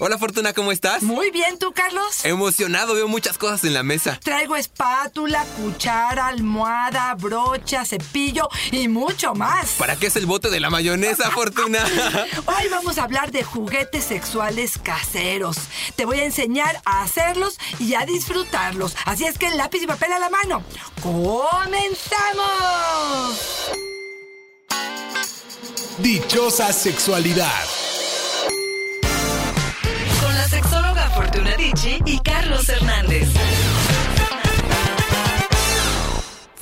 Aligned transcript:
Hola 0.00 0.16
Fortuna, 0.16 0.52
¿cómo 0.52 0.70
estás? 0.70 1.02
Muy 1.02 1.32
bien, 1.32 1.58
¿tú, 1.58 1.72
Carlos? 1.72 2.24
Emocionado, 2.24 2.94
veo 2.94 3.08
muchas 3.08 3.36
cosas 3.36 3.64
en 3.64 3.74
la 3.74 3.82
mesa. 3.82 4.20
Traigo 4.22 4.54
espátula, 4.54 5.44
cuchara, 5.56 6.28
almohada, 6.28 7.12
brocha, 7.16 7.84
cepillo 7.84 8.48
y 8.70 8.86
mucho 8.86 9.34
más. 9.34 9.70
¿Para 9.72 9.96
qué 9.96 10.06
es 10.06 10.14
el 10.14 10.26
bote 10.26 10.50
de 10.50 10.60
la 10.60 10.70
mayonesa, 10.70 11.28
Fortuna? 11.34 11.84
Hoy 12.46 12.68
vamos 12.70 12.98
a 12.98 13.02
hablar 13.02 13.32
de 13.32 13.42
juguetes 13.42 14.04
sexuales 14.04 14.78
caseros. 14.80 15.56
Te 15.96 16.04
voy 16.04 16.20
a 16.20 16.24
enseñar 16.24 16.80
a 16.84 17.02
hacerlos 17.02 17.58
y 17.80 17.94
a 17.94 18.06
disfrutarlos. 18.06 18.94
Así 19.04 19.24
es 19.24 19.36
que 19.36 19.50
lápiz 19.50 19.82
y 19.82 19.88
papel 19.88 20.12
a 20.12 20.20
la 20.20 20.30
mano. 20.30 20.62
¡Comenzamos! 21.02 22.12
Dichosa 25.98 26.72
sexualidad. 26.72 27.64
Fortuna 31.18 31.56
Dicci 31.56 31.98
y 32.06 32.20
Carlos 32.20 32.68
Hernández. 32.68 32.97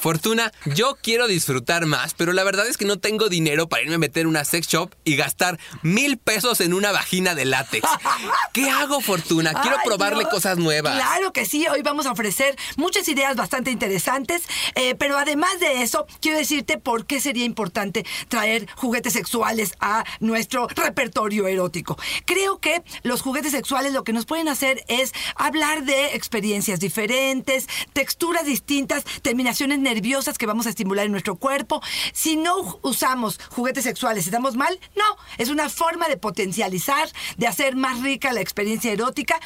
Fortuna, 0.07 0.53
yo 0.67 0.97
quiero 1.03 1.27
disfrutar 1.27 1.85
más, 1.85 2.15
pero 2.15 2.33
la 2.33 2.45
verdad 2.45 2.69
es 2.69 2.77
que 2.77 2.85
no 2.85 3.01
tengo 3.01 3.29
dinero 3.29 3.69
para 3.69 3.83
irme 3.83 3.97
a 3.97 3.99
meter 3.99 4.21
en 4.21 4.29
una 4.29 4.45
sex 4.45 4.69
shop 4.69 4.95
y 5.03 5.17
gastar 5.17 5.59
mil 5.83 6.17
pesos 6.17 6.61
en 6.61 6.75
una 6.75 6.93
vagina 6.93 7.35
de 7.35 7.45
látex. 7.45 7.89
¿Qué 8.53 8.71
hago, 8.71 9.01
Fortuna? 9.01 9.53
Quiero 9.53 9.79
Ay, 9.79 9.83
probarle 9.85 10.21
Dios. 10.21 10.31
cosas 10.31 10.59
nuevas. 10.59 10.95
Claro 10.95 11.33
que 11.33 11.45
sí, 11.45 11.67
hoy 11.67 11.83
vamos 11.83 12.07
a 12.07 12.13
ofrecer 12.13 12.57
muchas 12.77 13.09
ideas 13.09 13.35
bastante 13.35 13.73
interesantes, 13.73 14.43
eh, 14.77 14.95
pero 14.95 15.19
además 15.19 15.59
de 15.59 15.83
eso, 15.83 16.07
quiero 16.21 16.39
decirte 16.39 16.79
por 16.79 17.07
qué 17.07 17.21
sería 17.21 17.45
importante 17.45 18.07
traer 18.29 18.69
juguetes 18.77 19.13
sexuales 19.13 19.75
a 19.81 20.05
nuestro 20.21 20.69
repertorio 20.69 21.49
erótico. 21.49 21.99
Creo 22.27 22.61
que 22.61 22.85
los 23.03 23.23
juguetes 23.23 23.51
sexuales 23.51 23.93
lo 23.93 24.05
que 24.05 24.13
nos 24.13 24.25
pueden 24.25 24.47
hacer 24.47 24.85
es 24.87 25.13
hablar 25.35 25.85
de 25.85 26.15
experiencias 26.15 26.79
diferentes, 26.79 27.67
texturas 27.93 28.45
distintas, 28.45 29.03
terminaciones 29.23 29.81
nerviosas 29.81 29.96
que 30.39 30.47
vamos 30.47 30.67
a 30.67 30.71
estimular 30.71 31.07
en 31.07 31.13
nuestro 31.13 31.37
cuerpo. 31.37 31.83
Si 32.13 32.37
no 32.37 32.79
usamos 32.83 33.39
juguetes 33.51 33.85
sexuales, 33.85 34.27
¿estamos 34.27 34.57
mal? 34.57 34.79
No, 34.95 35.05
es 35.39 35.49
una 35.49 35.69
forma 35.69 36.09
de 36.09 36.17
potencializar, 36.17 37.09
de 37.37 37.47
hacer 37.47 37.77
más 37.77 38.03
rica 38.03 38.33
la 38.33 38.41
experiencia 38.41 38.93
erótica 38.93 39.41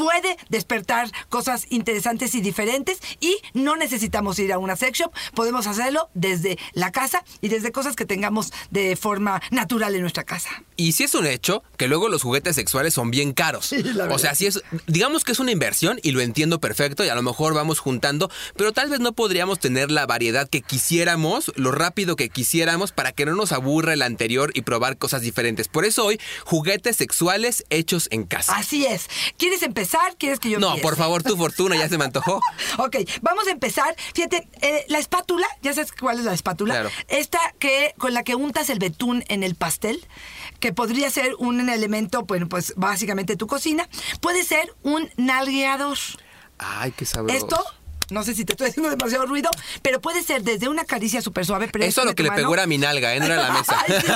puede 0.00 0.38
despertar 0.48 1.10
cosas 1.28 1.66
interesantes 1.68 2.34
y 2.34 2.40
diferentes 2.40 3.00
y 3.20 3.36
no 3.52 3.76
necesitamos 3.76 4.38
ir 4.38 4.50
a 4.50 4.58
una 4.58 4.74
sex 4.74 4.98
shop, 4.98 5.12
podemos 5.34 5.66
hacerlo 5.66 6.08
desde 6.14 6.58
la 6.72 6.90
casa 6.90 7.22
y 7.42 7.48
desde 7.48 7.70
cosas 7.70 7.96
que 7.96 8.06
tengamos 8.06 8.50
de 8.70 8.96
forma 8.96 9.42
natural 9.50 9.94
en 9.94 10.00
nuestra 10.00 10.24
casa. 10.24 10.48
Y 10.78 10.92
si 10.92 11.04
es 11.04 11.14
un 11.14 11.26
hecho 11.26 11.62
que 11.76 11.86
luego 11.86 12.08
los 12.08 12.22
juguetes 12.22 12.56
sexuales 12.56 12.94
son 12.94 13.10
bien 13.10 13.34
caros. 13.34 13.66
Sí, 13.66 13.84
o 14.10 14.18
sea, 14.18 14.34
si 14.34 14.46
es, 14.46 14.62
digamos 14.86 15.22
que 15.22 15.32
es 15.32 15.38
una 15.38 15.52
inversión 15.52 16.00
y 16.02 16.12
lo 16.12 16.22
entiendo 16.22 16.60
perfecto 16.60 17.04
y 17.04 17.10
a 17.10 17.14
lo 17.14 17.20
mejor 17.20 17.52
vamos 17.52 17.78
juntando, 17.78 18.30
pero 18.56 18.72
tal 18.72 18.88
vez 18.88 19.00
no 19.00 19.12
podríamos 19.12 19.60
tener 19.60 19.90
la 19.90 20.06
variedad 20.06 20.48
que 20.48 20.62
quisiéramos, 20.62 21.52
lo 21.56 21.72
rápido 21.72 22.16
que 22.16 22.30
quisiéramos 22.30 22.92
para 22.92 23.12
que 23.12 23.26
no 23.26 23.34
nos 23.34 23.52
aburra 23.52 23.92
el 23.92 24.00
anterior 24.00 24.50
y 24.54 24.62
probar 24.62 24.96
cosas 24.96 25.20
diferentes. 25.20 25.68
Por 25.68 25.84
eso 25.84 26.06
hoy, 26.06 26.18
juguetes 26.46 26.96
sexuales 26.96 27.66
hechos 27.68 28.08
en 28.10 28.24
casa. 28.24 28.56
Así 28.56 28.86
es. 28.86 29.10
¿Quieres 29.36 29.62
empezar? 29.62 29.89
¿Quieres 30.18 30.38
que 30.40 30.50
yo 30.50 30.58
No, 30.58 30.68
empiece? 30.68 30.82
por 30.82 30.96
favor, 30.96 31.22
tu 31.22 31.36
fortuna 31.36 31.76
ya 31.76 31.88
se 31.88 31.98
me 31.98 32.04
antojó. 32.04 32.40
Ok, 32.78 32.96
vamos 33.22 33.46
a 33.46 33.50
empezar. 33.50 33.94
Fíjate, 34.14 34.48
eh, 34.62 34.84
la 34.88 34.98
espátula, 34.98 35.46
ya 35.62 35.72
sabes 35.74 35.92
cuál 35.92 36.18
es 36.18 36.24
la 36.24 36.32
espátula. 36.32 36.74
Claro. 36.74 36.90
Esta 37.08 37.38
que 37.58 37.94
con 37.98 38.14
la 38.14 38.22
que 38.22 38.34
untas 38.34 38.70
el 38.70 38.78
betún 38.78 39.24
en 39.28 39.42
el 39.42 39.54
pastel, 39.54 40.06
que 40.60 40.72
podría 40.72 41.10
ser 41.10 41.34
un 41.38 41.68
elemento, 41.68 42.22
bueno, 42.22 42.48
pues 42.48 42.74
básicamente 42.76 43.36
tu 43.36 43.46
cocina, 43.46 43.88
puede 44.20 44.44
ser 44.44 44.74
un 44.82 45.10
nalgueador. 45.16 45.98
Ay, 46.58 46.92
qué 46.92 47.04
sabroso. 47.06 47.36
Esto, 47.36 47.64
no 48.10 48.22
sé 48.22 48.34
si 48.34 48.44
te 48.44 48.52
estoy 48.52 48.68
haciendo 48.68 48.90
demasiado 48.90 49.26
ruido, 49.26 49.50
pero 49.82 50.00
puede 50.00 50.22
ser 50.22 50.42
desde 50.42 50.68
una 50.68 50.84
caricia 50.84 51.22
súper 51.22 51.44
suave. 51.46 51.68
Pero 51.72 51.84
Eso 51.84 52.00
es 52.02 52.06
lo 52.06 52.14
que 52.14 52.22
le 52.22 52.30
mano. 52.30 52.42
pegó 52.42 52.54
era 52.54 52.66
mi 52.66 52.78
nalga, 52.78 53.14
¿eh? 53.14 53.20
No 53.20 53.26
era 53.26 53.36
la 53.36 53.52
mesa. 53.58 53.76
Ay, 53.86 53.94
sí, 54.00 54.12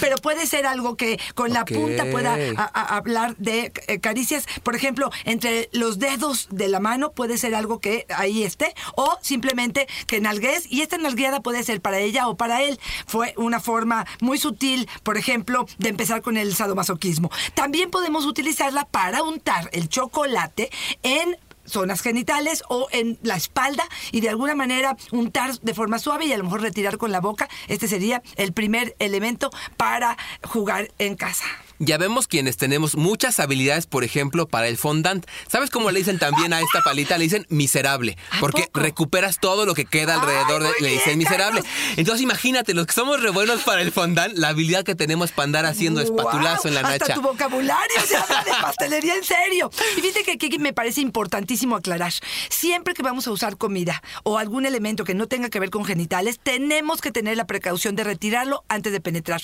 pero 0.00 0.16
puede 0.16 0.46
ser 0.46 0.66
algo 0.66 0.96
que 0.96 1.18
con 1.34 1.52
la 1.52 1.64
punta 1.64 2.04
pueda 2.10 2.34
a- 2.56 2.62
a- 2.64 2.96
hablar 2.96 3.36
de 3.36 3.72
eh, 3.86 4.00
caricias. 4.00 4.46
Por 4.62 4.74
ejemplo, 4.76 5.10
entre 5.24 5.68
los 5.72 5.98
dedos 5.98 6.48
de 6.50 6.68
la 6.68 6.80
mano 6.80 7.12
puede 7.12 7.38
ser 7.38 7.54
algo 7.54 7.80
que 7.80 8.06
ahí 8.14 8.42
esté. 8.44 8.74
O 8.96 9.18
simplemente 9.22 9.86
que 10.06 10.20
nalgues. 10.20 10.66
Y 10.70 10.82
esta 10.82 10.98
nalgueada 10.98 11.40
puede 11.40 11.62
ser 11.62 11.80
para 11.80 11.98
ella 11.98 12.28
o 12.28 12.36
para 12.36 12.62
él. 12.62 12.78
Fue 13.06 13.34
una 13.36 13.60
forma 13.60 14.06
muy 14.20 14.38
sutil, 14.38 14.88
por 15.02 15.16
ejemplo, 15.16 15.66
de 15.78 15.88
empezar 15.88 16.22
con 16.22 16.36
el 16.36 16.54
sadomasoquismo. 16.54 17.30
También 17.54 17.90
podemos 17.90 18.24
utilizarla 18.26 18.84
para 18.86 19.22
untar 19.22 19.68
el 19.72 19.88
chocolate 19.88 20.70
en 21.02 21.36
zonas 21.66 22.02
genitales 22.02 22.62
o 22.68 22.88
en 22.92 23.18
la 23.22 23.36
espalda 23.36 23.84
y 24.12 24.20
de 24.20 24.28
alguna 24.28 24.54
manera 24.54 24.96
untar 25.12 25.58
de 25.60 25.74
forma 25.74 25.98
suave 25.98 26.26
y 26.26 26.32
a 26.32 26.38
lo 26.38 26.44
mejor 26.44 26.62
retirar 26.62 26.98
con 26.98 27.12
la 27.12 27.20
boca. 27.20 27.48
Este 27.68 27.88
sería 27.88 28.22
el 28.36 28.52
primer 28.52 28.96
elemento 28.98 29.50
para 29.76 30.16
jugar 30.42 30.90
en 30.98 31.16
casa. 31.16 31.44
Ya 31.84 31.98
vemos 31.98 32.28
quienes 32.28 32.56
tenemos 32.56 32.96
muchas 32.96 33.38
habilidades, 33.40 33.86
por 33.86 34.04
ejemplo, 34.04 34.48
para 34.48 34.68
el 34.68 34.78
fondant. 34.78 35.26
¿Sabes 35.48 35.68
cómo 35.68 35.90
le 35.90 35.98
dicen 35.98 36.18
también 36.18 36.54
a 36.54 36.60
esta 36.60 36.80
palita? 36.82 37.18
Le 37.18 37.24
dicen 37.24 37.46
miserable. 37.50 38.16
¿A 38.30 38.40
Porque 38.40 38.70
recuperas 38.72 39.38
todo 39.38 39.66
lo 39.66 39.74
que 39.74 39.84
queda 39.84 40.14
Ay, 40.14 40.20
alrededor 40.20 40.62
de. 40.62 40.70
Le 40.80 40.88
dicen 40.92 41.04
bien, 41.06 41.18
miserable. 41.18 41.62
Entonces 41.96 42.22
imagínate, 42.22 42.72
los 42.72 42.86
que 42.86 42.94
somos 42.94 43.20
re 43.20 43.28
buenos 43.30 43.62
para 43.64 43.82
el 43.82 43.92
fondant, 43.92 44.34
la 44.38 44.48
habilidad 44.48 44.82
que 44.82 44.94
tenemos 44.94 45.32
para 45.32 45.44
andar 45.44 45.66
haciendo 45.66 46.00
espatulazo 46.00 46.68
en 46.68 46.74
la 46.74 46.80
Hasta 46.80 46.98
nacha. 47.06 47.14
tu 47.14 47.22
vocabulario 47.22 48.00
se 48.06 48.16
habla 48.16 48.42
de 48.44 48.50
pastelería 48.62 49.16
en 49.16 49.24
serio. 49.24 49.70
Y 49.98 50.00
fíjate 50.00 50.24
que 50.24 50.46
aquí 50.46 50.58
me 50.58 50.72
parece 50.72 51.02
importantísimo 51.02 51.76
aclarar. 51.76 52.14
Siempre 52.48 52.94
que 52.94 53.02
vamos 53.02 53.26
a 53.26 53.30
usar 53.30 53.58
comida 53.58 54.02
o 54.22 54.38
algún 54.38 54.64
elemento 54.64 55.04
que 55.04 55.14
no 55.14 55.26
tenga 55.26 55.50
que 55.50 55.60
ver 55.60 55.68
con 55.68 55.84
genitales, 55.84 56.38
tenemos 56.42 57.02
que 57.02 57.12
tener 57.12 57.36
la 57.36 57.46
precaución 57.46 57.94
de 57.94 58.04
retirarlo 58.04 58.64
antes 58.68 58.90
de 58.92 59.00
penetrar. 59.00 59.42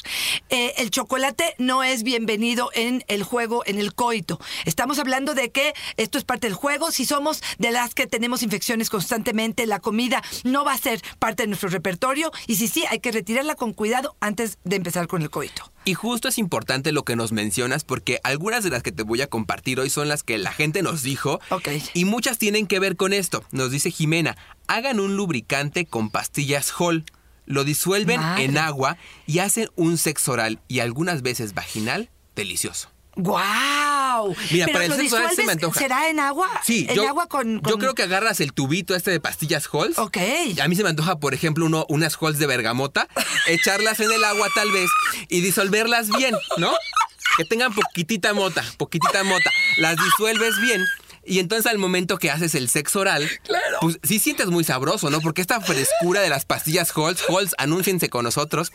Eh, 0.49 0.73
el 0.79 0.91
chocolate 0.91 1.55
no 1.59 1.83
es 1.83 2.03
bienvenido 2.31 2.71
en 2.75 3.03
el 3.09 3.25
juego, 3.25 3.65
en 3.67 3.81
el 3.81 3.93
coito. 3.93 4.39
Estamos 4.65 5.01
hablando 5.01 5.35
de 5.35 5.51
que 5.51 5.75
esto 5.97 6.17
es 6.17 6.23
parte 6.23 6.47
del 6.47 6.55
juego. 6.55 6.93
Si 6.93 7.05
somos 7.05 7.43
de 7.59 7.73
las 7.73 7.93
que 7.93 8.07
tenemos 8.07 8.45
infecciones 8.45 8.89
constantemente, 8.89 9.67
la 9.67 9.81
comida 9.81 10.23
no 10.45 10.65
va 10.65 10.75
a 10.75 10.79
ser 10.79 11.03
parte 11.19 11.43
de 11.43 11.49
nuestro 11.49 11.71
repertorio. 11.71 12.31
Y 12.47 12.55
si 12.55 12.69
sí, 12.69 12.85
hay 12.89 13.01
que 13.01 13.11
retirarla 13.11 13.57
con 13.57 13.73
cuidado 13.73 14.15
antes 14.21 14.59
de 14.63 14.77
empezar 14.77 15.09
con 15.09 15.23
el 15.23 15.31
coito. 15.31 15.73
Y 15.85 15.95
justo 15.95 16.29
es 16.29 16.39
importante 16.39 16.93
lo 16.93 17.03
que 17.05 17.17
nos 17.17 17.33
mencionas 17.33 17.83
porque 17.83 18.21
algunas 18.23 18.63
de 18.63 18.71
las 18.71 18.85
que 18.85 18.93
te 18.93 19.03
voy 19.03 19.23
a 19.23 19.27
compartir 19.27 19.81
hoy 19.81 19.91
son 19.91 20.07
las 20.07 20.23
que 20.23 20.39
la 20.39 20.53
gente 20.53 20.83
nos 20.83 21.03
dijo 21.03 21.41
Ok. 21.51 21.67
y 21.95 22.05
muchas 22.05 22.39
tienen 22.39 22.69
que 22.69 22.79
ver 22.79 22.95
con 22.95 23.13
esto. 23.13 23.43
Nos 23.51 23.73
dice 23.73 23.91
Jimena, 23.91 24.37
hagan 24.69 25.01
un 25.01 25.17
lubricante 25.17 25.85
con 25.85 26.11
pastillas 26.11 26.71
Hall, 26.79 27.05
lo 27.47 27.65
disuelven 27.65 28.21
Madre. 28.21 28.45
en 28.45 28.57
agua 28.57 28.99
y 29.27 29.41
hacen 29.41 29.69
un 29.75 29.99
sexo 29.99 30.31
oral 30.31 30.61
y 30.69 30.79
algunas 30.79 31.23
veces 31.23 31.55
vaginal 31.55 32.09
delicioso. 32.41 32.91
¡Guau! 33.17 34.35
Mira, 34.51 34.67
Pero 34.67 34.73
para 34.73 34.85
el 34.85 34.93
sexo 34.95 35.17
oral 35.17 35.35
se 35.35 35.45
me 35.45 35.53
antoja. 35.53 35.79
¿Será 35.79 36.09
en 36.09 36.21
agua? 36.21 36.49
Sí, 36.65 36.87
en 36.89 36.97
yo, 36.97 37.09
agua 37.09 37.27
con, 37.27 37.61
yo 37.63 37.79
creo 37.79 37.95
que 37.95 38.05
agarras 38.05 38.41
el 38.41 38.53
tubito 38.53 38.95
este 38.95 39.11
de 39.11 39.21
pastillas 39.21 39.69
Halls. 39.73 39.99
Ok. 39.99 40.17
A 40.63 40.69
mí 40.69 40.77
se 40.77 40.83
me 40.83 40.89
antoja, 40.89 41.19
por 41.19 41.35
ejemplo, 41.35 41.67
uno, 41.67 41.87
unas 41.89 42.17
Halls 42.21 42.39
de 42.39 42.47
bergamota, 42.47 43.09
echarlas 43.49 44.01
en 44.01 44.13
el 44.13 44.25
agua 44.25 44.49
tal 44.55 44.71
vez 44.71 44.89
y 45.29 45.41
disolverlas 45.41 46.09
bien, 46.09 46.35
¿no? 46.57 46.73
Que 47.37 47.45
tengan 47.45 47.75
poquitita 47.75 48.33
mota, 48.33 48.65
poquitita 48.77 49.25
mota. 49.25 49.51
Las 49.79 49.97
disuelves 49.97 50.61
bien. 50.63 50.85
Y 51.25 51.39
entonces 51.39 51.71
al 51.71 51.79
momento 51.79 52.19
que 52.19 52.31
haces 52.31 52.55
el 52.55 52.69
sexo 52.69 53.01
oral, 53.01 53.29
pues 53.81 53.99
sí 54.03 54.19
sientes 54.19 54.47
muy 54.47 54.65
sabroso, 54.65 55.11
¿no? 55.11 55.21
Porque 55.21 55.41
esta 55.41 55.61
frescura 55.61 56.21
de 56.21 56.29
las 56.31 56.45
pastillas 56.45 56.93
Halls, 56.97 57.23
Halls, 57.29 57.55
anúnciense 57.59 58.09
con 58.09 58.25
nosotros, 58.25 58.73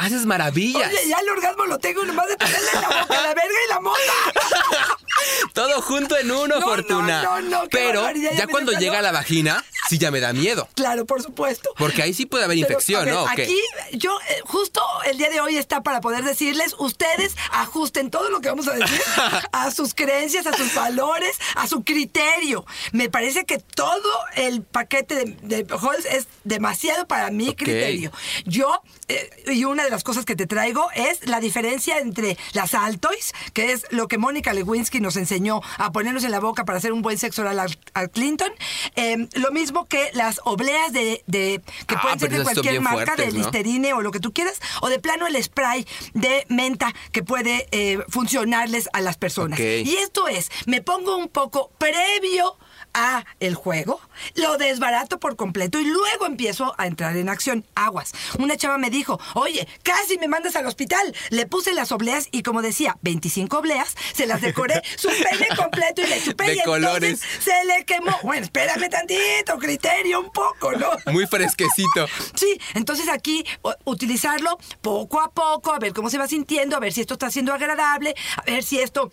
haces 0.00 0.26
maravillas. 0.26 0.88
Oye, 0.88 1.08
ya 1.08 1.16
el 1.18 1.28
orgasmo 1.28 1.66
lo 1.66 1.78
tengo 1.78 2.04
nomás 2.04 2.26
de 2.28 2.36
tenerle 2.36 2.68
en 2.74 2.80
la 2.80 2.88
boca 2.88 3.22
la 3.22 3.34
verga 3.34 3.58
y 3.66 3.68
la 3.68 3.80
mota. 3.80 3.98
Todo 5.52 5.82
junto 5.82 6.16
en 6.16 6.30
uno, 6.30 6.58
No, 6.58 6.60
Fortuna. 6.62 7.22
no, 7.22 7.40
no, 7.42 7.62
Pero 7.70 8.10
ya 8.12 8.32
ya 8.32 8.46
cuando 8.46 8.72
llega 8.72 8.98
a 8.98 9.02
la 9.02 9.12
vagina, 9.12 9.64
sí 9.90 9.98
ya 9.98 10.10
me 10.10 10.20
da 10.20 10.32
miedo. 10.32 10.68
Claro, 10.74 11.04
por 11.04 11.20
supuesto. 11.20 11.70
Porque 11.76 12.02
ahí 12.02 12.14
sí 12.14 12.24
puede 12.24 12.44
haber 12.44 12.56
Pero, 12.58 12.68
infección, 12.68 13.04
ver, 13.04 13.14
¿no? 13.14 13.26
Aquí, 13.26 13.60
yo, 13.92 14.16
eh, 14.28 14.40
justo 14.44 14.80
el 15.04 15.18
día 15.18 15.30
de 15.30 15.40
hoy 15.40 15.56
está 15.56 15.82
para 15.82 16.00
poder 16.00 16.22
decirles, 16.24 16.76
ustedes 16.78 17.36
ajusten 17.50 18.10
todo 18.10 18.30
lo 18.30 18.40
que 18.40 18.48
vamos 18.48 18.68
a 18.68 18.74
decir 18.74 19.00
a 19.52 19.70
sus 19.72 19.94
creencias, 19.94 20.46
a 20.46 20.56
sus 20.56 20.72
valores, 20.74 21.36
a 21.56 21.66
su 21.66 21.82
criterio. 21.82 22.64
Me 22.92 23.10
parece 23.10 23.44
que 23.44 23.58
todo 23.58 24.10
el 24.36 24.62
paquete 24.62 25.16
de, 25.16 25.24
de 25.42 25.66
Halls 25.74 26.04
es 26.06 26.28
demasiado 26.44 27.08
para 27.08 27.30
mi 27.32 27.54
criterio. 27.54 28.12
Yo, 28.44 28.82
eh, 29.08 29.28
y 29.48 29.64
una 29.64 29.82
de 29.82 29.90
las 29.90 30.04
cosas 30.04 30.24
que 30.24 30.36
te 30.36 30.46
traigo 30.46 30.86
es 30.94 31.26
la 31.26 31.40
diferencia 31.40 31.98
entre 31.98 32.38
las 32.52 32.74
Altoids, 32.74 33.32
que 33.54 33.72
es 33.72 33.86
lo 33.90 34.06
que 34.06 34.18
Mónica 34.18 34.52
Lewinsky 34.52 35.00
nos 35.00 35.16
enseñó 35.16 35.60
a 35.78 35.90
ponernos 35.90 36.22
en 36.22 36.30
la 36.30 36.38
boca 36.38 36.64
para 36.64 36.78
hacer 36.78 36.92
un 36.92 37.02
buen 37.02 37.18
sexo 37.18 37.42
oral 37.42 37.58
al, 37.58 37.76
a 37.94 38.06
Clinton. 38.06 38.52
Eh, 38.94 39.26
lo 39.34 39.50
mismo 39.50 39.79
que 39.86 40.10
las 40.14 40.40
obleas 40.44 40.92
de, 40.92 41.22
de- 41.26 41.62
que 41.86 41.94
Ah, 41.94 42.00
pueden 42.02 42.18
ser 42.20 42.30
de 42.30 42.42
cualquier 42.42 42.80
marca, 42.80 43.04
fuertes, 43.14 43.26
de 43.26 43.32
¿no? 43.32 43.38
Listerine 43.38 43.92
o 43.94 44.00
lo 44.00 44.10
que 44.12 44.20
tú 44.20 44.32
quieras, 44.32 44.60
o 44.80 44.88
de 44.88 44.98
plano 44.98 45.26
el 45.26 45.42
spray 45.42 45.86
de 46.14 46.46
menta 46.48 46.92
que 47.12 47.22
puede 47.22 47.68
eh, 47.72 47.98
funcionarles 48.08 48.88
a 48.92 49.00
las 49.00 49.16
personas. 49.16 49.58
Y 49.60 49.96
esto 49.96 50.28
es, 50.28 50.50
me 50.66 50.80
pongo 50.82 51.16
un 51.16 51.28
poco 51.28 51.70
previo 51.78 52.56
a 52.94 53.24
el 53.40 53.54
juego, 53.54 54.00
lo 54.34 54.58
desbarato 54.58 55.18
por 55.18 55.36
completo 55.36 55.80
y 55.80 55.84
luego 55.84 56.26
empiezo 56.26 56.74
a 56.78 56.86
entrar 56.86 57.16
en 57.16 57.28
acción. 57.28 57.64
Aguas. 57.74 58.12
Una 58.38 58.56
chava 58.56 58.78
me 58.78 58.90
dijo, 58.90 59.20
oye, 59.34 59.66
casi 59.82 60.18
me 60.18 60.28
mandas 60.28 60.56
al 60.56 60.66
hospital. 60.66 61.14
Le 61.30 61.46
puse 61.46 61.72
las 61.72 61.92
obleas 61.92 62.28
y 62.30 62.42
como 62.42 62.62
decía, 62.62 62.96
25 63.02 63.58
obleas, 63.58 63.94
se 64.14 64.26
las 64.26 64.40
decoré 64.40 64.82
su 64.96 65.08
pene 65.08 65.48
completo 65.56 66.02
y 66.02 66.06
le 66.06 66.22
chupé 66.22 66.44
De 66.44 66.54
y 66.54 66.58
entonces 66.58 66.64
colores. 66.84 67.20
se 67.40 67.64
le 67.64 67.84
quemó. 67.84 68.16
Bueno, 68.22 68.44
espérame 68.44 68.88
tantito, 68.88 69.58
criterio 69.58 70.20
un 70.20 70.30
poco, 70.30 70.72
¿no? 70.72 70.90
Muy 71.12 71.26
fresquecito. 71.26 72.06
Sí, 72.34 72.58
entonces 72.74 73.08
aquí 73.08 73.44
utilizarlo 73.84 74.58
poco 74.80 75.20
a 75.20 75.30
poco, 75.30 75.72
a 75.72 75.78
ver 75.78 75.92
cómo 75.92 76.08
se 76.10 76.16
va 76.18 76.26
sintiendo, 76.26 76.76
a 76.76 76.80
ver 76.80 76.92
si 76.92 77.00
esto 77.00 77.14
está 77.14 77.30
siendo 77.30 77.52
agradable, 77.52 78.14
a 78.36 78.42
ver 78.42 78.62
si 78.62 78.78
esto 78.78 79.10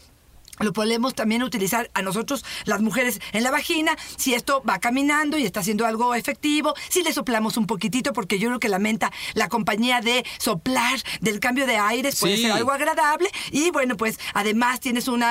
lo 0.60 0.74
podemos 0.74 1.14
también 1.16 1.44
utilizar 1.44 1.90
a 1.94 2.02
nosotros, 2.02 2.44
las 2.66 2.82
mujeres, 2.82 3.20
en 3.34 3.44
la 3.44 3.52
vagina, 3.52 3.96
si 4.18 4.34
esto 4.34 4.64
va 4.68 4.80
caminando 4.80 5.38
y 5.38 5.46
está 5.46 5.60
haciendo 5.60 5.86
algo 5.86 6.16
efectivo, 6.16 6.74
si 6.90 7.04
le 7.04 7.14
soplamos 7.14 7.58
un 7.58 7.68
poquitito, 7.68 8.14
porque 8.14 8.40
yo 8.40 8.48
creo 8.50 8.60
que 8.60 8.70
la 8.70 8.80
menta, 8.80 9.12
la 9.34 9.50
compañía 9.50 10.02
de 10.02 10.26
soplar, 10.40 11.00
del 11.22 11.40
cambio 11.40 11.66
de 11.68 11.78
aires, 11.78 12.20
puede 12.20 12.38
ser 12.38 12.52
algo 12.52 12.72
agradable. 12.72 13.30
Y 13.52 13.72
bueno, 13.72 13.98
pues 13.98 14.20
además 14.34 14.80
tienes 14.80 15.08
un 15.08 15.24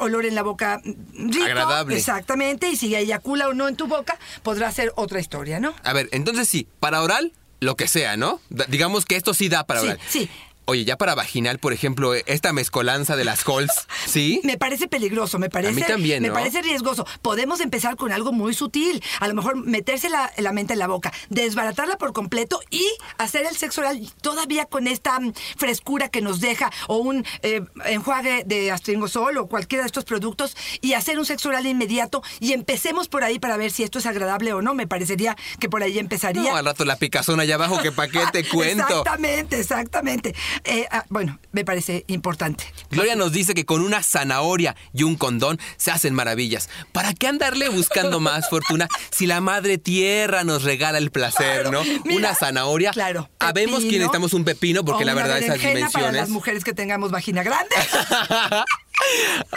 olor 0.00 0.26
en 0.26 0.34
la 0.34 0.42
boca 0.42 0.80
rico. 0.84 1.44
Agradable. 1.44 1.96
Exactamente, 1.96 2.68
y 2.70 2.76
si 2.76 2.94
eyacula 2.94 3.48
o 3.48 3.54
no 3.54 3.68
en 3.68 3.76
tu 3.76 3.86
boca, 3.86 4.18
podrá 4.42 4.70
ser 4.72 4.92
otra 4.96 5.20
historia, 5.20 5.60
¿no? 5.60 5.74
A 5.84 5.92
ver, 5.92 6.08
entonces 6.12 6.48
sí, 6.48 6.66
para 6.80 7.02
oral, 7.02 7.32
lo 7.60 7.76
que 7.76 7.88
sea, 7.88 8.16
¿no? 8.16 8.40
Digamos 8.68 9.04
que 9.04 9.16
esto 9.16 9.34
sí 9.34 9.48
da 9.48 9.64
para 9.66 9.80
Sí, 9.80 9.86
oral. 9.86 10.00
sí. 10.08 10.30
Oye, 10.64 10.84
ya 10.84 10.96
para 10.96 11.14
vaginal, 11.14 11.58
por 11.58 11.72
ejemplo, 11.72 12.14
esta 12.14 12.52
mezcolanza 12.52 13.16
de 13.16 13.24
las 13.24 13.46
Halls, 13.46 13.72
¿sí? 14.06 14.40
Me 14.44 14.56
parece 14.56 14.86
peligroso, 14.88 15.38
me 15.38 15.50
parece. 15.50 15.74
mí 15.74 15.82
también, 15.82 16.22
Me 16.22 16.28
¿no? 16.28 16.34
parece 16.34 16.62
riesgoso. 16.62 17.06
Podemos 17.20 17.60
empezar 17.60 17.96
con 17.96 18.12
algo 18.12 18.32
muy 18.32 18.54
sutil. 18.54 19.02
A 19.20 19.28
lo 19.28 19.34
mejor 19.34 19.56
meterse 19.56 20.08
la, 20.08 20.32
la 20.38 20.52
mente 20.52 20.72
en 20.74 20.78
la 20.78 20.86
boca, 20.86 21.12
desbaratarla 21.30 21.98
por 21.98 22.12
completo 22.12 22.60
y 22.70 22.86
hacer 23.18 23.44
el 23.46 23.56
sexo 23.56 23.80
oral 23.80 24.00
todavía 24.20 24.64
con 24.66 24.86
esta 24.86 25.18
mm, 25.18 25.32
frescura 25.56 26.08
que 26.08 26.20
nos 26.20 26.40
deja, 26.40 26.70
o 26.86 26.96
un 26.98 27.24
eh, 27.42 27.62
enjuague 27.86 28.44
de 28.46 28.70
astringosol 28.70 29.38
o 29.38 29.48
cualquiera 29.48 29.82
de 29.84 29.86
estos 29.88 30.04
productos, 30.04 30.56
y 30.80 30.92
hacer 30.94 31.18
un 31.18 31.26
sexo 31.26 31.48
oral 31.48 31.66
inmediato. 31.66 32.22
Y 32.40 32.52
empecemos 32.52 33.08
por 33.08 33.24
ahí 33.24 33.38
para 33.38 33.56
ver 33.56 33.70
si 33.72 33.82
esto 33.82 33.98
es 33.98 34.06
agradable 34.06 34.52
o 34.52 34.62
no. 34.62 34.74
Me 34.74 34.86
parecería 34.86 35.36
que 35.58 35.68
por 35.68 35.82
ahí 35.82 35.98
empezaría. 35.98 36.50
No, 36.50 36.56
al 36.56 36.64
rato 36.64 36.84
la 36.84 36.96
picazón 36.96 37.40
allá 37.40 37.56
abajo, 37.56 37.80
que 37.82 37.90
pa' 37.92 38.08
qué 38.08 38.20
te 38.32 38.44
cuento. 38.48 38.82
Exactamente, 38.84 39.58
exactamente. 39.58 40.34
Eh, 40.64 40.86
ah, 40.90 41.04
bueno, 41.08 41.38
me 41.52 41.64
parece 41.64 42.04
importante. 42.08 42.64
Gloria 42.90 43.16
nos 43.16 43.32
dice 43.32 43.54
que 43.54 43.64
con 43.64 43.82
una 43.82 44.02
zanahoria 44.02 44.76
y 44.92 45.02
un 45.02 45.16
condón 45.16 45.58
se 45.76 45.90
hacen 45.90 46.14
maravillas. 46.14 46.68
¿Para 46.92 47.12
qué 47.14 47.26
andarle 47.28 47.68
buscando 47.68 48.20
más 48.20 48.48
fortuna 48.48 48.88
si 49.10 49.26
la 49.26 49.40
madre 49.40 49.78
tierra 49.78 50.44
nos 50.44 50.62
regala 50.62 50.98
el 50.98 51.10
placer, 51.10 51.62
Claro, 51.62 51.70
no? 51.72 51.82
mira, 52.04 52.18
una 52.18 52.34
zanahoria. 52.34 52.90
Claro. 52.92 53.28
Habemos 53.38 53.80
que 53.80 53.92
necesitamos 53.92 54.32
un 54.32 54.44
pepino 54.44 54.84
porque 54.84 55.04
la 55.04 55.14
verdad 55.14 55.38
esas 55.38 55.58
berenjena 55.58 55.90
Para 55.90 55.90
las 55.90 55.92
dimensiones. 56.12 56.28
mujeres 56.30 56.64
que 56.64 56.72
tengamos 56.74 57.10
vagina 57.10 57.42
grande. 57.42 57.74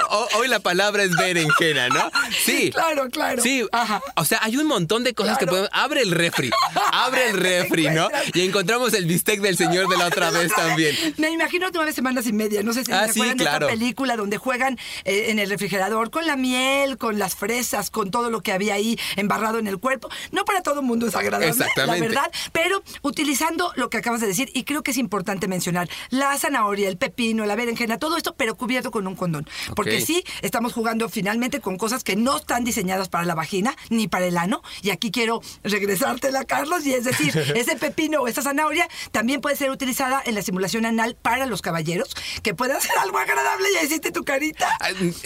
O- 0.10 0.28
Hoy 0.38 0.48
la 0.48 0.60
palabra 0.60 1.04
es 1.04 1.12
berenjena, 1.16 1.88
¿no? 1.90 2.12
Sí. 2.44 2.72
Claro, 2.72 3.10
claro. 3.10 3.42
Sí. 3.42 3.66
Ajá. 3.72 4.02
O 4.16 4.26
sea, 4.26 4.40
hay 4.42 4.58
un 4.58 4.68
montón 4.68 5.04
de 5.04 5.14
cosas 5.14 5.38
que 5.38 5.46
podemos. 5.48 5.70
Abre 5.72 6.02
el 6.02 6.12
refri. 6.12 6.50
Abre 6.92 7.30
el 7.30 7.38
refri, 7.38 7.88
¿no? 7.90 8.10
Y 8.34 8.42
encontramos 8.42 8.94
el 8.94 9.06
bistec 9.06 9.40
del 9.42 9.58
señor 9.58 9.88
de 9.88 9.98
la 9.98 10.08
otra 10.08 10.32
vez 10.32 10.52
también. 10.54 10.96
Me 11.18 11.30
imagino 11.32 11.68
nueve 11.74 11.94
semanas 11.94 12.26
y 12.28 12.34
media. 12.34 12.64
No 12.64 12.74
sé 12.74 12.84
si 12.84 12.92
Ah, 12.92 13.08
se 13.08 13.14
sí, 13.14 13.20
acuerdan 13.22 13.38
de 13.38 13.44
esta 13.46 13.60
película 13.68 14.16
donde 14.18 14.38
juegan 14.38 14.78
eh, 15.06 15.28
en 15.30 15.40
el 15.40 15.50
refrigerador 15.50 16.10
con 16.12 16.26
la 16.28 16.36
miel, 16.36 16.98
con 16.98 17.18
las 17.20 17.36
fresas, 17.36 17.90
con 17.90 18.12
todo 18.12 18.30
lo 18.30 18.42
que 18.42 18.52
había 18.52 18.74
ahí 18.76 18.98
embarrado 19.16 19.60
en 19.60 19.68
el 19.68 19.80
cuerpo. 19.80 20.10
No 20.32 20.46
para 20.46 20.62
todo 20.62 20.80
el 20.82 20.86
mundo 20.86 21.08
es 21.08 21.16
agradable, 21.16 21.48
Exactamente. 21.50 22.00
la 22.02 22.06
verdad, 22.08 22.32
pero 22.52 22.84
utilizando 23.02 23.72
lo 23.76 23.90
que 23.90 23.98
acabas 23.98 24.22
de 24.22 24.28
decir, 24.28 24.50
y 24.54 24.64
creo 24.64 24.84
que 24.84 24.92
es 24.92 24.98
importante 24.98 25.48
mencionar, 25.48 25.90
la 26.10 26.38
zanahoria, 26.38 26.88
el 26.90 26.98
pepino, 26.98 27.46
la 27.46 27.56
berenjena, 27.56 27.98
todo 27.98 28.18
esto, 28.18 28.36
pero 28.36 28.56
cubierto 28.56 28.92
con 28.92 29.08
un 29.08 29.16
condón. 29.16 29.35
Porque 29.76 30.02
sí, 30.02 30.24
estamos 30.42 30.74
jugando 30.74 31.10
finalmente 31.10 31.60
con 31.60 31.78
cosas 31.78 32.04
que 32.04 32.16
no 32.16 32.38
están 32.38 32.64
diseñadas 32.64 33.10
para 33.10 33.26
la 33.26 33.36
vagina 33.36 33.76
ni 33.90 34.08
para 34.08 34.26
el 34.26 34.38
ano. 34.38 34.62
Y 34.82 34.90
aquí 34.92 35.12
quiero 35.12 35.42
regresártela, 35.64 36.46
Carlos, 36.46 36.86
y 36.86 36.94
es 36.94 37.04
decir, 37.04 37.36
ese 37.56 37.76
pepino 37.76 38.22
o 38.22 38.28
esa 38.28 38.42
zanahoria 38.42 38.88
también 39.12 39.42
puede 39.42 39.56
ser 39.56 39.70
utilizada 39.72 40.22
en 40.26 40.36
la 40.36 40.42
simulación 40.42 40.86
anal 40.86 41.16
para 41.22 41.46
los 41.46 41.62
caballeros, 41.62 42.10
que 42.44 42.54
puede 42.54 42.74
hacer 42.74 42.92
algo 43.02 43.18
agradable. 43.18 43.68
Ya 43.74 43.84
hiciste 43.84 44.12
tu 44.12 44.24
carita. 44.24 44.68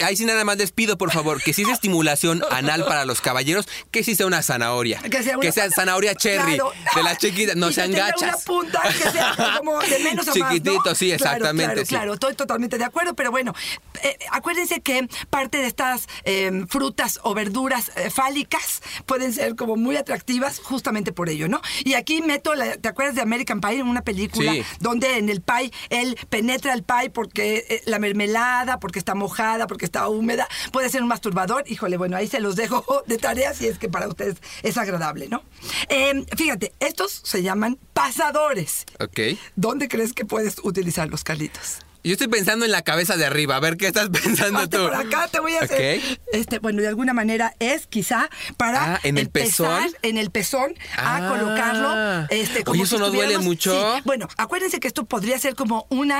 Ahí 0.04 0.16
sí 0.16 0.24
nada 0.24 0.44
más 0.44 0.56
les 0.56 0.72
pido, 0.72 0.98
por 0.98 1.10
favor, 1.12 1.42
que 1.42 1.52
si 1.52 1.62
es 1.62 1.68
estimulación 1.68 2.42
anal 2.50 2.84
para 2.84 3.04
los 3.04 3.20
caballeros, 3.20 3.66
que 3.90 4.02
si 4.04 4.14
sea 4.14 4.26
una 4.26 4.42
zanahoria. 4.42 5.00
Que 5.02 5.22
sea, 5.22 5.38
una- 5.38 5.50
zanahoria 5.70 6.14
cherry, 6.14 6.54
Claro. 6.54 6.72
de 6.94 7.02
las 7.02 7.18
chiquitas, 7.18 7.56
no 7.56 7.70
Y 7.70 7.74
sean 7.74 7.92
gachas. 7.92 8.22
una 8.22 8.36
punta 8.38 8.80
que 8.82 9.10
sea 9.10 9.34
como 9.58 9.78
de 9.80 9.98
menos 10.00 10.26
a 10.26 10.30
más, 10.30 10.38
¿no? 10.38 10.48
Chiquitito, 10.48 10.94
sí, 10.94 11.06
Claro, 11.08 11.14
exactamente, 11.24 11.64
Claro, 11.72 11.80
sí. 11.80 11.86
claro, 11.88 12.14
estoy 12.14 12.34
totalmente 12.34 12.78
de 12.78 12.84
acuerdo, 12.84 13.14
pero 13.14 13.30
bueno, 13.30 13.54
eh, 14.02 14.18
acuérdense 14.30 14.80
que 14.80 15.08
parte 15.30 15.58
de 15.58 15.66
estas 15.66 16.08
eh, 16.24 16.64
frutas 16.68 17.20
o 17.22 17.34
verduras 17.34 17.90
eh, 17.96 18.10
fálicas 18.10 18.82
pueden 19.06 19.32
ser 19.32 19.56
como 19.56 19.76
muy 19.76 19.96
atractivas 19.96 20.58
justamente 20.60 21.12
por 21.12 21.28
ello, 21.28 21.48
¿no? 21.48 21.60
Y 21.84 21.94
aquí 21.94 22.22
meto, 22.22 22.54
la- 22.54 22.76
¿te 22.76 22.88
acuerdas 22.88 23.14
de 23.14 23.22
American 23.22 23.60
Pie? 23.60 23.82
Una 23.82 24.02
película 24.02 24.52
Sí. 24.52 24.62
donde 24.80 25.18
en 25.18 25.28
el 25.28 25.40
pie 25.40 25.72
él 25.90 26.16
penetra 26.28 26.72
el 26.74 26.82
pie 26.82 27.10
porque 27.10 27.64
eh, 27.68 27.82
la 27.86 27.98
mermelada, 27.98 28.78
porque 28.80 28.98
está 28.98 29.14
mojada, 29.14 29.66
porque 29.66 29.84
está 29.84 30.08
húmeda, 30.08 30.48
puede 30.72 30.88
ser 30.88 31.02
un 31.02 31.08
masturbador. 31.08 31.64
Híjole, 31.66 31.96
bueno, 31.96 32.16
ahí 32.16 32.26
se 32.26 32.40
los 32.40 32.56
dejo 32.56 32.84
de 33.06 33.18
tarea 33.18 33.54
si 33.54 33.66
es 33.66 33.78
que 33.78 33.88
para 33.88 34.08
ustedes 34.08 34.36
es 34.62 34.76
agradable, 34.76 35.28
¿no? 35.28 35.42
Eh, 35.88 36.24
fíjate, 36.36 36.72
estos 36.80 37.20
se 37.24 37.42
llaman 37.42 37.78
pasadores. 37.94 38.84
Ok. 38.98 39.38
¿Dónde 39.56 39.88
crees 39.88 40.12
que 40.12 40.24
puedes 40.24 40.56
utilizarlos, 40.62 41.24
Carlitos? 41.24 41.78
Yo 42.02 42.12
estoy 42.12 42.28
pensando 42.28 42.64
en 42.64 42.70
la 42.70 42.82
cabeza 42.82 43.16
de 43.16 43.26
arriba, 43.26 43.56
a 43.56 43.60
ver 43.60 43.76
qué 43.76 43.86
estás 43.86 44.08
pensando 44.22 44.68
tú. 44.68 44.78
por 44.78 44.94
acá 44.94 45.28
te 45.28 45.38
voy 45.40 45.54
a 45.56 45.60
hacer. 45.62 46.00
Este, 46.32 46.58
bueno, 46.58 46.80
de 46.80 46.88
alguna 46.88 47.12
manera 47.12 47.54
es 47.58 47.86
quizá 47.86 48.30
para 48.56 48.94
Ah, 48.94 49.00
¿en 49.02 49.18
el 49.18 49.26
empezar 49.26 49.82
pezón? 49.82 49.96
en 50.02 50.16
el 50.18 50.30
pezón 50.30 50.74
a 50.96 51.16
Ah. 51.16 51.28
colocarlo. 51.28 52.26
Este, 52.30 52.64
como 52.64 52.72
Oye, 52.74 52.84
¿eso 52.84 52.96
si 52.96 53.02
no 53.02 53.10
duele 53.10 53.38
mucho? 53.38 53.72
Sí. 53.96 54.02
Bueno, 54.04 54.28
acuérdense 54.38 54.80
que 54.80 54.88
esto 54.88 55.04
podría 55.04 55.38
ser 55.38 55.54
como 55.54 55.86
un 55.90 56.10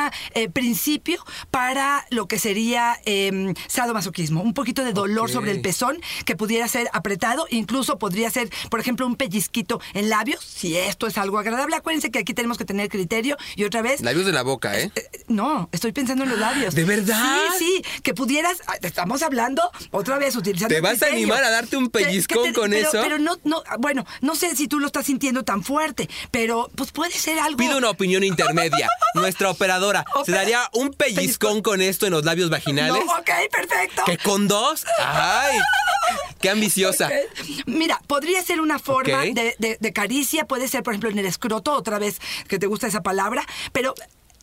principio 0.53 1.25
para 1.51 2.05
lo 2.11 2.29
que 2.29 2.39
sería 2.39 2.99
eh, 3.07 3.55
sadomasoquismo, 3.69 4.43
un 4.43 4.53
poquito 4.55 4.85
de 4.85 4.93
dolor 4.93 5.31
sobre 5.31 5.51
el 5.53 5.61
pezón 5.63 5.99
que 6.27 6.37
pudiera 6.37 6.69
ser 6.69 6.89
apretado, 6.93 7.47
incluso 7.51 7.99
podría 7.99 8.31
ser, 8.31 8.51
por 8.69 8.81
ejemplo, 8.81 9.07
un 9.07 9.17
pellizquito 9.17 9.81
en 9.95 10.11
labios, 10.11 10.45
si 10.45 10.77
esto 10.77 11.07
es 11.07 11.17
algo 11.17 11.39
agradable. 11.39 11.77
Acuérdense 11.77 12.11
que 12.11 12.19
aquí 12.19 12.35
tenemos 12.35 12.59
que 12.59 12.65
tener 12.67 12.89
criterio 12.91 13.37
y 13.57 13.65
otra 13.65 13.81
vez 13.83 14.01
Labios 14.03 14.27
de 14.27 14.33
la 14.33 14.43
boca, 14.43 14.79
¿eh? 14.79 14.91
eh, 14.95 15.09
No, 15.29 15.70
estoy 15.73 15.93
pensando 15.93 16.25
en 16.25 16.31
los 16.31 16.39
labios. 16.39 16.75
¿De 16.75 16.85
verdad? 16.85 17.21
Sí, 17.59 17.65
sí, 17.85 18.01
que 18.03 18.15
pudieras, 18.15 18.59
ah, 18.67 18.75
estamos 18.83 19.23
hablando 19.23 19.63
otra 19.91 20.19
vez 20.19 20.37
utilizando 20.37 20.69
¿Te 20.73 20.77
el 20.77 20.83
vas 20.83 21.03
a 21.03 21.07
animar 21.07 21.43
a 21.45 21.51
darte 21.51 21.77
un 21.77 21.91
pellizcón 21.91 22.53
con 22.53 22.71
pero- 22.71 22.89
eso? 22.89 23.01
Pero 23.03 23.19
no, 23.19 23.39
no, 23.45 23.63
bueno, 23.79 24.05
no 24.21 24.35
sé 24.35 24.55
si 24.57 24.69
tú 24.69 24.81
lo 24.81 24.87
estás 24.87 25.07
sintiendo 25.07 25.45
tan 25.45 25.63
fuerte, 25.63 26.09
pero 26.31 26.71
pues 26.77 26.93
puede 26.93 27.13
ser 27.13 27.39
algo. 27.39 27.57
Pido 27.59 27.79
una 27.79 27.91
opinión 27.91 28.25
intermedia. 28.25 28.89
Nuestra 29.15 29.51
operadora, 29.51 30.05
¿se 30.25 30.33
daría 30.33 30.69
un 30.73 30.91
pellizcón 30.93 31.17
pellizcón. 31.17 31.63
con 31.63 31.81
esto 31.83 32.07
en 32.07 32.13
los 32.13 32.25
labios 32.25 32.49
No, 32.51 32.57
vaginales? 32.57 33.03
ok, 33.03 33.31
perfecto. 33.51 34.03
¿Que 34.07 34.19
con 34.19 34.47
dos? 34.49 34.85
¡Ay! 35.05 35.59
¡Qué 36.41 36.49
ambiciosa! 36.51 37.11
Mira, 37.67 38.01
podría 38.07 38.43
ser 38.43 38.61
una 38.61 38.79
forma 38.79 39.21
de, 39.23 39.55
de- 39.59 39.77
de 39.81 39.93
caricia, 39.93 40.47
puede 40.47 40.69
ser, 40.69 40.83
por 40.83 40.95
ejemplo, 40.95 41.11
en 41.11 41.19
el 41.19 41.27
escroto, 41.27 41.73
otra 41.73 41.99
vez 41.99 42.21
que 42.49 42.59
te 42.59 42.67
gusta 42.67 42.87
esa 42.87 43.03
palabra, 43.03 43.45
pero 43.73 43.95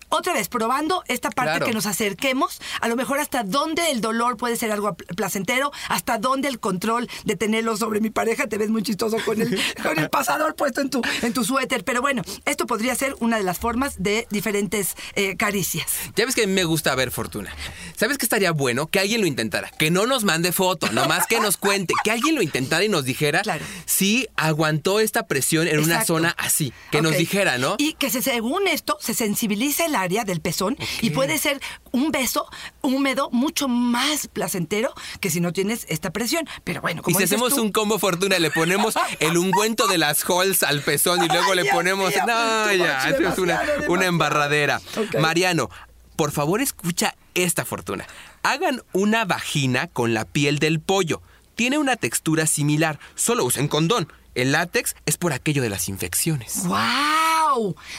otra 0.09 0.33
vez, 0.33 0.47
probando 0.49 1.03
esta 1.07 1.29
parte 1.29 1.51
Claro. 1.51 1.65
que 1.65 1.73
nos 1.73 1.85
acerquemos, 1.85 2.59
a 2.81 2.87
lo 2.87 2.95
mejor 2.95 3.19
hasta 3.19 3.43
dónde 3.43 3.91
el 3.91 4.01
dolor 4.01 4.37
puede 4.37 4.55
ser 4.55 4.71
algo 4.71 4.93
pl- 4.95 5.07
placentero, 5.15 5.71
hasta 5.89 6.17
dónde 6.17 6.47
el 6.47 6.59
control 6.59 7.09
de 7.25 7.35
tenerlo 7.35 7.77
sobre 7.77 7.99
mi 8.01 8.09
pareja, 8.09 8.47
te 8.47 8.57
ves 8.57 8.69
muy 8.69 8.83
chistoso 8.83 9.17
con 9.25 9.41
el, 9.41 9.59
con 9.83 9.97
el 9.99 10.09
pasador 10.09 10.55
puesto 10.55 10.81
en 10.81 10.89
tu, 10.89 11.01
en 11.21 11.33
tu 11.33 11.43
suéter, 11.43 11.83
pero 11.83 12.01
bueno, 12.01 12.21
esto 12.45 12.65
podría 12.67 12.95
ser 12.95 13.15
una 13.19 13.37
de 13.37 13.43
las 13.43 13.59
formas 13.59 13.95
de 14.01 14.27
diferentes 14.29 14.95
eh, 15.15 15.35
caricias. 15.37 15.87
Ya 16.15 16.25
ves 16.25 16.35
que 16.35 16.43
a 16.43 16.47
mí 16.47 16.53
me 16.53 16.63
gusta 16.63 16.93
ver 16.95 17.11
fortuna. 17.11 17.53
¿Sabes 17.95 18.17
qué 18.17 18.25
estaría 18.25 18.51
bueno? 18.51 18.87
Que 18.87 18.99
alguien 18.99 19.21
lo 19.21 19.27
intentara. 19.27 19.69
Que 19.77 19.91
no 19.91 20.05
nos 20.05 20.23
mande 20.23 20.51
foto, 20.51 20.91
nomás 20.91 21.27
que 21.27 21.39
nos 21.39 21.57
cuente. 21.57 21.93
Que 22.03 22.11
alguien 22.11 22.35
lo 22.35 22.41
intentara 22.41 22.83
y 22.83 22.89
nos 22.89 23.05
dijera 23.05 23.41
Claro. 23.41 23.65
si 23.85 24.27
aguantó 24.35 24.99
esta 24.99 25.27
presión 25.27 25.67
en 25.67 25.79
una 25.79 26.03
zona 26.05 26.35
así. 26.37 26.73
Que 26.91 27.01
nos 27.01 27.17
dijera, 27.17 27.57
¿no? 27.57 27.75
Y 27.77 27.93
que 27.93 28.09
se, 28.09 28.21
según 28.21 28.67
esto 28.67 28.97
se 29.01 29.13
sensibiliza 29.13 29.85
el 29.85 29.95
área 30.01 30.23
del 30.23 30.41
pezón 30.41 30.77
y 31.01 31.09
puede 31.11 31.37
ser 31.37 31.59
un 31.91 32.11
beso 32.11 32.47
húmedo 32.81 33.29
mucho 33.31 33.67
más 33.67 34.27
placentero 34.27 34.93
que 35.19 35.29
si 35.29 35.39
no 35.41 35.53
tienes 35.53 35.85
esta 35.89 36.11
presión. 36.11 36.47
Pero 36.63 36.81
bueno, 36.81 37.01
Y 37.01 37.03
como 37.03 37.17
si 37.17 37.23
dices 37.23 37.35
hacemos 37.35 37.55
tú- 37.55 37.61
un 37.63 37.71
combo 37.71 37.99
fortuna, 37.99 38.39
le 38.39 38.51
ponemos 38.51 38.95
el 39.19 39.37
ungüento 39.37 39.87
de 39.87 39.97
las 39.97 40.23
halls 40.23 40.63
al 40.63 40.81
pezón 40.81 41.23
y 41.23 41.27
luego 41.27 41.51
Ay, 41.51 41.55
le 41.57 41.61
Dios 41.63 41.75
ponemos. 41.75 42.13
no, 42.25 42.73
ya, 42.73 43.09
es 43.09 43.37
una, 43.87 44.05
embarradera. 44.05 44.81
Mariano, 45.19 45.69
por 46.15 46.31
favor, 46.31 46.61
escucha 46.61 47.15
esta 47.35 47.65
fortuna. 47.65 48.05
Hagan 48.43 48.81
una 48.93 49.25
vagina 49.25 49.87
con 49.87 50.13
la 50.13 50.25
piel 50.25 50.59
del 50.59 50.79
pollo. 50.79 51.21
Tiene 51.55 51.77
una 51.77 51.95
textura 51.95 52.47
similar. 52.47 52.99
Solo 53.15 53.43
usen 53.45 53.67
condón. 53.67 54.11
El 54.35 54.51
látex 54.51 54.95
es 55.05 55.17
por 55.17 55.33
aquello 55.33 55.61
de 55.63 55.69
las 55.69 55.89
infecciones. 55.89 56.65
¡Wow! 56.65 56.77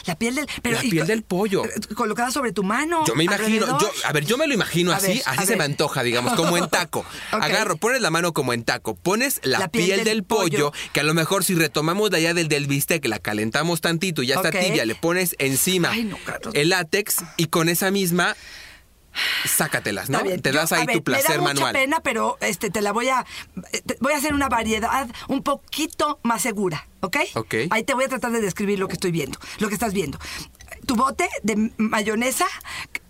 La 0.05 0.15
piel 0.15 0.35
del. 0.35 0.47
Pero, 0.61 0.77
La 0.77 0.85
y 0.85 0.89
piel 0.89 1.07
del 1.07 1.23
pollo. 1.23 1.65
eh, 1.65 1.69
Colocada 1.95 2.31
sobre 2.31 2.51
tu 2.51 2.63
mano. 2.63 3.03
Yo 3.05 3.15
me 3.15 3.23
imagino, 3.23 3.65
alrededor. 3.65 3.81
yo, 3.81 3.91
a 4.07 4.11
ver, 4.13 4.25
yo 4.25 4.37
me 4.37 4.47
lo 4.47 4.53
imagino 4.53 4.91
A 4.91 4.95
así, 4.97 5.07
ver, 5.13 5.21
así 5.25 5.45
se 5.45 5.55
me 5.55 5.63
antoja, 5.63 6.03
digamos, 6.03 6.33
como 6.33 6.57
en 6.57 6.67
taco. 6.69 7.05
Agarro, 7.31 7.77
pones 7.77 8.01
la 8.01 8.09
mano 8.11 8.33
como 8.33 8.53
en 8.53 8.63
taco, 8.63 8.95
pones 8.95 9.39
la, 9.43 9.59
La 9.59 9.67
piel, 9.69 9.85
piel 9.85 9.97
del, 9.97 10.05
del 10.05 10.23
pollo, 10.23 10.71
pollo. 10.71 10.73
que 10.93 10.99
a 10.99 11.03
lo 11.03 11.13
mejor 11.13 11.43
si 11.43 11.55
retomamos 11.55 12.09
de 12.11 12.17
allá 12.17 12.33
del, 12.33 12.47
del 12.47 12.67
bistec, 12.67 13.05
la 13.05 13.19
calentamos 13.19 13.81
tantito, 13.81 14.23
ya 14.23 14.35
está 14.35 14.51
tibia, 14.51 14.85
le 14.85 14.95
pones 14.95 15.35
encima 15.39 15.89
Ay, 15.91 16.03
no, 16.03 16.17
Carlos. 16.25 16.53
el 16.55 16.69
látex 16.69 17.17
y 17.37 17.45
con 17.47 17.69
esa 17.69 17.91
misma 17.91 18.35
sácatelas, 19.45 20.09
¿no? 20.09 20.21
Bien. 20.23 20.41
Te 20.41 20.51
Yo- 20.51 20.59
das 20.59 20.71
a 20.71 20.77
ahí 20.77 20.85
ver, 20.85 20.95
tu 20.97 21.03
placer 21.03 21.29
me 21.31 21.35
da 21.37 21.41
manual. 21.43 21.67
mucha 21.73 21.73
pena, 21.73 21.99
pero 22.01 22.37
este, 22.41 22.69
te 22.69 22.81
la 22.81 22.91
voy 22.91 23.09
a. 23.09 23.25
te- 23.85 23.97
voy 23.99 24.13
a 24.13 24.17
hacer 24.17 24.33
una 24.33 24.49
variedad 24.49 25.07
un 25.27 25.43
poquito 25.43 26.19
más 26.23 26.41
segura, 26.41 26.87
¿ok? 27.01 27.17
Ok. 27.35 27.55
Ahí 27.71 27.83
te 27.83 27.93
voy 27.93 28.05
a 28.05 28.09
tratar 28.09 28.31
de 28.31 28.41
describir 28.41 28.79
lo 28.79 28.87
que 28.87 28.93
estoy 28.93 29.11
viendo, 29.11 29.39
lo 29.59 29.67
que 29.67 29.73
estás 29.73 29.93
viendo. 29.93 30.19
Tu 30.85 30.95
bote 30.95 31.27
de 31.43 31.71
mayonesa. 31.77 32.45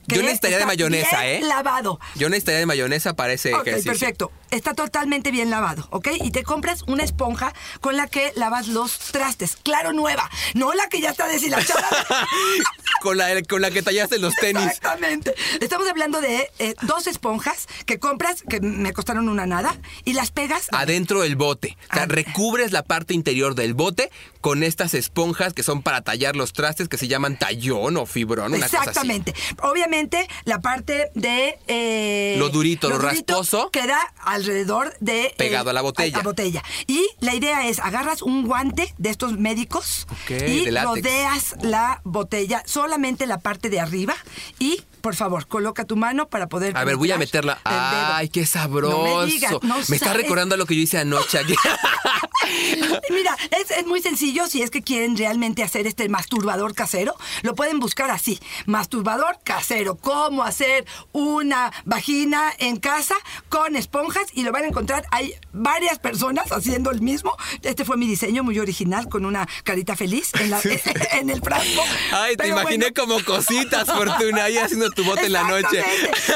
que 0.08 0.16
Yo 0.16 0.22
necesitaría 0.24 0.58
de 0.58 0.66
mayonesa, 0.66 1.22
bien 1.22 1.44
¿eh? 1.44 1.48
Lavado. 1.48 2.00
Yo 2.16 2.30
necesitaría 2.30 2.60
de 2.62 2.66
mayonesa 2.66 3.16
para 3.16 3.32
ese 3.34 3.54
Ok, 3.54 3.68
ejercicio. 3.68 3.92
perfecto. 3.92 4.32
Está 4.50 4.74
totalmente 4.74 5.30
bien 5.30 5.52
lavado, 5.52 5.88
¿ok? 5.92 6.08
Y 6.24 6.32
te 6.32 6.42
compras 6.44 6.82
una 6.88 7.04
esponja 7.04 7.54
con 7.80 7.96
la 7.96 8.08
que 8.08 8.34
lavas 8.36 8.68
los 8.70 8.98
trastes. 9.12 9.56
Claro, 9.58 9.94
nueva. 9.94 10.28
No 10.56 10.74
la 10.74 10.88
que 10.88 11.00
ya 11.00 11.12
está 11.12 11.28
deshilachada. 11.28 11.88
con, 13.02 13.18
la, 13.18 13.42
con 13.44 13.62
la 13.62 13.72
que 13.72 13.82
tallaste 13.82 14.20
los 14.20 14.36
tenis. 14.36 14.64
Exactamente. 14.66 15.34
Estamos 15.62 15.88
hablando 15.88 16.22
de 16.22 16.50
eh, 16.60 16.76
dos 16.84 17.08
esponjas 17.08 17.68
que 17.86 18.00
compras, 18.00 18.44
que 18.48 18.60
me 18.62 18.94
costaron 18.94 19.30
una 19.30 19.46
nada, 19.46 19.78
y 20.06 20.14
las 20.14 20.32
pegas. 20.32 20.68
adentro 20.72 21.22
del 21.22 21.36
bote. 21.36 21.78
O 21.92 21.94
sea, 21.94 22.04
Ah. 22.04 22.06
recubres 22.08 22.72
la 22.72 22.84
parte 22.84 23.14
interior 23.14 23.56
del 23.56 23.74
bote 23.74 24.10
con 24.42 24.64
estas 24.64 24.94
esponjas 24.94 25.54
que 25.54 25.64
son 25.64 25.82
para 25.82 26.02
tallar 26.02 26.36
los 26.36 26.54
trastes 26.54 26.88
que 26.88 26.98
se 26.98 27.08
llaman 27.08 27.38
tallón 27.38 27.98
o 27.98 28.06
fibrón, 28.06 28.54
una 28.54 28.66
cosa 28.66 28.80
así. 28.80 28.90
Exactamente. 28.90 29.34
Obviamente, 29.62 30.28
la 30.46 30.60
parte 30.62 31.12
de. 31.16 31.58
eh, 31.68 32.36
Lo 32.38 32.50
durito, 32.50 32.90
lo 32.90 32.98
rasposo. 33.00 33.70
Queda 33.72 34.00
alrededor 34.24 34.96
de. 35.00 35.26
eh, 35.26 35.34
Pegado 35.38 35.70
a 35.70 35.74
la 35.74 35.82
botella. 35.82 36.18
La 36.18 36.24
botella. 36.24 36.64
Y 36.88 37.08
la 37.20 37.36
idea 37.36 37.68
es: 37.68 37.80
agarras 37.80 38.22
un 38.22 38.46
guante 38.48 38.94
de 38.98 39.10
estos 39.10 39.38
médicos 39.38 40.08
y 40.30 40.70
rodeas 40.70 41.56
la 41.62 42.02
botella, 42.04 42.64
solamente 42.90 43.28
la 43.28 43.38
parte 43.38 43.70
de 43.70 43.80
arriba. 43.80 44.16
Y, 44.58 44.82
por 45.02 45.16
favor, 45.16 45.48
coloca 45.48 45.86
tu 45.86 45.96
mano 45.96 46.28
para 46.30 46.48
poder. 46.48 46.76
A 46.78 46.84
ver, 46.84 46.96
voy 46.98 47.12
a 47.12 47.18
meterla. 47.18 47.60
Ay, 47.64 48.30
qué 48.30 48.46
sabroso. 48.46 48.98
No 49.06 49.18
me 49.26 49.26
digas, 49.32 49.54
no 49.62 49.76
me 49.88 49.96
está 49.96 50.14
recordando 50.14 50.56
a 50.56 50.58
lo 50.58 50.66
que 50.66 50.76
yo 50.76 50.82
hice 50.82 50.98
anoche 51.00 51.40
aquí. 51.40 51.56
Mira, 53.10 53.36
es, 53.60 53.72
es 53.72 53.86
muy 53.86 54.02
sencillo 54.02 54.48
si 54.48 54.62
es 54.62 54.70
que 54.72 54.82
quieren 54.82 55.18
realmente 55.18 55.64
hacer 55.64 55.88
este 55.88 56.08
masturbador 56.10 56.74
casero. 56.74 57.16
Lo 57.42 57.56
pueden 57.56 57.80
buscar 57.80 58.10
así, 58.12 58.40
masturbador 58.66 59.40
casero. 59.44 59.96
Cómo 59.96 60.44
hacer 60.44 60.86
una 61.12 61.72
vagina 61.86 62.52
en 62.60 62.78
casa 62.78 63.16
con 63.50 63.76
esponjas 63.76 64.26
y 64.34 64.44
lo 64.44 64.52
van 64.52 64.64
a 64.64 64.68
encontrar. 64.68 65.06
Hay 65.12 65.34
varias 65.54 66.00
personas 66.00 66.52
haciendo 66.52 66.92
el 66.92 67.02
mismo. 67.02 67.36
Este 67.62 67.86
fue 67.86 67.98
mi 67.98 68.08
diseño 68.08 68.44
muy 68.44 68.58
original 68.60 69.10
con 69.10 69.26
una 69.26 69.48
carita 69.64 69.96
feliz 69.96 70.32
en, 70.40 70.50
la- 70.52 70.62
en 71.12 71.30
el 71.30 71.42
frasco. 71.42 71.84
Ay, 72.12 72.36
te 72.36 72.44
Pero 72.44 72.60
imaginé 72.62 72.92
bueno, 72.92 73.14
como 73.14 73.24
cositas, 73.26 73.86
Fortuna, 73.88 74.46
ahí 74.46 74.58
haciendo 74.58 74.89
tu 74.96 75.04
bote 75.04 75.26
en 75.26 75.34
la 75.34 75.44
noche. 75.44 75.84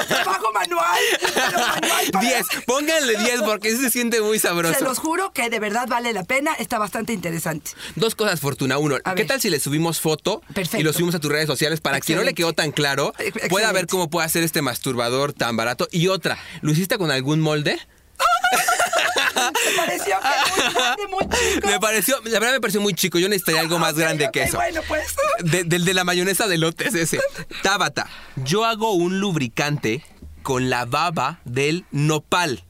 Trabajo 0.08 0.52
manual. 0.54 1.00
pero 1.34 1.58
manual 1.60 2.06
para- 2.12 2.28
10, 2.28 2.46
pónganle 2.66 3.18
10 3.18 3.42
porque 3.44 3.76
se 3.76 3.90
siente 3.90 4.22
muy 4.22 4.40
sabroso. 4.40 4.78
Se 4.80 4.84
los 4.84 4.98
juro 5.00 5.32
que 5.34 5.50
de 5.50 5.60
verdad 5.60 5.88
vale 5.88 6.14
la 6.14 6.24
pena. 6.24 6.54
Está 6.54 6.80
bastante 6.80 7.14
interesante. 7.14 7.72
Dos 7.96 8.16
cosas, 8.16 8.40
Fortuna. 8.40 8.78
Uno, 8.78 8.96
A 9.04 9.16
¿qué 9.16 9.22
ver. 9.24 9.28
tal 9.28 9.42
si 9.42 9.50
le 9.50 9.60
subimos 9.60 10.00
foto 10.00 10.42
Perfecto. 10.54 10.78
y 10.80 10.84
lo 10.84 10.94
subimos 10.94 11.16
a 11.16 11.20
tus 11.20 11.32
redes 11.32 11.48
sociales 11.48 11.82
para 11.82 12.00
que 12.00 12.14
no 12.14 12.22
le 12.24 12.32
Excelente. 12.32 12.36
quedó 12.36 12.54
tan 12.54 12.72
claro, 12.72 13.14
Ex- 13.20 13.32
pueda 13.50 13.68
ver 13.68 13.84
excelente. 13.84 13.92
cómo 13.92 14.10
puede 14.10 14.26
hacer 14.26 14.44
este 14.44 14.62
masturbador 14.62 15.34
tan 15.34 15.56
barato? 15.58 15.88
Y 15.92 16.08
otra, 16.08 16.38
¿lo 16.62 16.72
hiciste 16.72 16.98
con 16.98 17.12
algún 17.12 17.40
molde? 17.42 17.80
Me 19.36 19.78
pareció 19.78 20.16
que 20.20 20.28
muy 20.58 20.74
grande, 20.74 21.08
muy 21.08 21.24
chico. 21.54 21.68
Me 21.68 21.80
pareció, 21.80 22.16
la 22.26 22.40
verdad 22.40 22.54
me 22.54 22.62
pareció 22.62 22.82
muy 22.82 22.94
chico. 22.94 23.20
Yo 23.20 23.30
necesitaría 23.30 23.62
algo 23.62 23.80
más 23.80 23.96
grande 23.96 24.30
que 24.32 24.44
eso. 24.44 24.58
Bueno, 24.58 24.82
pues. 24.88 25.16
De- 25.40 25.64
del 25.64 25.86
de 25.86 25.94
la 25.94 26.04
mayonesa 26.04 26.48
de 26.48 26.58
lotes 26.58 26.94
ese. 26.96 27.20
Tabata, 27.62 28.08
yo 28.38 28.66
hago 28.66 28.92
un 28.94 29.20
lubricante 29.20 30.04
con 30.42 30.70
la 30.70 30.86
baba 30.86 31.40
del 31.46 31.86
nopal. 31.92 32.64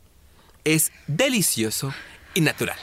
Es 0.63 0.91
delicioso 1.07 1.93
y 2.33 2.41
natural. 2.41 2.77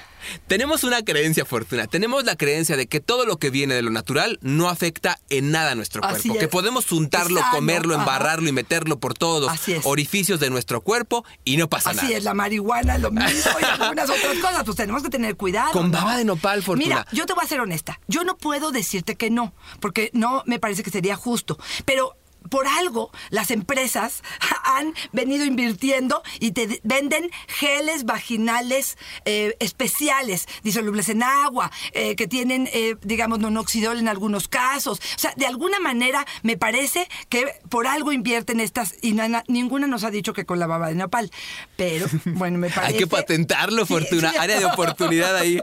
Tenemos 0.46 0.84
una 0.84 1.02
creencia, 1.02 1.44
Fortuna. 1.44 1.86
Tenemos 1.86 2.24
la 2.24 2.36
creencia 2.36 2.76
de 2.76 2.86
que 2.86 3.00
todo 3.00 3.26
lo 3.26 3.36
que 3.38 3.50
viene 3.50 3.74
de 3.74 3.82
lo 3.82 3.90
natural 3.90 4.38
no 4.42 4.68
afecta 4.68 5.18
en 5.28 5.50
nada 5.50 5.72
a 5.72 5.74
nuestro 5.74 6.04
Así 6.04 6.28
cuerpo. 6.28 6.34
es. 6.34 6.40
Que 6.40 6.48
podemos 6.48 6.92
untarlo, 6.92 7.40
comerlo, 7.50 7.94
ajá. 7.94 8.02
embarrarlo 8.02 8.48
y 8.48 8.52
meterlo 8.52 8.98
por 8.98 9.14
todos 9.14 9.42
los 9.42 9.50
Así 9.52 9.76
orificios 9.84 10.40
de 10.40 10.50
nuestro 10.50 10.80
cuerpo 10.80 11.24
y 11.44 11.56
no 11.56 11.68
pasa 11.68 11.90
Así 11.90 12.04
nada. 12.06 12.16
es, 12.18 12.24
la 12.24 12.34
marihuana, 12.34 12.98
lo 12.98 13.10
mismo 13.10 13.52
y 13.60 13.64
algunas 13.64 14.08
otras 14.10 14.38
cosas. 14.38 14.64
Pues 14.64 14.76
tenemos 14.76 15.02
que 15.02 15.10
tener 15.10 15.36
cuidado. 15.36 15.72
Con 15.72 15.90
¿no? 15.90 15.98
baba 15.98 16.16
de 16.16 16.24
nopal, 16.24 16.62
Fortuna. 16.62 16.84
Mira, 16.86 17.06
yo 17.12 17.26
te 17.26 17.32
voy 17.34 17.44
a 17.44 17.48
ser 17.48 17.60
honesta. 17.60 18.00
Yo 18.08 18.24
no 18.24 18.36
puedo 18.36 18.70
decirte 18.72 19.16
que 19.16 19.30
no, 19.30 19.54
porque 19.80 20.10
no 20.12 20.42
me 20.46 20.58
parece 20.58 20.82
que 20.82 20.90
sería 20.90 21.16
justo. 21.16 21.58
Pero. 21.84 22.16
Por 22.48 22.66
algo, 22.66 23.10
las 23.30 23.50
empresas 23.50 24.22
han 24.64 24.94
venido 25.12 25.44
invirtiendo 25.44 26.22
y 26.40 26.52
te 26.52 26.80
venden 26.84 27.30
geles 27.46 28.04
vaginales 28.04 28.96
eh, 29.24 29.56
especiales, 29.60 30.46
disolubles 30.62 31.08
en 31.08 31.22
agua, 31.22 31.70
eh, 31.92 32.16
que 32.16 32.26
tienen, 32.26 32.68
eh, 32.72 32.96
digamos, 33.02 33.38
nonoxidol 33.38 33.98
en 33.98 34.08
algunos 34.08 34.48
casos. 34.48 34.98
O 35.16 35.18
sea, 35.18 35.32
de 35.36 35.46
alguna 35.46 35.78
manera 35.80 36.26
me 36.42 36.56
parece 36.56 37.08
que 37.28 37.46
por 37.68 37.86
algo 37.86 38.12
invierten 38.12 38.60
estas 38.60 38.94
y 39.02 39.12
na- 39.12 39.44
ninguna 39.46 39.86
nos 39.86 40.04
ha 40.04 40.10
dicho 40.10 40.32
que 40.32 40.46
con 40.46 40.58
la 40.58 40.66
baba 40.66 40.88
de 40.88 40.94
nopal. 40.94 41.30
Pero, 41.76 42.06
bueno, 42.24 42.58
me 42.58 42.70
parece... 42.70 42.94
Hay 42.94 42.98
que 42.98 43.06
patentarlo, 43.06 43.84
Sí, 43.86 43.92
Fortuna. 43.94 44.30
sí. 44.30 44.36
Área 44.38 44.58
de 44.58 44.64
oportunidad 44.64 45.36
ahí. 45.36 45.60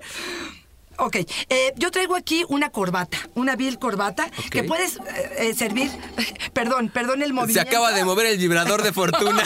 Ok, 1.00 1.16
eh, 1.50 1.74
yo 1.78 1.92
traigo 1.92 2.16
aquí 2.16 2.44
una 2.50 2.70
corbata, 2.72 3.18
una 3.36 3.56
vil 3.56 3.78
corbata 3.80 4.30
que 4.50 4.64
puedes 4.64 4.96
eh, 4.98 5.02
eh, 5.38 5.54
servir. 5.54 5.92
Perdón, 6.54 6.90
perdón 6.90 7.22
el 7.22 7.28
Se 7.30 7.34
movimiento. 7.34 7.70
acaba 7.70 7.92
de 7.94 8.04
mover 8.04 8.26
el 8.26 8.38
vibrador 8.40 8.82
de 8.82 8.92
Fortuna. 8.92 9.44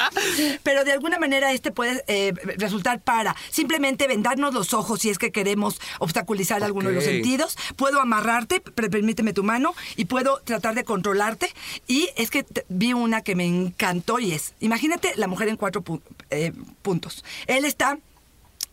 Pero 0.62 0.84
de 0.84 0.92
alguna 0.92 1.18
manera 1.18 1.52
este 1.52 1.72
puede 1.72 2.04
eh, 2.06 2.32
resultar 2.58 3.00
para 3.00 3.34
simplemente 3.50 4.06
vendarnos 4.06 4.54
los 4.54 4.72
ojos 4.72 5.00
si 5.00 5.10
es 5.10 5.18
que 5.18 5.32
queremos 5.32 5.80
obstaculizar 5.98 6.62
alguno 6.62 6.88
de 6.90 6.94
los 6.96 7.04
sentidos. 7.04 7.56
Puedo 7.76 8.00
amarrarte, 8.00 8.60
pero 8.60 8.88
permíteme 8.90 9.32
tu 9.32 9.42
mano, 9.42 9.74
y 9.96 10.04
puedo 10.04 10.40
tratar 10.44 10.74
de 10.74 10.84
controlarte. 10.84 11.52
Y 11.88 12.08
es 12.16 12.30
que 12.30 12.46
vi 12.68 12.92
una 12.92 13.22
que 13.22 13.34
me 13.34 13.46
encantó 13.46 14.18
y 14.20 14.32
es, 14.32 14.54
imagínate 14.60 15.12
la 15.16 15.26
mujer 15.26 15.48
en 15.48 15.56
cuatro 15.56 15.82
pu- 15.82 16.00
puntos. 16.82 17.24
Él 17.46 17.64
está 17.64 17.98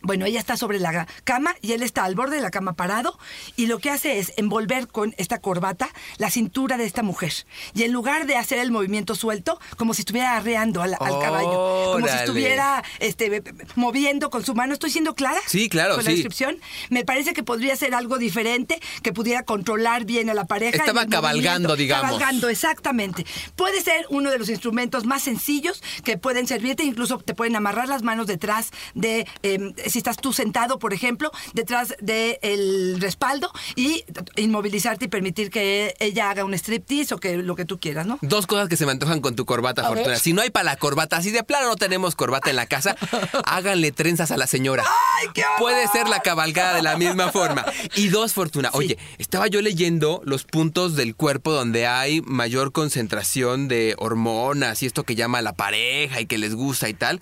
Bueno, 0.01 0.25
ella 0.25 0.39
está 0.39 0.57
sobre 0.57 0.79
la 0.79 1.07
cama 1.23 1.55
y 1.61 1.73
él 1.73 1.83
está 1.83 2.03
al 2.03 2.15
borde 2.15 2.37
de 2.37 2.41
la 2.41 2.51
cama 2.51 2.73
parado 2.73 3.17
y 3.55 3.67
lo 3.67 3.79
que 3.79 3.89
hace 3.89 4.19
es 4.19 4.33
envolver 4.37 4.87
con 4.87 5.13
esta 5.17 5.39
corbata 5.39 5.89
la 6.17 6.29
cintura 6.29 6.77
de 6.77 6.85
esta 6.85 7.03
mujer. 7.03 7.33
Y 7.73 7.83
en 7.83 7.91
lugar 7.91 8.25
de 8.25 8.35
hacer 8.35 8.59
el 8.59 8.71
movimiento 8.71 9.15
suelto, 9.15 9.59
como 9.77 9.93
si 9.93 10.01
estuviera 10.01 10.35
arreando 10.37 10.81
al, 10.81 10.95
al 10.99 11.19
caballo, 11.19 11.93
como 11.93 12.07
si 12.07 12.15
estuviera 12.15 12.83
este, 12.99 13.43
moviendo 13.75 14.29
con 14.29 14.43
su 14.43 14.55
mano. 14.55 14.73
¿Estoy 14.73 14.89
siendo 14.91 15.15
clara? 15.15 15.39
Sí, 15.47 15.69
claro, 15.69 15.95
Con 15.95 16.03
la 16.03 16.09
sí. 16.11 16.15
descripción. 16.17 16.57
Me 16.89 17.05
parece 17.05 17.33
que 17.33 17.43
podría 17.43 17.75
ser 17.75 17.93
algo 17.93 18.17
diferente, 18.17 18.79
que 19.03 19.13
pudiera 19.13 19.43
controlar 19.43 20.05
bien 20.05 20.29
a 20.29 20.33
la 20.33 20.45
pareja. 20.45 20.77
Estaba 20.77 21.05
cabalgando, 21.05 21.75
digamos. 21.75 22.05
Cabalgando, 22.05 22.49
exactamente. 22.49 23.25
Puede 23.55 23.81
ser 23.81 24.05
uno 24.09 24.29
de 24.31 24.39
los 24.39 24.49
instrumentos 24.49 25.05
más 25.05 25.23
sencillos 25.23 25.83
que 26.03 26.17
pueden 26.17 26.47
servirte, 26.47 26.83
incluso 26.83 27.17
te 27.19 27.33
pueden 27.33 27.55
amarrar 27.55 27.87
las 27.87 28.03
manos 28.03 28.27
detrás 28.27 28.71
de 28.93 29.27
eh, 29.43 29.73
si 29.91 29.99
estás 29.99 30.17
tú 30.17 30.33
sentado, 30.33 30.79
por 30.79 30.93
ejemplo, 30.93 31.31
detrás 31.53 31.95
del 31.99 32.99
respaldo 32.99 33.51
y 33.75 34.03
inmovilizarte 34.35 35.05
y 35.05 35.07
permitir 35.07 35.49
que 35.49 35.95
ella 35.99 36.29
haga 36.29 36.45
un 36.45 36.53
striptease 36.53 37.13
o 37.13 37.17
que 37.17 37.37
lo 37.37 37.55
que 37.55 37.65
tú 37.65 37.79
quieras, 37.79 38.05
¿no? 38.05 38.17
Dos 38.21 38.47
cosas 38.47 38.69
que 38.69 38.77
se 38.77 38.85
me 38.85 38.91
antojan 38.91 39.21
con 39.21 39.35
tu 39.35 39.45
corbata, 39.45 39.83
A 39.85 39.89
Fortuna. 39.89 40.15
Si 40.17 40.33
no 40.33 40.41
hay 40.41 40.49
para 40.49 40.63
la 40.63 40.75
corbata, 40.77 41.21
si 41.21 41.31
de 41.31 41.43
plano 41.43 41.67
no 41.67 41.75
tenemos 41.75 42.15
corbata 42.15 42.49
en 42.49 42.55
la 42.55 42.65
casa, 42.65 42.95
háganle 43.45 43.91
trenzas 43.91 44.31
a 44.31 44.37
la 44.37 44.47
señora. 44.47 44.83
¡Ay, 45.19 45.27
qué 45.33 45.41
horror! 45.41 45.59
Puede 45.59 45.87
ser 45.89 46.07
la 46.07 46.21
cabalgada 46.21 46.75
de 46.75 46.81
la 46.81 46.97
misma 46.97 47.31
forma. 47.31 47.65
Y 47.95 48.07
dos, 48.07 48.33
Fortuna. 48.33 48.69
Oye, 48.73 48.97
estaba 49.17 49.47
yo 49.47 49.61
leyendo 49.61 50.21
los 50.25 50.43
puntos 50.43 50.95
del 50.95 51.15
cuerpo 51.15 51.51
donde 51.51 51.87
hay 51.87 52.21
mayor 52.21 52.71
concentración 52.71 53.67
de 53.67 53.95
hormonas 53.97 54.83
y 54.83 54.85
esto 54.85 55.03
que 55.03 55.15
llama 55.15 55.41
la 55.41 55.53
pareja 55.53 56.21
y 56.21 56.25
que 56.25 56.37
les 56.37 56.55
gusta 56.55 56.89
y 56.89 56.93
tal. 56.93 57.21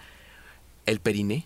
El 0.86 1.00
periné. 1.00 1.46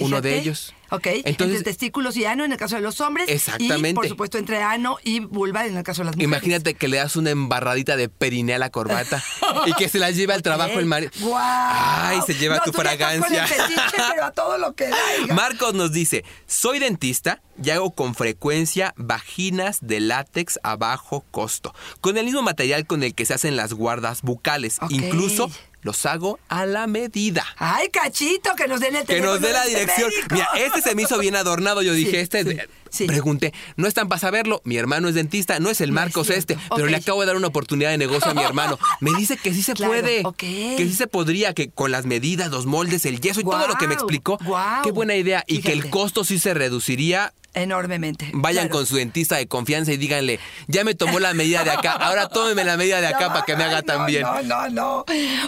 Uno 0.00 0.20
de 0.20 0.38
ellos. 0.38 0.74
Ok, 0.90 1.06
Entonces, 1.24 1.58
entre 1.58 1.72
testículos 1.72 2.16
y 2.16 2.24
ano 2.24 2.44
en 2.46 2.52
el 2.52 2.58
caso 2.58 2.76
de 2.76 2.80
los 2.80 3.00
hombres. 3.02 3.28
Exactamente. 3.28 3.90
Y, 3.90 3.94
por 3.94 4.08
supuesto, 4.08 4.38
entre 4.38 4.62
ano 4.62 4.96
y 5.04 5.20
vulva 5.20 5.66
en 5.66 5.76
el 5.76 5.82
caso 5.82 6.00
de 6.00 6.06
las 6.06 6.16
mujeres. 6.16 6.28
Imagínate 6.28 6.74
que 6.74 6.88
le 6.88 6.96
das 6.96 7.14
una 7.16 7.30
embarradita 7.30 7.96
de 7.96 8.08
periné 8.08 8.54
a 8.54 8.58
la 8.58 8.70
corbata 8.70 9.22
y 9.66 9.74
que 9.74 9.90
se 9.90 9.98
la 9.98 10.10
lleve 10.10 10.32
al 10.32 10.40
trabajo 10.42 10.78
el 10.78 10.86
marido. 10.86 11.10
¡Guau! 11.20 11.42
Ay, 11.42 12.20
se 12.26 12.34
lleva 12.34 12.56
No, 12.56 12.62
tu 12.62 12.72
tú 12.72 12.78
fragancia. 12.80 13.20
Con 13.22 13.34
el 13.34 13.46
fetiche, 13.46 13.96
pero 14.14 14.24
a 14.24 14.30
todo 14.30 14.56
lo 14.56 14.74
que 14.74 14.88
da. 14.88 14.96
Marcos 15.34 15.74
nos 15.74 15.92
dice, 15.92 16.24
soy 16.46 16.78
dentista 16.78 17.42
y 17.62 17.68
hago 17.68 17.90
con 17.90 18.14
frecuencia 18.14 18.94
vaginas 18.96 19.78
de 19.82 20.00
látex 20.00 20.58
a 20.62 20.76
bajo 20.76 21.22
costo, 21.30 21.74
con 22.00 22.16
el 22.16 22.24
mismo 22.24 22.40
material 22.42 22.86
con 22.86 23.02
el 23.02 23.14
que 23.14 23.26
se 23.26 23.34
hacen 23.34 23.56
las 23.56 23.74
guardas 23.74 24.22
bucales. 24.22 24.78
Incluso 24.88 25.50
los 25.82 26.04
hago 26.06 26.38
a 26.48 26.66
la 26.66 26.86
medida. 26.86 27.44
Ay, 27.56 27.88
cachito, 27.90 28.54
que 28.56 28.66
nos 28.68 28.80
den 28.80 28.96
el 28.96 29.06
Que 29.06 29.20
nos 29.20 29.40
dé 29.40 29.52
la 29.52 29.64
dirección. 29.64 30.08
médico. 30.10 30.34
Mira, 30.34 30.48
este 30.56 30.82
se 30.82 30.94
me 30.94 31.02
hizo 31.02 31.18
bien 31.18 31.36
adornado. 31.36 31.82
Yo 31.82 31.94
Sí, 31.94 32.04
dije, 32.04 32.20
este 32.20 32.40
es 32.40 32.68
sí. 32.90 33.06
Pregunté, 33.06 33.52
no 33.76 33.86
están 33.86 34.08
para 34.08 34.18
saberlo. 34.18 34.60
Mi 34.64 34.76
hermano 34.76 35.08
es 35.08 35.14
dentista, 35.14 35.60
no 35.60 35.70
es 35.70 35.80
el 35.80 35.90
No 35.90 36.00
es 36.00 36.04
Marcos 36.06 36.30
este, 36.30 36.56
pero 36.74 36.86
le 36.88 36.96
acabo 36.96 37.20
de 37.20 37.26
dar 37.28 37.36
una 37.36 37.46
oportunidad 37.48 37.90
de 37.90 37.98
negocio 37.98 38.30
a 38.30 38.34
mi 38.34 38.42
hermano. 38.42 38.78
Me 39.00 39.12
dice 39.18 39.36
que 39.36 39.52
sí 39.54 39.62
se 39.62 39.74
Claro, 39.74 39.92
puede. 39.92 40.22
ok. 40.24 40.36
Que 40.38 40.76
sí 40.88 40.94
se 40.94 41.06
podría, 41.06 41.54
que 41.54 41.70
con 41.70 41.90
las 41.92 42.06
medidas, 42.06 42.50
los 42.50 42.66
moldes, 42.66 43.04
el 43.06 43.20
yeso 43.20 43.40
y 43.40 43.44
todo 43.44 43.66
lo 43.68 43.74
que 43.76 43.86
me 43.88 43.94
explicó. 43.94 44.38
guau. 44.44 44.82
Qué 44.82 44.90
buena 44.90 45.14
idea. 45.14 45.44
Y 45.46 45.60
que 45.60 45.68
el 45.72 45.78
Fíjate. 45.82 45.90
costo 45.90 46.24
sí 46.24 46.38
se 46.38 46.54
reduciría 46.54 47.32
Enormemente. 47.62 48.30
Vayan 48.34 48.68
claro. 48.68 48.78
con 48.78 48.86
su 48.86 48.96
dentista 48.96 49.36
de 49.36 49.46
confianza 49.48 49.92
y 49.92 49.96
díganle, 49.96 50.40
ya 50.66 50.84
me 50.84 50.94
tomó 50.94 51.18
la 51.20 51.34
medida 51.34 51.64
de 51.64 51.70
acá, 51.70 51.92
ahora 51.92 52.28
tómeme 52.28 52.64
la 52.64 52.76
medida 52.76 53.00
de 53.00 53.08
acá 53.08 53.28
No, 53.28 53.28
para 53.28 53.44
que 53.44 53.56
me 53.56 53.64
haga 53.64 53.78
ay, 53.78 53.82
también. 53.82 54.22
No, 54.22 54.42
no, 54.42 54.68
no. 54.68 54.98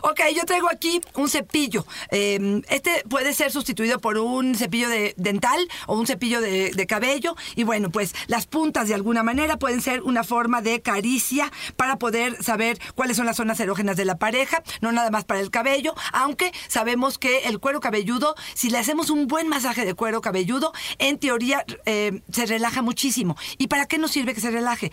Ok, 0.03 0.21
yo 0.35 0.45
traigo 0.45 0.69
aquí 0.71 1.01
un 1.15 1.29
cepillo. 1.29 1.87
Eh, 2.11 2.63
este 2.69 3.05
puede 3.09 3.35
ser 3.35 3.51
sustituido 3.53 3.99
por 3.99 4.19
un 4.19 4.55
cepillo 4.55 4.89
de 4.89 5.15
dental 5.17 5.67
o 5.87 5.97
un 5.99 6.07
cepillo 6.07 6.41
de, 6.41 6.71
de 6.73 6.87
cabello. 6.87 7.37
Y 7.57 7.65
bueno, 7.65 7.91
pues 7.91 8.15
las 8.27 8.47
puntas 8.47 8.89
de 8.89 8.95
alguna 8.95 9.23
manera 9.23 9.59
pueden 9.59 9.81
ser 9.81 10.03
una 10.03 10.25
forma 10.25 10.63
de 10.63 10.81
caricia 10.83 11.51
para 11.77 11.99
poder 11.99 12.43
saber 12.43 12.79
cuáles 12.95 13.17
son 13.17 13.27
las 13.27 13.37
zonas 13.37 13.61
erógenas 13.61 13.97
de 13.97 14.05
la 14.05 14.19
pareja, 14.19 14.63
no 14.81 14.93
nada 14.93 15.11
más 15.11 15.25
para 15.25 15.41
el 15.41 15.51
cabello, 15.51 15.95
aunque 16.13 16.53
sabemos 16.69 17.19
que 17.19 17.41
el 17.41 17.59
cuero 17.59 17.81
cabelludo, 17.81 18.35
si 18.55 18.71
le 18.71 18.79
hacemos 18.79 19.11
un 19.11 19.27
buen 19.27 19.49
masaje 19.49 19.85
de 19.85 19.95
cuero 19.95 20.21
cabelludo, 20.21 20.73
en 20.99 21.19
teoría 21.19 21.65
eh, 22.09 22.23
se 22.31 22.47
relaja 22.47 22.83
muchísimo. 22.83 23.37
¿Y 23.59 23.69
para 23.69 23.87
qué 23.87 23.99
nos 23.99 24.11
sirve 24.11 24.35
que 24.35 24.41
se 24.41 24.51
relaje? 24.51 24.93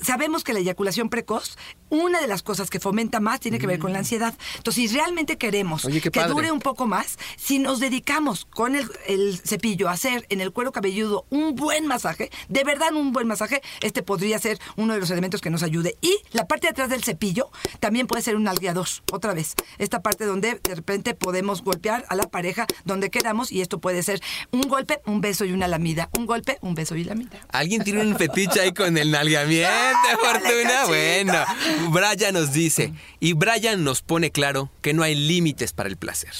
Sabemos 0.00 0.44
que 0.44 0.52
la 0.52 0.60
eyaculación 0.60 1.08
precoz, 1.08 1.56
una 1.88 2.20
de 2.20 2.26
las 2.26 2.42
cosas 2.42 2.70
que 2.70 2.80
fomenta 2.80 3.20
más 3.20 3.40
tiene 3.40 3.58
que 3.58 3.66
ver 3.66 3.78
con 3.78 3.92
la 3.92 3.98
ansiedad. 4.00 4.34
Entonces, 4.56 4.90
si 4.90 4.96
realmente 4.96 5.36
queremos 5.36 5.56
Mm. 5.66 5.86
Oye, 5.86 6.00
que 6.00 6.10
dure 6.24 6.50
un 6.52 6.60
poco 6.60 6.86
más, 6.86 7.18
si 7.36 7.58
nos 7.58 7.80
dedicamos 7.80 8.44
con 8.46 8.76
el, 8.76 8.90
el 9.06 9.38
cepillo 9.38 9.88
a 9.88 9.92
hacer 9.92 10.26
en 10.28 10.40
el 10.40 10.52
cuero 10.52 10.72
cabelludo 10.72 11.26
un 11.30 11.54
buen 11.54 11.86
masaje, 11.86 12.30
de 12.48 12.64
verdad 12.64 12.92
un 12.94 13.12
buen 13.12 13.26
masaje, 13.26 13.62
este 13.80 14.02
podría 14.02 14.38
ser 14.38 14.58
uno 14.76 14.94
de 14.94 15.00
los 15.00 15.10
elementos 15.10 15.40
que 15.40 15.50
nos 15.50 15.62
ayude. 15.62 15.96
Y 16.00 16.16
la 16.32 16.46
parte 16.46 16.66
de 16.66 16.70
atrás 16.70 16.90
del 16.90 17.04
cepillo 17.04 17.50
también 17.80 18.06
puede 18.06 18.22
ser 18.22 18.36
un 18.36 18.44
nalgueador, 18.44 18.86
otra 19.12 19.34
vez. 19.34 19.54
Esta 19.78 20.02
parte 20.02 20.24
donde 20.24 20.60
de 20.62 20.74
repente 20.74 21.14
podemos 21.14 21.62
golpear 21.62 22.04
a 22.08 22.14
la 22.14 22.28
pareja 22.28 22.66
donde 22.84 23.10
queramos 23.10 23.52
y 23.52 23.60
esto 23.60 23.78
puede 23.78 24.02
ser 24.02 24.20
un 24.50 24.62
golpe, 24.62 25.00
un 25.06 25.20
beso 25.20 25.44
y 25.44 25.52
una 25.52 25.68
lamida. 25.68 26.08
Un 26.16 26.26
golpe, 26.26 26.58
un 26.60 26.74
beso 26.74 26.96
y 26.96 27.04
lamida. 27.04 27.40
Alguien 27.48 27.84
tiene 27.84 28.02
un 28.02 28.16
fetiche 28.16 28.60
ahí 28.60 28.72
con 28.72 28.96
el 28.98 29.10
nalgamiento, 29.10 29.85
Vale, 30.22 30.40
Fortuna. 30.40 30.84
Bueno, 30.86 31.44
Brian 31.90 32.34
nos 32.34 32.52
dice, 32.52 32.92
y 33.20 33.32
Brian 33.32 33.84
nos 33.84 34.02
pone 34.02 34.30
claro 34.30 34.70
que 34.82 34.94
no 34.94 35.02
hay 35.02 35.14
límites 35.14 35.72
para 35.72 35.88
el 35.88 35.96
placer. 35.96 36.32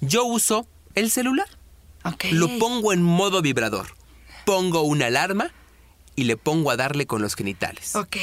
Yo 0.00 0.24
uso 0.24 0.66
el 0.94 1.10
celular, 1.10 1.48
lo 2.30 2.58
pongo 2.58 2.92
en 2.92 3.02
modo 3.02 3.42
vibrador, 3.42 3.94
pongo 4.44 4.82
una 4.82 5.06
alarma 5.06 5.52
y 6.16 6.24
le 6.24 6.36
pongo 6.36 6.70
a 6.70 6.76
darle 6.76 7.06
con 7.06 7.22
los 7.22 7.34
genitales. 7.34 7.96
Ok. 7.96 8.16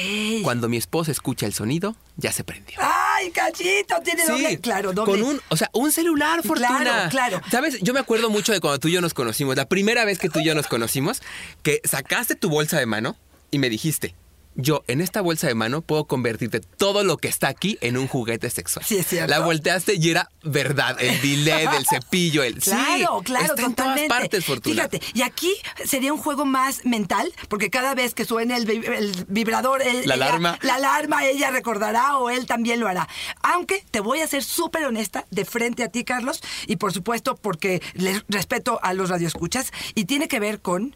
Cuando 0.44 0.70
mi 0.70 0.78
esposa 0.78 1.12
escucha 1.12 1.46
el 1.46 1.54
sonido, 1.54 1.96
ya 2.16 2.32
se 2.32 2.44
prendió. 2.44 2.78
¡Ay, 2.82 3.32
cachito! 3.32 3.96
Tiene 4.04 4.26
doble. 4.26 4.60
Claro, 4.60 4.94
doble. 4.94 5.12
Con 5.12 5.24
un, 5.24 5.42
o 5.50 5.58
sea, 5.58 5.70
un 5.74 5.92
celular, 5.92 6.42
Fortuna. 6.44 6.80
Claro, 6.80 7.10
claro. 7.10 7.42
¿Sabes? 7.52 7.80
Yo 7.82 7.94
me 7.94 8.00
acuerdo 8.00 8.30
mucho 8.30 8.54
de 8.54 8.62
cuando 8.62 8.80
tú 8.80 8.88
y 8.88 8.94
yo 8.94 9.02
nos 9.02 9.14
conocimos. 9.14 9.56
La 9.56 9.68
primera 9.68 10.06
vez 10.06 10.20
que 10.20 10.30
tú 10.30 10.40
y 10.40 10.46
yo 10.46 10.56
nos 10.56 10.68
conocimos, 10.68 11.22
que 11.64 11.82
sacaste 11.84 12.36
tu 12.36 12.50
bolsa 12.50 12.80
de 12.80 12.86
mano 12.86 13.18
y 13.50 13.60
me 13.60 13.70
dijiste, 13.70 14.16
yo 14.56 14.84
en 14.88 15.02
esta 15.02 15.22
bolsa 15.22 15.48
de 15.48 15.56
mano 15.56 15.82
puedo 15.82 16.06
convertirte 16.06 16.60
todo 16.60 17.04
lo 17.04 17.18
que 17.18 17.28
está 17.28 17.48
aquí 17.48 17.78
en 17.82 17.98
un 17.98 18.08
juguete 18.08 18.50
sexual. 18.50 18.86
Sí, 18.86 18.98
es 18.98 19.08
cierto. 19.08 19.30
La 19.30 19.40
volteaste 19.40 19.96
y 19.96 20.10
era 20.10 20.30
verdad. 20.44 20.98
El 21.00 21.22
delay 21.22 21.68
del 21.72 21.86
cepillo, 21.86 22.44
el 22.44 22.60
Claro, 22.60 23.20
sí, 23.20 23.26
claro, 23.26 23.46
está 23.46 23.62
en 23.62 23.70
totalmente. 23.76 24.08
todas 24.08 24.20
partes, 24.22 24.46
Fortuna. 24.46 24.76
Fíjate, 24.90 25.02
y 25.14 25.22
aquí 25.22 25.54
sería 25.86 26.12
un 26.14 26.20
juego 26.20 26.46
más 26.46 26.86
mental, 26.86 27.32
porque 27.50 27.70
cada 27.70 27.96
vez 27.96 28.14
que 28.14 28.26
suene 28.26 28.58
el, 28.58 28.66
vi- 28.66 28.86
el 28.86 29.26
vibrador, 29.28 29.82
él- 29.82 30.04
La 30.06 30.16
ella- 30.16 30.26
alarma. 30.28 30.60
la 30.62 30.76
alarma, 30.76 31.26
ella 31.26 31.50
recordará 31.52 32.18
o 32.18 32.30
él 32.30 32.46
también 32.46 32.80
lo 32.80 32.88
hará. 32.88 33.08
Aunque 33.42 33.84
te 33.92 34.00
voy 34.02 34.20
a 34.22 34.28
ser 34.28 34.44
súper 34.44 34.86
honesta 34.86 35.26
de 35.32 35.46
frente 35.46 35.84
a 35.84 35.88
ti, 35.90 36.04
Carlos, 36.04 36.42
y 36.68 36.76
por 36.76 36.92
supuesto 36.94 37.36
porque 37.36 37.82
les 37.94 38.24
respeto 38.28 38.80
a 38.84 38.94
los 38.94 39.10
radioescuchas, 39.10 39.72
y 39.96 40.06
tiene 40.06 40.28
que 40.28 40.40
ver 40.40 40.62
con 40.62 40.96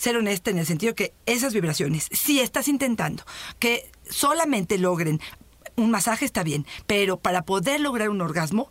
ser 0.00 0.16
honesta 0.16 0.50
en 0.50 0.58
el 0.58 0.64
sentido 0.64 0.94
que 0.94 1.12
esas 1.26 1.52
vibraciones, 1.52 2.08
si 2.10 2.40
estás 2.40 2.68
intentando 2.68 3.22
que 3.58 3.90
solamente 4.08 4.78
logren 4.78 5.20
un 5.76 5.90
masaje 5.90 6.24
está 6.24 6.42
bien, 6.42 6.66
pero 6.86 7.18
para 7.18 7.42
poder 7.42 7.80
lograr 7.80 8.08
un 8.08 8.20
orgasmo, 8.22 8.70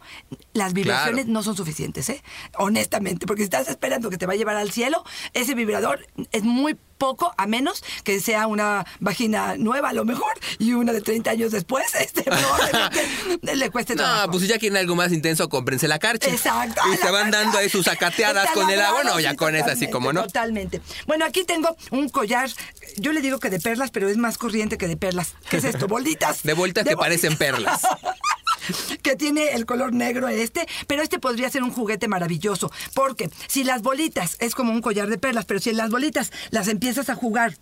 las 0.54 0.74
vibraciones 0.74 1.26
Claro. 1.26 1.34
no 1.34 1.44
son 1.44 1.56
suficientes, 1.56 2.10
¿eh? 2.10 2.24
Honestamente, 2.58 3.26
porque 3.28 3.44
si 3.44 3.46
estás 3.46 3.68
esperando 3.68 4.10
que 4.10 4.18
te 4.18 4.26
va 4.26 4.34
a 4.34 4.36
llevar 4.36 4.56
al 4.58 4.72
cielo, 4.72 5.04
ese 5.34 5.54
vibrador 5.56 6.06
es 6.32 6.44
muy 6.44 6.78
poco, 7.00 7.34
a 7.38 7.48
menos 7.48 7.84
que 8.04 8.20
sea 8.20 8.46
una 8.46 8.86
vagina 9.00 9.56
nueva 9.58 9.90
a 9.90 9.94
lo 9.94 10.06
mejor, 10.06 10.32
y 10.60 10.74
una 10.74 10.94
de 10.94 11.02
30 11.02 11.32
años 11.32 11.52
después, 11.52 11.96
este, 12.00 12.22
probablemente 12.22 13.56
le 13.56 13.70
cueste 13.72 13.96
No, 13.96 14.04
trabajo. 14.04 14.32
pues 14.32 14.44
si 14.44 14.50
ya 14.50 14.60
quieren 14.60 14.78
algo 14.78 14.96
más 14.96 15.12
intenso, 15.12 15.50
cómprense 15.50 15.88
la 15.88 15.98
carcha. 15.98 16.30
Exacto. 16.30 16.82
Y 16.94 16.98
se 16.98 17.10
van 17.10 17.32
dando 17.32 17.58
ahí 17.58 17.70
sus 17.70 17.86
sacateadas 17.86 18.44
Está 18.50 18.54
con 18.54 18.70
el 18.70 18.80
agua. 18.82 19.04
No, 19.04 19.20
ya 19.20 19.36
con 19.36 19.56
esa 19.56 19.72
así 19.72 19.90
como 19.90 20.14
no. 20.14 20.24
Totalmente. 20.24 20.82
Bueno, 21.08 21.26
aquí 21.26 21.44
tengo 21.46 21.76
un 21.92 22.10
collar, 22.10 22.50
yo 22.98 23.14
le 23.14 23.22
digo 23.22 23.40
que 23.40 23.50
de 23.50 23.60
perlas, 23.60 23.90
pero 23.92 24.10
es 24.10 24.18
más 24.18 24.38
corriente 24.38 24.78
que 24.78 24.88
de 24.88 24.98
perlas. 24.98 25.34
¿Qué 25.50 25.58
es 25.58 25.64
esto? 25.64 25.88
Bolitas. 25.90 26.44
De 26.44 26.54
vueltas 26.54 26.86
que 26.86 26.98
parecen 26.98 27.38
perlas. 27.38 27.82
que 29.02 29.16
tiene 29.16 29.50
el 29.54 29.66
color 29.66 29.94
negro 29.94 30.28
este, 30.28 30.68
pero 30.88 31.02
este 31.02 31.20
podría 31.20 31.50
ser 31.50 31.64
un 31.64 31.72
juguete 31.72 32.08
maravilloso, 32.08 32.72
porque 32.94 33.30
si 33.48 33.64
las 33.64 33.82
bolitas 33.82 34.38
es 34.40 34.56
como 34.56 34.72
un 34.72 34.82
collar 34.82 35.10
de 35.10 35.18
perlas, 35.18 35.46
pero 35.46 35.60
si 35.60 35.72
las 35.72 35.90
bolitas 35.90 36.32
las 36.52 36.68
empiezas 36.68 37.10
a 37.10 37.16
jugar 37.16 37.58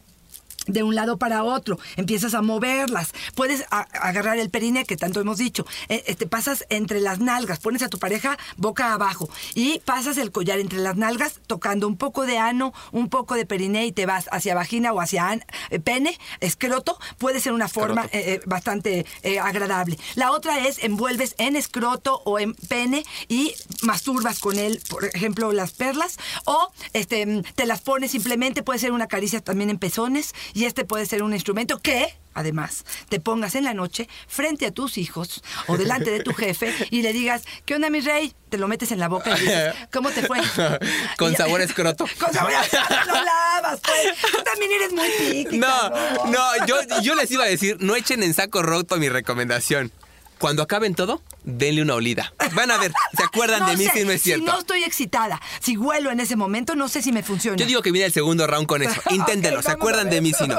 de 0.68 0.84
un 0.84 0.96
lado 0.96 1.18
para 1.18 1.44
otro, 1.44 1.80
empiezas 1.96 2.34
a 2.34 2.42
moverlas, 2.42 3.12
puedes 3.36 3.66
a- 3.72 3.82
agarrar 4.02 4.38
el 4.38 4.50
perine 4.50 4.86
que 4.86 4.98
tanto 4.98 5.20
hemos 5.22 5.38
dicho, 5.38 5.66
eh, 5.90 6.04
eh, 6.08 6.16
te 6.16 6.28
pasas 6.28 6.66
entre 6.70 7.00
las 7.02 7.20
nalgas, 7.20 7.60
pones 7.60 7.82
a 7.84 7.90
tu 7.90 8.00
pareja 8.00 8.38
boca 8.58 8.94
abajo 8.94 9.30
y 9.56 9.80
pasas 9.80 10.18
el 10.18 10.32
collar 10.32 10.60
entre 10.60 10.80
las 10.80 10.96
nalgas 10.98 11.40
tocando 11.48 11.88
un 11.88 11.98
poco 11.98 12.26
de 12.26 12.38
ano, 12.38 12.74
un 12.92 13.10
poco 13.10 13.36
de 13.36 13.46
perine 13.46 13.86
y 13.86 13.92
te 13.92 14.06
vas 14.06 14.28
hacia 14.32 14.56
vagina 14.56 14.94
o 14.94 15.02
hacia 15.02 15.30
an- 15.30 15.44
eh, 15.70 15.80
pene, 15.80 16.18
escroto, 16.40 16.98
puede 17.18 17.40
ser 17.40 17.54
una 17.54 17.68
forma 17.68 18.02
Escroto. 18.06 18.18
eh, 18.30 18.34
eh, 18.36 18.42
bastante 18.46 19.06
agradable. 19.42 19.98
La 20.16 20.32
otra 20.32 20.68
es 20.68 20.84
envuelves 20.84 21.36
en 21.38 21.56
escroto 21.56 22.22
o 22.26 22.40
en 22.40 22.54
pene 22.56 23.06
y 23.28 23.54
masturbas 23.82 24.40
con 24.40 24.58
él, 24.60 24.82
por 24.90 25.06
ejemplo, 25.06 25.52
las 25.54 25.72
perlas, 25.72 26.18
o 26.46 26.72
este, 26.94 27.26
mm, 27.26 27.44
te 27.56 27.66
las 27.66 27.82
pones 27.82 28.12
simplemente, 28.12 28.64
puede 28.64 28.80
ser 28.80 28.92
una 28.92 29.08
caricia 29.08 29.42
también 29.42 29.70
en 29.70 29.78
pezones, 29.80 30.34
y 30.58 30.66
este 30.66 30.86
puede 30.86 31.06
ser 31.06 31.22
un 31.22 31.34
instrumento 31.34 31.78
que, 31.78 32.18
además, 32.34 32.84
te 33.10 33.20
pongas 33.20 33.54
en 33.54 33.64
la 33.64 33.76
noche 33.76 34.10
frente 34.28 34.66
a 34.66 34.72
tus 34.72 34.98
hijos 34.98 35.44
o 35.68 35.78
delante 35.78 36.10
de 36.10 36.22
tu 36.22 36.34
jefe 36.34 36.74
y 36.90 37.04
le 37.04 37.14
digas, 37.14 37.44
¿qué 37.66 37.76
onda, 37.76 37.92
mi 37.92 38.00
rey? 38.00 38.34
Te 38.50 38.58
lo 38.58 38.68
metes 38.68 38.92
en 38.92 38.98
la 38.98 39.08
boca 39.08 39.38
y 39.38 39.40
dices, 39.42 39.76
¿cómo 39.94 40.10
te 40.10 40.24
fue? 40.26 40.40
Con 41.18 41.34
Y- 41.34 41.36
sabor 41.36 41.62
escroto. 41.62 42.06
Con 42.20 42.34
sabor 42.34 42.54
escroto, 42.54 42.96
lo 43.06 43.14
lavas, 43.24 43.80
pues. 43.84 44.32
Tú 44.32 44.42
también 44.44 44.72
eres 44.72 44.94
muy 44.94 45.10
piqui, 45.20 45.60
No, 45.60 45.90
no, 46.26 46.66
yo, 46.66 46.78
yo 47.04 47.14
les 47.14 47.30
iba 47.30 47.44
a 47.44 47.48
decir, 47.48 47.78
no 47.80 47.96
echen 47.96 48.24
en 48.24 48.34
saco 48.34 48.64
roto 48.64 48.98
mi 48.98 49.10
recomendación. 49.10 49.92
Cuando 50.40 50.64
acaben 50.64 50.96
todo, 50.96 51.22
denle 51.44 51.82
una 51.82 51.96
olida. 51.96 52.34
Van 52.54 52.72
a 52.72 52.78
ver, 52.78 52.92
¿se 53.16 53.24
acuerdan 53.24 53.66
de 53.66 53.78
mí 53.78 53.86
sé, 53.86 54.00
si 54.00 54.06
no 54.06 54.12
es 54.12 54.22
cierto? 54.22 54.46
Si 54.46 54.52
no 54.52 54.60
estoy 54.60 54.84
excitada, 54.84 55.42
si 55.60 55.78
huelo 55.78 56.12
en 56.12 56.20
ese 56.20 56.36
momento, 56.36 56.76
no 56.76 56.88
sé 56.88 57.02
si 57.02 57.12
me 57.12 57.24
funciona. 57.24 57.58
Yo 57.58 57.66
digo 57.66 57.82
que 57.82 57.92
viene 57.92 58.08
el 58.08 58.14
segundo 58.14 58.46
round 58.48 58.68
con 58.68 58.82
eso. 58.82 59.00
Inténtenlo, 59.10 59.60
Ok, 59.62 59.66
¿se 59.66 59.72
acuerdan 59.72 60.10
de 60.10 60.22
mí 60.22 60.34
si 60.34 60.48
no? 60.48 60.58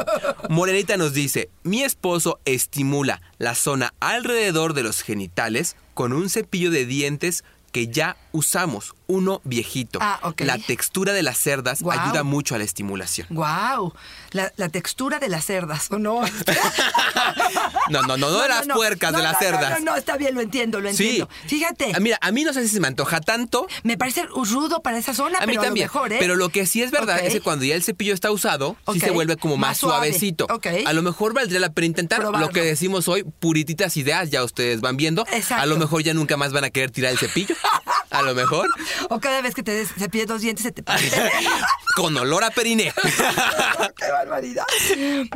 Morenita 0.48 0.96
nos 0.96 1.12
dice, 1.12 1.50
mi 1.62 1.82
esposo 1.82 2.40
estimula 2.44 3.20
la 3.38 3.54
zona 3.54 3.94
alrededor 4.00 4.74
de 4.74 4.82
los 4.82 5.02
genitales 5.02 5.76
con 5.94 6.12
un 6.12 6.30
cepillo 6.30 6.70
de 6.70 6.86
dientes 6.86 7.44
que 7.72 7.88
ya 7.88 8.16
usamos, 8.32 8.94
uno 9.06 9.40
viejito. 9.44 9.98
Ah, 10.02 10.18
ok. 10.22 10.40
La 10.42 10.58
textura 10.58 11.12
de 11.12 11.22
las 11.22 11.38
cerdas 11.38 11.82
ayuda 11.82 12.22
mucho 12.22 12.54
a 12.54 12.58
la 12.58 12.64
estimulación. 12.64 13.26
Wow, 13.30 13.92
la, 14.30 14.52
la 14.56 14.68
textura 14.68 15.18
de 15.18 15.28
las 15.28 15.44
cerdas, 15.44 15.90
¿o 15.90 15.98
no? 15.98 16.22
No, 17.90 18.02
no, 18.02 18.16
no, 18.16 18.30
no 18.30 18.42
de 18.42 18.48
las 18.48 18.66
puercas, 18.66 19.12
de 19.14 19.22
las 19.22 19.38
cerdas. 19.38 19.70
No, 19.70 19.78
no, 19.80 19.90
no, 19.92 19.96
está 19.96 20.16
bien, 20.16 20.34
lo 20.34 20.40
entiendo, 20.40 20.80
lo 20.80 20.92
Sí. 20.92 21.04
entiendo. 21.04 21.28
Fíjate, 21.46 21.92
Ah, 21.94 22.00
Mira, 22.00 22.18
a 22.20 22.30
mí 22.32 22.44
no 22.44 22.52
sé 22.52 22.62
si 22.62 22.68
se 22.74 22.80
me 22.80 22.88
antoja 22.88 23.20
tanto. 23.20 23.66
me 23.82 23.96
parece 23.98 24.24
rudo 24.26 24.80
para 24.82 24.98
esa 24.98 25.14
zona, 25.14 25.38
A 25.38 25.46
mí 25.46 25.52
pero 25.52 25.62
también. 25.62 25.84
a 25.84 25.88
lo 25.88 25.92
mejor, 25.94 26.12
¿eh? 26.12 26.16
Pero 26.20 26.36
lo 26.36 26.48
que 26.50 26.66
sí 26.66 26.82
es 26.82 26.90
verdad 26.90 27.20
es 27.24 27.32
que 27.32 27.40
cuando 27.40 27.64
ya 27.64 27.74
el 27.74 27.82
cepillo 27.82 28.14
está 28.14 28.30
usado, 28.30 28.76
sí 28.92 29.00
se 29.00 29.10
vuelve 29.10 29.36
como 29.36 29.56
más, 29.56 29.70
Más 29.70 29.78
suave. 29.78 30.06
suavecito. 30.08 30.46
Ok. 30.50 30.66
A 30.86 30.92
lo 30.92 31.02
mejor 31.02 31.34
valdría 31.34 31.60
la 31.60 31.72
pena 31.72 31.86
intentar 31.86 32.20
Probarlo. 32.20 32.46
lo 32.46 32.52
que 32.52 32.62
decimos 32.62 33.08
hoy, 33.08 33.24
purititas 33.24 33.96
ideas, 33.96 34.30
ya 34.30 34.44
ustedes 34.44 34.80
van 34.80 34.96
viendo. 34.96 35.24
Exacto. 35.32 35.62
A 35.62 35.66
lo 35.66 35.76
mejor 35.76 36.02
ya 36.02 36.14
nunca 36.14 36.36
más 36.36 36.52
van 36.52 36.64
a 36.64 36.70
querer 36.70 36.90
tirar 36.90 37.12
el 37.12 37.18
cepillo. 37.18 37.54
A 38.10 38.22
lo 38.22 38.34
mejor. 38.34 38.68
O 39.10 39.20
cada 39.20 39.40
vez 39.42 39.54
que 39.54 39.62
te 39.62 39.72
des- 39.72 39.92
cepilles 39.98 40.26
dos 40.26 40.40
dientes 40.40 40.62
se 40.64 40.72
te 40.72 40.82
Con 41.96 42.16
olor 42.16 42.44
a 42.44 42.50
periné. 42.50 42.92
¡Qué 43.96 44.10
barbaridad! 44.10 44.64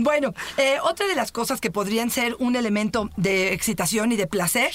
Bueno, 0.00 0.32
eh, 0.56 0.78
otra 0.82 1.06
de 1.06 1.14
las 1.14 1.32
cosas 1.32 1.60
que 1.60 1.70
podrían 1.70 2.10
ser 2.10 2.36
un 2.38 2.56
elemento 2.56 3.10
de 3.16 3.52
excitación 3.52 4.12
y 4.12 4.16
de 4.16 4.26
placer, 4.26 4.72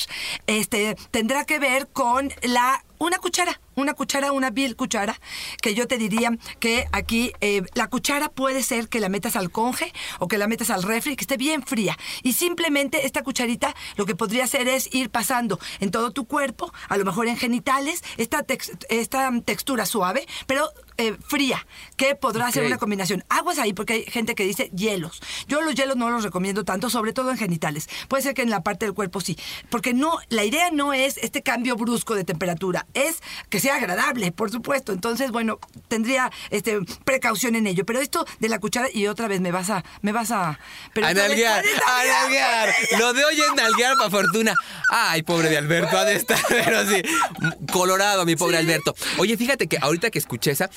este, 0.47 0.95
tendrá 1.11 1.45
que 1.45 1.59
ver 1.59 1.87
con 1.87 2.31
la 2.43 2.83
una 2.99 3.17
cuchara, 3.17 3.59
una 3.75 3.93
cuchara, 3.93 4.31
una 4.31 4.49
vil 4.49 4.75
cuchara, 4.75 5.19
que 5.61 5.75
yo 5.75 5.87
te 5.87 5.97
diría 5.97 6.31
que 6.59 6.85
aquí 6.91 7.31
eh, 7.41 7.63
la 7.73 7.87
cuchara 7.87 8.29
puede 8.29 8.63
ser 8.63 8.89
que 8.89 8.99
la 8.99 9.09
metas 9.09 9.35
al 9.35 9.51
conge 9.51 9.93
o 10.19 10.27
que 10.27 10.37
la 10.37 10.47
metas 10.47 10.69
al 10.69 10.83
refri, 10.83 11.15
que 11.15 11.23
esté 11.23 11.37
bien 11.37 11.63
fría. 11.63 11.97
Y 12.23 12.33
simplemente 12.33 13.05
esta 13.05 13.23
cucharita 13.23 13.75
lo 13.95 14.05
que 14.05 14.15
podría 14.15 14.45
hacer 14.45 14.67
es 14.67 14.93
ir 14.93 15.09
pasando 15.09 15.59
en 15.79 15.91
todo 15.91 16.11
tu 16.11 16.25
cuerpo, 16.25 16.73
a 16.89 16.97
lo 16.97 17.05
mejor 17.05 17.27
en 17.27 17.37
genitales, 17.37 18.03
esta, 18.17 18.45
esta 18.89 19.31
textura 19.41 19.85
suave, 19.85 20.27
pero 20.45 20.69
eh, 20.97 21.15
fría, 21.27 21.65
que 21.95 22.15
podrá 22.15 22.51
ser 22.51 22.63
Ok. 22.63 22.67
una 22.67 22.77
combinación. 22.77 23.23
Aguas 23.29 23.59
ahí 23.59 23.73
porque 23.73 23.93
hay 23.93 24.03
gente 24.05 24.35
que 24.35 24.43
dice 24.45 24.69
hielos. 24.75 25.21
Yo 25.47 25.61
los 25.61 25.75
hielos 25.75 25.95
no 25.95 26.09
los 26.09 26.23
recomiendo 26.23 26.63
tanto, 26.63 26.89
sobre 26.89 27.13
todo 27.13 27.31
en 27.31 27.37
genitales. 27.37 27.87
Puede 28.07 28.23
ser 28.23 28.33
que 28.33 28.41
en 28.41 28.49
la 28.49 28.61
parte 28.63 28.85
del 28.85 28.93
cuerpo 28.93 29.21
sí, 29.21 29.37
porque 29.69 29.93
no, 29.93 30.17
la 30.29 30.43
idea 30.43 30.71
no 30.71 30.93
es 30.93 31.17
este 31.17 31.41
cambio 31.43 31.75
brusco 31.75 32.15
de 32.15 32.23
temperatura, 32.23 32.85
es 32.93 33.21
que 33.49 33.59
sea 33.59 33.75
agradable, 33.75 34.31
por 34.31 34.51
supuesto. 34.51 34.91
Entonces, 34.91 35.31
bueno, 35.31 35.59
tendría 35.87 36.31
este 36.49 36.79
precaución 37.03 37.55
en 37.55 37.67
ello. 37.67 37.85
Pero 37.85 37.99
esto 37.99 38.25
de 38.39 38.49
la 38.49 38.59
cuchara 38.59 38.87
y 38.93 39.07
otra 39.07 39.27
vez 39.27 39.39
me 39.41 39.51
vas 39.51 39.69
a, 39.69 39.83
me 40.01 40.11
vas 40.11 40.31
a, 40.31 40.59
pero 40.93 41.07
a 41.07 41.13
nalguear, 41.13 41.63
a 41.87 42.03
nalguear, 42.05 42.73
Lo 42.99 43.13
de 43.13 43.23
hoy 43.25 43.39
es 43.39 43.53
nalguear 43.55 43.95
para 43.97 44.09
fortuna. 44.09 44.55
Ay, 44.89 45.21
pobre 45.23 45.49
de 45.49 45.57
Alberto, 45.57 45.97
ha 45.97 46.05
de 46.05 46.15
estar, 46.15 46.39
pero 46.49 46.85
sí. 46.87 47.01
Colorado, 47.71 48.25
mi 48.25 48.35
pobre 48.35 48.57
Alberto. 48.57 48.95
Oye, 49.17 49.37
fíjate 49.37 49.67
que 49.67 49.77
ahorita 49.79 50.09
que 50.09 50.19
escuché 50.19 50.51
esa, 50.51 50.69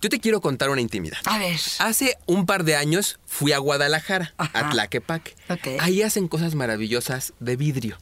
yo 0.00 0.08
te 0.08 0.20
quiero 0.20 0.40
contar 0.40 0.70
una 0.70 0.80
intimidad. 0.80 1.18
A 1.24 1.38
ver. 1.38 1.58
Hace 1.78 2.16
un 2.26 2.46
par 2.46 2.64
de 2.64 2.76
años 2.76 3.18
fui 3.26 3.52
a 3.52 3.58
Guadalajara, 3.58 4.34
Ajá. 4.38 4.66
a 4.66 4.70
Tlaquepaque. 4.70 5.34
Ahí 5.80 6.02
hacen 6.02 6.28
cosas 6.28 6.54
maravillosas 6.54 7.32
de 7.40 7.56
vidrio. 7.56 7.98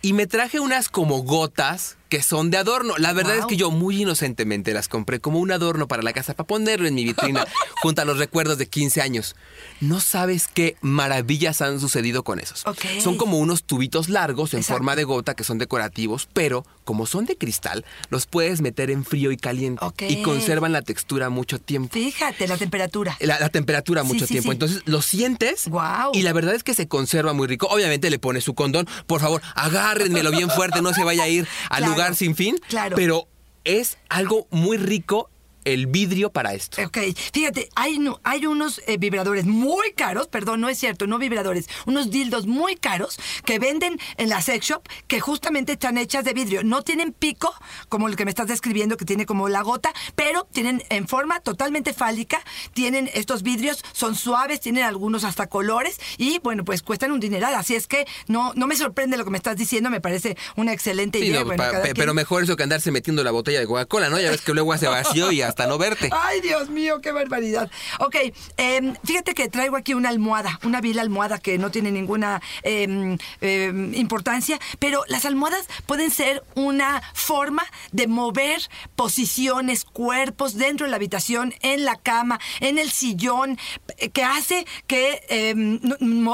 Y 0.00 0.12
me 0.12 0.26
traje 0.26 0.60
unas 0.60 0.88
como 0.88 1.22
gotas 1.22 1.96
que 2.12 2.22
son 2.22 2.50
de 2.50 2.58
adorno. 2.58 2.92
La 2.98 3.14
verdad 3.14 3.32
Wow. 3.36 3.40
es 3.40 3.46
que 3.46 3.56
yo 3.56 3.70
muy 3.70 4.02
inocentemente 4.02 4.74
las 4.74 4.86
compré 4.86 5.18
como 5.18 5.38
un 5.38 5.50
adorno 5.50 5.88
para 5.88 6.02
la 6.02 6.12
casa, 6.12 6.34
para 6.34 6.46
ponerlo 6.46 6.86
en 6.86 6.94
mi 6.94 7.04
vitrina 7.04 7.46
junto 7.80 8.02
a 8.02 8.04
los 8.04 8.18
recuerdos 8.18 8.58
de 8.58 8.66
15 8.68 9.00
años. 9.00 9.34
No 9.80 9.98
sabes 9.98 10.46
qué 10.52 10.76
maravillas 10.82 11.62
han 11.62 11.80
sucedido 11.80 12.22
con 12.22 12.38
esos. 12.38 12.64
Son 13.02 13.16
como 13.16 13.38
unos 13.38 13.64
tubitos 13.64 14.10
largos 14.10 14.52
en 14.52 14.60
Exacto. 14.60 14.76
forma 14.76 14.94
de 14.94 15.04
gota 15.04 15.32
que 15.34 15.42
son 15.42 15.56
decorativos, 15.56 16.28
pero 16.34 16.66
como 16.84 17.06
son 17.06 17.24
de 17.24 17.38
cristal, 17.38 17.86
los 18.10 18.26
puedes 18.26 18.60
meter 18.60 18.90
en 18.90 19.06
frío 19.06 19.32
y 19.32 19.38
caliente 19.38 19.82
y 20.06 20.20
conservan 20.20 20.72
la 20.72 20.82
textura 20.82 21.30
mucho 21.30 21.58
tiempo. 21.60 21.94
Fíjate, 21.94 22.46
la 22.46 22.58
temperatura. 22.58 23.16
La, 23.20 23.40
la 23.40 23.48
temperatura 23.48 24.02
mucho 24.02 24.26
sí, 24.26 24.34
tiempo. 24.34 24.50
sí. 24.50 24.52
Entonces 24.56 24.82
lo 24.84 25.00
sientes 25.00 25.66
Guau. 25.66 26.10
y 26.12 26.20
la 26.22 26.34
verdad 26.34 26.54
es 26.54 26.62
que 26.62 26.74
se 26.74 26.88
conserva 26.88 27.32
muy 27.32 27.46
rico. 27.48 27.68
Obviamente 27.70 28.10
le 28.10 28.18
pones 28.18 28.44
su 28.44 28.52
condón. 28.54 28.86
Por 29.06 29.22
favor, 29.22 29.40
agárrenmelo 29.54 30.30
bien 30.30 30.50
fuerte, 30.50 30.82
no 30.82 30.92
se 30.92 31.04
vaya 31.04 31.22
a 31.22 31.28
ir 31.28 31.48
al 31.70 31.78
Claro, 31.78 31.92
lugar 31.92 32.01
sin 32.14 32.34
fin. 32.36 32.56
claro. 32.68 32.96
Pero 32.96 33.28
es 33.64 33.98
algo 34.08 34.46
muy 34.50 34.76
rico 34.76 35.30
el 35.64 35.86
vidrio 35.86 36.30
para 36.30 36.54
esto. 36.54 36.82
Ok, 36.82 36.98
fíjate, 37.32 37.68
hay, 37.74 37.98
no- 37.98 38.20
hay 38.24 38.46
unos 38.46 38.80
eh, 38.86 38.96
vibradores 38.98 39.44
muy 39.46 39.92
caros, 39.92 40.26
perdón, 40.28 40.60
no 40.60 40.68
es 40.68 40.78
cierto, 40.78 41.06
no 41.06 41.18
vibradores, 41.18 41.68
unos 41.86 42.10
dildos 42.10 42.46
muy 42.46 42.76
caros 42.76 43.18
que 43.44 43.58
venden 43.58 43.98
en 44.16 44.28
la 44.28 44.40
sex 44.42 44.66
shop 44.66 44.82
que 45.06 45.20
justamente 45.20 45.72
están 45.72 45.98
hechas 45.98 46.24
de 46.24 46.32
vidrio. 46.32 46.62
No 46.64 46.82
tienen 46.82 47.12
pico, 47.12 47.54
como 47.88 48.08
el 48.08 48.16
que 48.16 48.24
me 48.24 48.30
estás 48.30 48.48
describiendo, 48.48 48.96
que 48.96 49.04
tiene 49.04 49.26
como 49.26 49.48
la 49.48 49.62
gota, 49.62 49.92
pero 50.14 50.46
tienen 50.52 50.82
en 50.88 51.06
forma 51.08 51.40
totalmente 51.40 51.92
fálica, 51.92 52.42
tienen 52.74 53.10
estos 53.14 53.42
vidrios, 53.42 53.84
son 53.92 54.14
suaves, 54.14 54.60
tienen 54.60 54.84
algunos 54.84 55.24
hasta 55.24 55.46
colores 55.48 55.98
y 56.18 56.38
bueno, 56.40 56.64
pues 56.64 56.82
cuestan 56.82 57.12
un 57.12 57.20
dineral. 57.20 57.54
Así 57.54 57.74
es 57.74 57.86
que 57.86 58.06
no, 58.28 58.52
no 58.54 58.66
me 58.66 58.76
sorprende 58.76 59.16
lo 59.16 59.24
que 59.24 59.30
me 59.30 59.38
estás 59.38 59.56
diciendo, 59.56 59.90
me 59.90 60.00
parece 60.00 60.36
una 60.56 60.72
excelente 60.72 61.18
Sí, 61.18 61.26
idea. 61.26 61.40
no, 61.40 61.46
Bueno, 61.46 61.62
pa- 61.62 61.70
cada 61.70 61.82
pe- 61.82 61.88
quien- 61.90 61.96
pero 62.02 62.14
mejor 62.14 62.42
eso 62.42 62.56
que 62.56 62.62
andarse 62.62 62.90
metiendo 62.90 63.22
la 63.24 63.30
botella 63.30 63.60
de 63.60 63.66
Coca-Cola, 63.66 64.08
¿no? 64.08 64.20
Ya 64.20 64.30
ves 64.30 64.40
que 64.42 64.52
luego 64.54 64.72
hace 64.72 64.86
vacío 64.88 65.30
y 65.32 65.42
hasta 65.52 65.66
no 65.66 65.76
verte. 65.78 66.08
Ay, 66.10 66.40
Dios 66.40 66.70
mío, 66.70 67.00
qué 67.00 67.12
barbaridad. 67.12 67.70
Ok, 68.00 68.16
em, 68.56 68.94
fíjate 69.04 69.34
que 69.34 69.48
traigo 69.48 69.76
aquí 69.76 69.92
una 69.92 70.08
almohada, 70.08 70.58
una 70.64 70.80
vil 70.80 70.98
almohada 70.98 71.38
que 71.38 71.58
no 71.58 71.70
tiene 71.70 71.90
ninguna 71.90 72.40
em, 72.62 73.18
em, 73.40 73.94
importancia, 73.94 74.58
pero 74.78 75.04
las 75.08 75.26
almohadas 75.26 75.66
pueden 75.86 76.10
ser 76.10 76.42
una 76.54 77.02
forma 77.12 77.64
de 77.92 78.06
mover 78.06 78.62
posiciones, 78.96 79.84
cuerpos 79.84 80.56
dentro 80.56 80.86
de 80.86 80.90
la 80.90 80.96
habitación, 80.96 81.54
en 81.60 81.84
la 81.84 81.96
cama, 81.96 82.40
en 82.60 82.78
el 82.78 82.90
sillón, 82.90 83.58
eh, 83.98 84.10
que 84.10 84.24
hace 84.24 84.66
que 84.86 85.02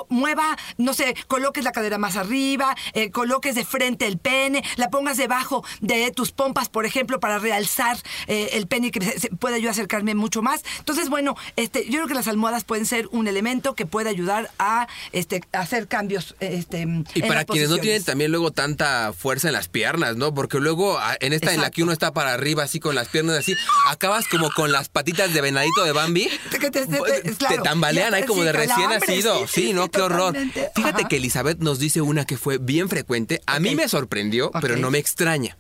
mueva, 0.09 0.57
no 0.77 0.95
sé, 0.95 1.15
coloques 1.27 1.65
la 1.65 1.73
cadera 1.73 1.99
más 1.99 2.17
arriba, 2.17 2.77
eh, 2.93 3.11
coloques 3.11 3.55
de 3.55 3.65
frente 3.65 4.07
el 4.07 4.19
pene, 4.19 4.63
la 4.77 4.91
pongas 4.91 5.17
debajo 5.17 5.65
de 5.81 6.11
tus 6.13 6.31
pompas, 6.33 6.69
por 6.69 6.87
ejemplo, 6.87 7.21
para 7.21 7.39
realzar 7.39 7.97
eh, 8.27 8.51
el 8.53 8.67
pene 8.67 8.89
y 8.89 8.91
que 8.91 9.01
pueda 9.41 9.59
yo 9.59 9.71
acercarme 9.71 10.15
mucho 10.15 10.43
más. 10.43 10.63
Entonces, 10.79 11.09
bueno, 11.09 11.37
este, 11.57 11.85
yo 11.87 11.93
creo 11.99 12.07
que 12.09 12.15
las 12.15 12.29
almohadas 12.29 12.65
pueden 12.65 12.87
ser 12.87 13.09
un 13.13 13.29
elemento 13.29 13.75
que 13.75 13.87
puede 13.87 14.09
ayudar 14.11 14.51
a 14.59 14.89
este, 15.13 15.43
hacer 15.53 15.89
cambios. 15.89 16.35
Este, 16.41 16.87
Y 17.15 17.23
para 17.23 17.45
quienes 17.45 17.71
no 17.71 17.79
tienen 17.79 18.03
también 18.05 18.31
luego 18.31 18.51
tanta 18.51 19.13
fuerza 19.13 19.49
en 19.49 19.55
las 19.55 19.69
piernas, 19.69 20.17
¿no? 20.17 20.35
Porque 20.35 20.59
luego 20.59 20.99
en 21.21 21.33
esta 21.33 21.53
en 21.55 21.61
la 21.61 21.71
que 21.71 21.83
uno 21.83 21.93
está 21.93 22.13
para 22.13 22.33
arriba 22.35 22.63
así 22.65 22.81
con 22.81 22.95
las 22.95 23.09
piernas 23.09 23.37
así, 23.39 23.55
acabas 23.89 24.27
como 24.29 24.51
con 24.51 24.73
las 24.73 24.89
patitas 24.89 25.33
de 25.35 25.41
venadito 25.41 25.85
de 25.85 25.93
Bambi. 25.93 26.29
Te- 26.51 26.59
te- 26.59 26.71
te- 26.71 26.87
te- 26.87 27.23
Te 27.23 27.35
claro. 27.37 27.63
tambalean 27.63 28.15
ahí 28.15 28.25
como 28.25 28.41
sí, 28.43 28.47
de 28.47 28.53
recién 28.53 28.91
nacido. 28.91 29.47
sí, 29.47 29.53
Sí, 29.61 29.67
sí, 29.69 29.73
no, 29.73 29.91
qué 29.91 30.01
horror. 30.01 30.33
totalmente. 30.35 30.71
Fíjate 30.75 31.01
Ajá. 31.03 31.09
que 31.09 31.17
Elizabeth 31.17 31.59
nos 31.59 31.79
dice 31.79 32.01
una 32.01 32.25
que 32.25 32.37
fue 32.39 32.59
bien 32.59 32.89
frecuente. 32.89 33.41
A 33.47 33.59
mí 33.61 33.75
me 33.75 33.89
sorprendió, 33.89 34.51
pero 34.61 34.77
no 34.77 34.91
me 34.91 34.99
extraña. 34.99 35.57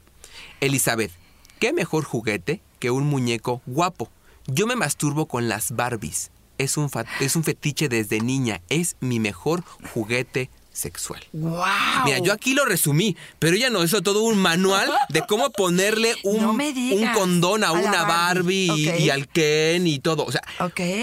Elizabeth, 0.61 1.11
¿qué 1.58 1.72
mejor 1.72 2.04
juguete 2.04 2.61
que 2.79 2.91
un 2.91 3.05
muñeco 3.07 3.61
guapo? 3.67 4.11
Yo 4.47 4.67
me 4.67 4.77
masturbo 4.77 5.27
con 5.27 5.49
las 5.49 5.73
Barbies. 5.73 6.31
Es 6.59 6.77
un, 6.77 6.91
es 7.21 7.37
un 7.37 7.45
fetiche 7.45 7.88
desde 7.88 8.21
niña. 8.21 8.61
Es 8.69 8.97
mi 9.01 9.21
mejor 9.21 9.62
juguete 9.95 10.51
sexual. 10.73 11.23
¡Wow! 11.33 11.64
Mira, 12.05 12.19
yo 12.19 12.33
aquí 12.33 12.55
lo 12.55 12.64
resumí, 12.64 13.17
pero 13.38 13.57
ella 13.57 13.69
nos 13.69 13.85
hizo 13.85 14.01
todo 14.01 14.23
un 14.23 14.38
manual 14.38 14.88
de 15.09 15.23
cómo 15.27 15.51
ponerle 15.51 16.14
un, 16.25 16.41
No 16.41 16.53
un 16.53 17.12
condón 17.14 17.64
a, 17.64 17.73
una 17.73 18.05
Barbie, 18.05 18.69
Barbie, 18.69 19.05
y- 19.05 19.11
al 19.11 19.29
Ken 19.29 19.87
y 19.87 19.99
todo. 19.99 20.25
O 20.25 20.33
sea, 20.33 20.43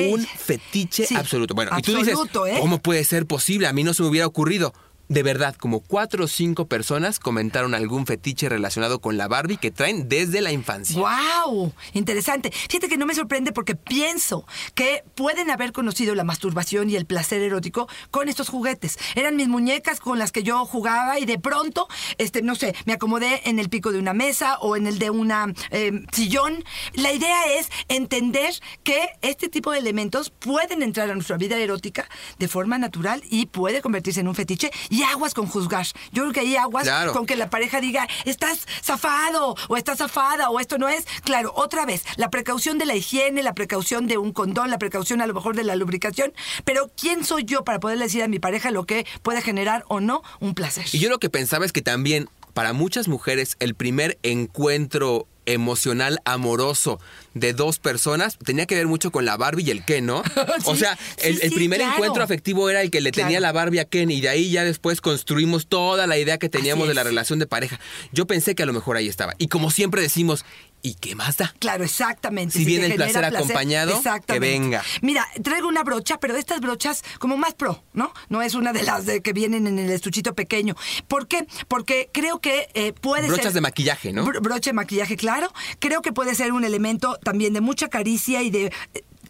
un 0.10 0.26
fetiche 0.26 1.06
Sí, 1.06 1.16
absoluto. 1.16 1.54
Bueno, 1.54 1.72
y 1.78 1.82
tú 1.82 1.96
dices, 1.96 2.18
¿eh? 2.48 2.58
¿cómo 2.60 2.80
puede 2.80 3.04
ser 3.04 3.26
posible? 3.26 3.68
A 3.68 3.74
mí 3.74 3.84
no 3.84 3.94
se 3.94 4.02
me 4.04 4.10
hubiera 4.10 4.28
ocurrido. 4.28 4.74
De 5.08 5.22
verdad, 5.22 5.56
como 5.56 5.82
cuatro 5.82 6.26
o 6.26 6.28
cinco 6.28 6.68
personas 6.68 7.20
comentaron 7.20 7.76
algún 7.76 8.08
fetiche 8.08 8.50
relacionado 8.50 9.00
con 9.00 9.18
la 9.18 9.28
Barbie 9.28 9.58
que 9.58 9.70
traen 9.70 10.10
desde 10.10 10.42
la 10.42 10.52
infancia. 10.52 11.00
¡Wow! 11.00 11.74
Interesante. 11.94 12.52
Fíjate 12.52 12.88
que 12.88 12.98
no 12.98 13.06
me 13.06 13.14
sorprende 13.14 13.52
porque 13.52 13.76
pienso 13.76 14.48
que 14.74 15.04
pueden 15.14 15.52
haber 15.52 15.74
conocido 15.74 16.16
la 16.16 16.24
masturbación 16.24 16.90
y 16.90 16.96
el 16.96 17.06
placer 17.06 17.42
erótico 17.42 17.88
con 18.10 18.30
estos 18.30 18.50
juguetes. 18.50 18.98
Eran 19.14 19.36
mis 19.36 19.48
muñecas 19.48 20.00
con 20.00 20.18
las 20.18 20.32
que 20.32 20.42
yo 20.42 20.66
jugaba 20.66 21.20
y 21.20 21.26
de 21.26 21.38
pronto, 21.38 21.88
este, 22.18 22.42
no 22.42 22.56
sé, 22.56 22.76
me 22.86 22.94
acomodé 22.94 23.42
en 23.46 23.60
el 23.60 23.70
pico 23.70 23.92
de 23.92 24.00
una 24.00 24.14
mesa 24.14 24.58
o 24.60 24.76
en 24.76 24.88
el 24.88 24.98
de 24.98 25.12
una 25.12 25.54
eh, 25.70 25.92
sillón. 26.12 26.64
La 26.94 27.14
idea 27.14 27.46
es 27.60 27.70
entender 27.90 28.54
que 28.84 29.10
este 29.22 29.50
tipo 29.50 29.72
de 29.72 29.80
elementos 29.80 30.32
pueden 30.32 30.82
entrar 30.82 31.12
a 31.12 31.14
nuestra 31.14 31.38
vida 31.38 31.58
erótica 31.58 32.10
de 32.40 32.48
forma 32.48 32.80
natural 32.80 33.22
y 33.30 33.46
puede 33.46 33.82
convertirse 33.82 34.22
en 34.22 34.28
un 34.28 34.36
fetiche 34.36 34.72
aguas 35.04 35.34
con 35.34 35.48
juzgar. 35.48 35.86
Yo 36.12 36.24
creo 36.24 36.34
que 36.34 36.40
hay 36.42 36.56
aguas 36.56 36.84
Claro. 36.84 37.14
con 37.14 37.26
que 37.26 37.36
la 37.36 37.50
pareja 37.50 37.82
diga, 37.82 38.08
estás 38.26 38.66
zafado 38.84 39.56
o 39.68 39.78
estás 39.78 39.98
zafada 39.98 40.50
o 40.50 40.60
esto 40.60 40.78
no 40.78 40.88
es. 40.90 41.06
Claro, 41.24 41.52
otra 41.56 41.86
vez, 41.86 42.04
la 42.18 42.30
precaución 42.30 42.78
de 42.78 42.86
la 42.86 42.96
higiene, 42.96 43.44
la 43.44 43.54
precaución 43.54 44.08
de 44.08 44.18
un 44.18 44.32
condón, 44.32 44.70
la 44.70 44.80
precaución 44.80 45.22
a 45.22 45.28
lo 45.28 45.34
mejor 45.34 45.56
de 45.56 45.64
la 45.64 45.76
lubricación. 45.76 46.34
Pero 46.64 46.92
¿quién 47.00 47.24
soy 47.26 47.44
yo 47.46 47.64
para 47.64 47.80
poderle 47.80 48.06
decir 48.06 48.24
a 48.24 48.28
mi 48.28 48.40
pareja 48.40 48.72
lo 48.72 48.86
que 48.86 49.06
puede 49.24 49.42
generar 49.42 49.84
o 49.88 50.00
no 50.00 50.22
un 50.40 50.54
placer? 50.56 50.86
Y 50.92 51.00
yo 51.00 51.10
lo 51.10 51.20
que 51.20 51.30
pensaba 51.30 51.66
es 51.66 51.72
que 51.74 51.82
también 51.82 52.30
para 52.54 52.72
muchas 52.74 53.08
mujeres 53.08 53.58
el 53.60 53.76
primer 53.76 54.18
encuentro 54.24 55.28
emocional 55.46 56.20
amoroso 56.26 57.00
de 57.34 57.54
dos 57.54 57.80
personas 57.80 58.38
tenía 58.38 58.66
que 58.66 58.76
ver 58.76 58.88
mucho 58.88 59.12
con 59.12 59.26
la 59.26 59.38
Barbie 59.38 59.66
y 59.66 59.72
el 59.72 59.84
Ken, 59.84 60.06
¿no? 60.06 60.24
o 60.66 60.76
sea, 60.76 60.98
sí, 61.18 61.38
el, 61.42 61.52
primer 61.52 61.80
claro. 61.80 61.96
encuentro 61.96 62.24
afectivo 62.24 62.70
era 62.70 62.82
el 62.82 62.92
que 62.92 63.02
le 63.02 63.12
tenía 63.12 63.40
la 63.40 63.52
Barbie 63.52 63.80
a 63.80 63.86
Ken 63.86 64.12
y 64.12 64.22
de 64.22 64.30
ahí 64.30 64.50
ya 64.50 64.64
después 64.64 65.02
construimos 65.02 65.68
toda 65.68 66.08
la 66.08 66.18
idea 66.18 66.38
que 66.38 66.50
teníamos 66.50 66.88
de 66.88 66.94
la 66.94 67.04
relación 67.04 67.40
de 67.40 67.48
pareja. 67.48 67.80
Yo 68.12 68.26
pensé 68.28 68.56
que 68.56 68.64
a 68.64 68.66
lo 68.66 68.74
mejor 68.74 68.98
ahí 68.98 69.08
estaba. 69.08 69.34
Y 69.38 69.48
como 69.48 69.72
siempre 69.72 70.02
decimos, 70.02 70.46
¿y 70.86 70.94
qué 70.96 71.16
más 71.16 71.38
da? 71.38 71.54
Claro, 71.60 71.84
exactamente. 71.84 72.58
Si 72.58 72.64
viene 72.66 72.86
el 72.86 72.96
placer 72.96 73.26
acompañado, 73.26 74.00
que 74.28 74.40
venga. 74.40 74.84
Mira, 75.02 75.28
traigo 75.44 75.68
una 75.68 75.84
brocha, 75.84 76.20
pero 76.20 76.34
de 76.36 76.40
estas 76.40 76.60
brochas 76.62 77.04
como 77.20 77.38
más 77.38 77.54
pro, 77.56 77.84
¿no? 77.94 78.14
No 78.30 78.42
es 78.42 78.54
una 78.54 78.72
de 78.72 78.84
las 78.84 79.06
de 79.06 79.22
que 79.22 79.34
vienen 79.34 79.66
en 79.66 79.80
el 79.80 79.90
estuchito 79.90 80.36
pequeño. 80.36 80.76
¿Por 81.08 81.28
qué? 81.28 81.48
Porque 81.68 82.10
creo 82.14 82.40
que 82.40 82.70
eh, 82.76 82.94
puede 82.94 83.28
Brochas 83.28 83.46
ser... 83.46 83.54
de 83.54 83.62
maquillaje, 83.62 84.14
¿no? 84.14 84.26
Bro- 84.26 84.42
broche 84.42 84.70
de 84.70 84.74
maquillaje, 84.74 85.18
claro. 85.18 85.52
Creo 85.80 86.02
que 86.02 86.14
puede 86.14 86.36
ser 86.36 86.52
un 86.52 86.64
elemento 86.64 87.18
también 87.24 87.54
de 87.54 87.62
mucha 87.62 87.88
caricia 87.88 88.42
y 88.44 88.52
de... 88.52 88.72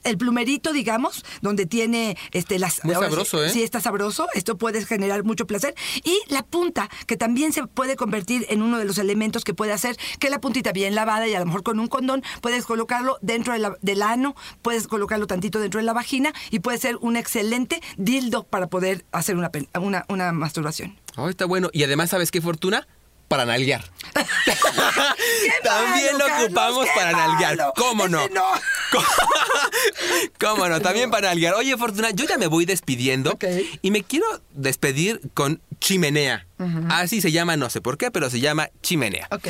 El 0.05 0.17
plumerito, 0.17 0.71
digamos, 0.71 1.25
donde 1.41 1.65
tiene 1.65 2.17
este 2.31 2.57
las 2.59 2.83
Muy 2.85 2.93
ahora 2.95 3.07
sí- 3.07 3.11
sabroso, 3.11 3.43
¿eh? 3.43 3.49
Sí, 3.49 3.63
está 3.63 3.81
sabroso. 3.81 4.27
Esto 4.33 4.57
puede 4.57 4.85
generar 4.85 5.23
mucho 5.25 5.45
placer. 5.45 5.75
Y 6.03 6.17
la 6.27 6.43
punta, 6.43 6.89
que 7.07 7.17
también 7.17 7.51
se 7.51 7.65
puede 7.67 7.95
convertir 7.97 8.45
en 8.49 8.61
uno 8.61 8.77
de 8.77 8.85
los 8.85 8.97
elementos 8.97 9.43
que 9.43 9.53
puede 9.53 9.73
hacer 9.73 9.97
que 10.19 10.29
la 10.29 10.39
puntita 10.39 10.71
bien 10.71 10.95
lavada 10.95 11.27
y 11.27 11.33
a 11.35 11.39
lo 11.39 11.45
mejor 11.45 11.63
con 11.63 11.79
un 11.79 11.87
condón 11.87 12.23
puedes 12.41 12.65
colocarlo 12.65 13.17
dentro 13.21 13.51
de 13.53 13.59
la- 13.59 13.75
del 13.81 14.01
ano, 14.01 14.35
puedes 14.61 14.87
colocarlo 14.87 15.27
tantito 15.27 15.59
dentro 15.59 15.79
de 15.79 15.83
la 15.85 15.93
vagina 15.93 16.31
y 16.51 16.59
puede 16.59 16.77
ser 16.77 16.97
un 17.01 17.17
excelente 17.17 17.81
dildo 17.97 18.43
para 18.43 18.67
poder 18.67 19.05
hacer 19.11 19.35
una, 19.35 19.51
una, 19.81 20.05
una 20.07 20.31
masturbación. 20.31 20.97
Oh, 21.17 21.29
está 21.29 21.45
bueno. 21.45 21.69
Y 21.73 21.83
además, 21.83 22.11
¿sabes 22.11 22.29
qué 22.31 22.41
fortuna? 22.41 22.87
Para 23.27 23.45
nalguear. 23.45 23.83
También 25.63 26.17
malo, 26.17 26.27
lo 26.27 26.43
ocupamos 26.45 26.87
para 26.95 27.11
nalguear. 27.11 27.57
malo. 27.57 27.73
¿Cómo 27.75 28.07
no? 28.07 28.21
¿Cómo 30.39 30.67
no? 30.69 30.81
También 30.81 31.09
para 31.11 31.29
nalguear. 31.29 31.55
Oye, 31.55 31.75
Fortuna, 31.77 32.11
yo 32.11 32.25
ya 32.25 32.37
me 32.37 32.47
voy 32.47 32.65
despidiendo 32.65 33.37
y 33.81 33.91
me 33.91 34.03
quiero 34.03 34.25
despedir 34.51 35.21
con 35.33 35.61
chimenea. 35.79 36.47
Así 36.89 37.21
se 37.21 37.31
llama, 37.31 37.57
no 37.57 37.69
sé 37.69 37.81
por 37.81 37.97
qué, 37.97 38.11
pero 38.11 38.29
se 38.29 38.39
llama 38.39 38.69
chimenea. 38.81 39.27
Ok. 39.31 39.47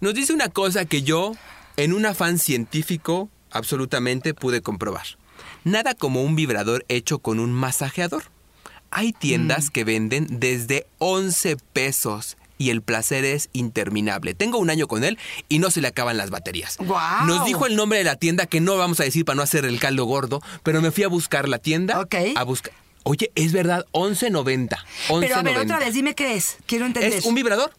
Nos 0.00 0.14
dice 0.14 0.32
una 0.32 0.48
cosa 0.48 0.84
que 0.84 1.02
yo, 1.02 1.32
en 1.76 1.92
un 1.92 2.06
afán 2.06 2.38
científico, 2.38 3.28
absolutamente 3.50 4.34
pude 4.34 4.62
comprobar. 4.62 5.06
Nada 5.64 5.94
como 5.94 6.22
un 6.22 6.36
vibrador 6.36 6.84
hecho 6.88 7.18
con 7.18 7.40
un 7.40 7.52
masajeador. 7.52 8.24
Hay 8.90 9.12
tiendas 9.12 9.66
Mm. 9.66 9.68
que 9.70 9.84
venden 9.84 10.26
desde 10.40 10.86
11 10.98 11.56
pesos 11.72 12.36
y 12.58 12.70
el 12.70 12.82
placer 12.82 13.24
es 13.24 13.48
interminable. 13.52 14.34
Tengo 14.34 14.58
un 14.58 14.70
año 14.70 14.86
con 14.88 15.04
él 15.04 15.18
y 15.48 15.60
no 15.60 15.70
se 15.70 15.80
le 15.80 15.88
acaban 15.88 16.16
las 16.16 16.30
baterías. 16.30 16.76
¡Guau! 16.78 17.26
Nos 17.26 17.44
dijo 17.46 17.66
el 17.66 17.76
nombre 17.76 17.98
de 17.98 18.04
la 18.04 18.16
tienda 18.16 18.46
que 18.46 18.60
no 18.60 18.76
vamos 18.76 19.00
a 19.00 19.04
decir 19.04 19.24
para 19.24 19.36
no 19.36 19.42
hacer 19.42 19.64
el 19.64 19.78
caldo 19.78 20.04
gordo, 20.04 20.42
pero 20.62 20.82
me 20.82 20.90
fui 20.90 21.04
a 21.04 21.08
buscar 21.08 21.48
la 21.48 21.58
tienda. 21.58 22.00
Ok. 22.00 22.14
A 22.34 22.42
buscar. 22.42 22.72
Oye, 23.04 23.30
es 23.34 23.52
verdad, 23.52 23.86
11.90. 23.92 24.76
Pero 25.20 25.36
a 25.36 25.42
ver, 25.42 25.56
11.90. 25.56 25.62
otra 25.62 25.78
vez, 25.78 25.94
dime 25.94 26.14
qué 26.14 26.34
es. 26.34 26.58
Quiero 26.66 26.84
entender. 26.84 27.14
Es 27.14 27.24
un 27.24 27.34
vibrador. 27.34 27.72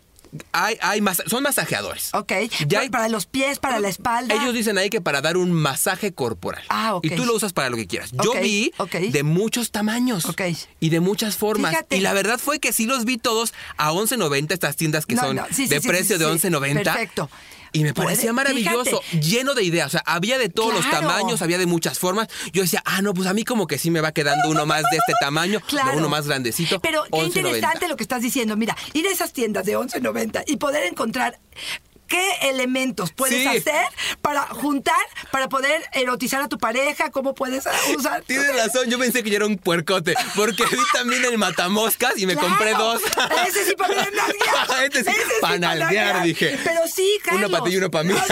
Hay, 0.51 0.77
hay 0.81 1.01
masa- 1.01 1.23
son 1.27 1.43
masajeadores. 1.43 2.09
Ok. 2.13 2.31
Ya 2.67 2.81
hay- 2.81 2.89
Para 2.89 3.09
los 3.09 3.25
pies, 3.25 3.59
para 3.59 3.79
la 3.79 3.89
espalda. 3.89 4.35
Ellos 4.35 4.53
dicen 4.53 4.77
ahí 4.77 4.89
que 4.89 5.01
para 5.01 5.21
dar 5.21 5.37
un 5.37 5.51
masaje 5.51 6.13
corporal. 6.13 6.63
Ah, 6.69 6.95
ok. 6.95 7.05
Y 7.05 7.09
tú 7.11 7.25
lo 7.25 7.33
usas 7.35 7.53
para 7.53 7.69
lo 7.69 7.77
que 7.77 7.87
quieras. 7.87 8.11
Yo 8.23 8.33
vi 8.41 8.71
de 9.11 9.23
muchos 9.23 9.71
tamaños. 9.71 10.25
Ok. 10.25 10.41
Y 10.79 10.89
de 10.89 10.99
muchas 10.99 11.37
formas. 11.37 11.71
Fíjate. 11.71 11.97
Y 11.97 12.01
la 12.01 12.13
verdad 12.13 12.39
fue 12.39 12.59
que 12.59 12.73
sí 12.73 12.85
los 12.85 13.05
vi 13.05 13.17
todos 13.17 13.53
a 13.77 13.91
11.90, 13.91 14.53
estas 14.53 14.75
tiendas 14.75 15.05
que 15.05 15.15
No, 15.15 15.21
son 15.23 15.35
no, 15.37 15.45
sí, 15.47 15.63
sí, 15.63 15.67
de 15.67 15.81
sí, 15.81 15.87
precio 15.87 16.17
sí, 16.17 16.23
de 16.23 16.39
sí. 16.39 16.47
11.90. 16.47 16.83
Perfecto. 16.83 17.29
Y 17.71 17.83
me 17.83 17.93
parecía 17.93 18.33
maravilloso, 18.33 19.01
fíjate. 19.01 19.19
lleno 19.27 19.53
de 19.53 19.63
ideas. 19.63 19.87
O 19.87 19.89
sea, 19.91 20.03
había 20.05 20.37
de 20.37 20.49
todos 20.49 20.73
los 20.73 20.89
tamaños, 20.89 21.41
había 21.41 21.57
de 21.57 21.65
muchas 21.65 21.99
formas. 21.99 22.27
Yo 22.51 22.61
decía, 22.61 22.81
ah, 22.85 23.01
no, 23.01 23.13
pues 23.13 23.27
a 23.27 23.33
mí 23.33 23.43
como 23.43 23.67
que 23.67 23.77
sí 23.77 23.91
me 23.91 24.01
va 24.01 24.11
quedando 24.11 24.49
uno 24.49 24.65
más 24.65 24.81
de 24.91 24.97
este 24.97 25.13
tamaño, 25.19 25.59
Claro. 25.67 25.97
uno 25.97 26.09
más 26.09 26.27
grandecito. 26.27 26.79
Pero 26.79 27.03
qué 27.03 27.09
11.90. 27.11 27.25
interesante 27.37 27.87
lo 27.87 27.95
que 27.95 28.03
estás 28.03 28.21
diciendo. 28.21 28.55
Mira, 28.57 28.75
ir 28.93 29.05
a 29.07 29.11
esas 29.11 29.33
tiendas 29.33 29.65
de 29.65 29.77
11.90 29.77 30.43
y 30.47 30.57
poder 30.57 30.83
encontrar 30.85 31.39
qué 32.09 32.31
elementos 32.49 33.11
puedes 33.13 33.41
Sí. 33.43 33.47
hacer 33.47 33.85
para 34.21 34.41
juntar, 34.47 34.95
para 35.31 35.47
poder 35.47 35.81
erotizar 35.93 36.41
a 36.41 36.49
tu 36.49 36.57
pareja, 36.57 37.11
cómo 37.11 37.33
puedes 37.35 37.63
usar. 37.95 38.23
Tienes 38.23 38.53
razón, 38.55 38.89
yo 38.89 38.99
pensé 38.99 39.23
que 39.23 39.29
yo 39.29 39.37
era 39.37 39.45
un 39.45 39.57
puercote, 39.57 40.15
porque 40.35 40.65
vi 40.65 40.77
también 40.93 41.23
el 41.25 41.37
matamoscas 41.37 42.17
y 42.17 42.25
me 42.25 42.33
Claro. 42.33 42.49
compré 42.49 42.73
dos. 42.73 43.01
Ese 43.47 43.65
sí 43.65 43.75
para 43.77 43.93
nalguear. 43.95 44.83
Este 44.83 45.03
sí, 45.03 45.09
Ese 45.11 45.23
pa' 45.41 45.49
pa' 45.49 45.57
nalguear, 45.57 46.23
dije. 46.23 46.59
Pero 46.63 46.81
sí, 46.87 47.19
Carlos. 47.23 47.43
Uno 47.45 47.51
para 47.51 47.63
ti 47.69 47.71
y 47.71 47.77
uno 47.77 47.91
para 47.91 48.03
mí. 48.03 48.13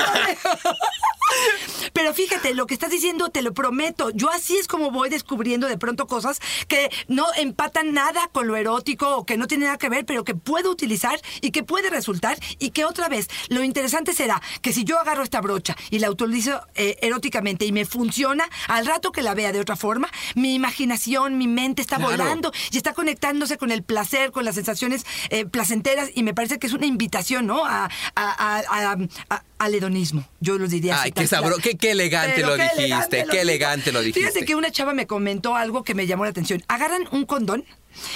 Pero 1.97 2.13
fíjate, 2.13 2.53
lo 2.53 2.67
que 2.67 2.75
estás 2.75 2.91
diciendo, 2.91 3.29
te 3.29 3.41
lo 3.41 3.55
prometo. 3.55 4.12
Yo 4.12 4.29
así 4.29 4.55
es 4.55 4.67
como 4.67 4.91
voy 4.91 5.10
descubriendo 5.10 5.65
de 5.67 5.79
pronto 5.79 6.05
cosas 6.05 6.39
que 6.67 6.91
no 7.07 7.25
empatan 7.38 7.91
nada 7.91 8.29
con 8.31 8.45
lo 8.45 8.55
erótico 8.55 9.17
o 9.17 9.25
que 9.25 9.36
no 9.36 9.47
tiene 9.47 9.65
nada 9.65 9.79
que 9.79 9.89
ver, 9.89 10.05
pero 10.05 10.23
que 10.23 10.36
puedo 10.36 10.69
utilizar 10.69 11.19
y 11.41 11.49
que 11.49 11.63
puede 11.63 11.89
resultar. 11.89 12.38
Y 12.60 12.69
que 12.69 12.86
otra 12.86 13.10
vez, 13.10 13.27
lo 13.49 13.63
interesante 13.63 14.13
será 14.13 14.39
que 14.62 14.73
si 14.73 14.83
yo 14.83 14.99
agarro 14.99 15.23
esta 15.23 15.41
brocha 15.41 15.75
y 15.89 15.97
la 15.97 16.12
utilizo 16.12 16.62
eh, 16.75 16.97
eróticamente 17.01 17.65
y 17.65 17.71
me 17.71 17.83
funciona, 17.86 18.47
al 18.67 18.86
rato 18.86 19.12
que 19.12 19.23
la 19.23 19.33
vea 19.33 19.51
de 19.51 19.60
otra 19.60 19.75
forma, 19.75 20.07
mi 20.36 20.53
imaginación, 20.53 21.39
mi 21.39 21.47
mente 21.47 21.81
está 21.81 21.95
Claro. 21.97 22.12
volando 22.12 22.51
y 22.69 22.77
está 22.77 22.93
conectándose 22.93 23.57
con 23.57 23.71
el 23.71 23.81
placer, 23.81 24.31
con 24.31 24.45
las 24.45 24.53
sensaciones 24.53 25.03
eh, 25.31 25.45
placenteras. 25.47 26.12
Y 26.13 26.21
me 26.21 26.36
parece 26.36 26.60
que 26.60 26.67
es 26.67 26.73
una 26.73 26.86
invitación, 26.86 27.47
¿no? 27.47 27.65
A, 27.65 27.86
a- 27.86 27.89
a- 28.15 28.60
a- 28.91 28.97
a- 29.31 29.43
al 29.60 29.74
hedonismo. 29.76 30.28
Yo 30.39 30.58
lo 30.58 30.67
diría 30.67 30.96
así. 30.96 31.04
Ay, 31.06 31.12
qué 31.12 31.28
tal 31.28 31.30
sabro- 31.30 31.50
cual. 31.52 31.62
qué- 31.62 31.78
qué 31.78 31.91
elegante 31.91 32.34
Pero 32.36 32.50
lo 32.50 32.56
qué 32.58 32.63
dijiste, 32.63 32.84
elegante 32.86 33.26
qué 33.32 33.41
elegante 33.41 33.91
lo 33.91 34.00
dijiste. 34.02 34.20
Fíjate 34.22 34.46
que 34.46 34.56
una 34.56 34.72
chava 34.72 34.93
me 34.93 35.08
comentó 35.08 35.56
algo 35.56 35.84
que 35.84 35.93
me 35.96 36.06
llamó 36.08 36.24
la 36.26 36.32
atención. 36.32 36.63
Agarran 36.67 37.08
un 37.12 37.26
condón 37.26 37.65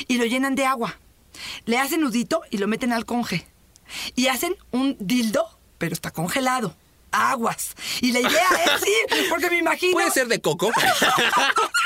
y 0.07 0.17
lo 0.17 0.25
llenan 0.25 0.55
de 0.55 0.65
agua. 0.65 0.99
Le 1.65 1.77
hacen 1.79 2.01
nudito 2.01 2.41
y 2.51 2.57
lo 2.57 2.67
meten 2.67 2.93
al 2.93 3.05
conge. 3.05 3.45
Y 4.15 4.27
hacen 4.27 4.55
un 4.71 4.95
dildo, 4.99 5.45
pero 5.77 5.93
está 5.93 6.11
congelado. 6.11 6.75
Aguas. 7.13 7.75
Y 8.01 8.11
la 8.13 8.19
idea 8.21 8.47
es, 8.65 8.81
sí, 8.81 8.93
porque 9.29 9.49
me 9.49 9.57
imagino. 9.57 9.93
Puede 9.93 10.11
ser 10.11 10.27
de 10.27 10.39
coco. 10.39 10.71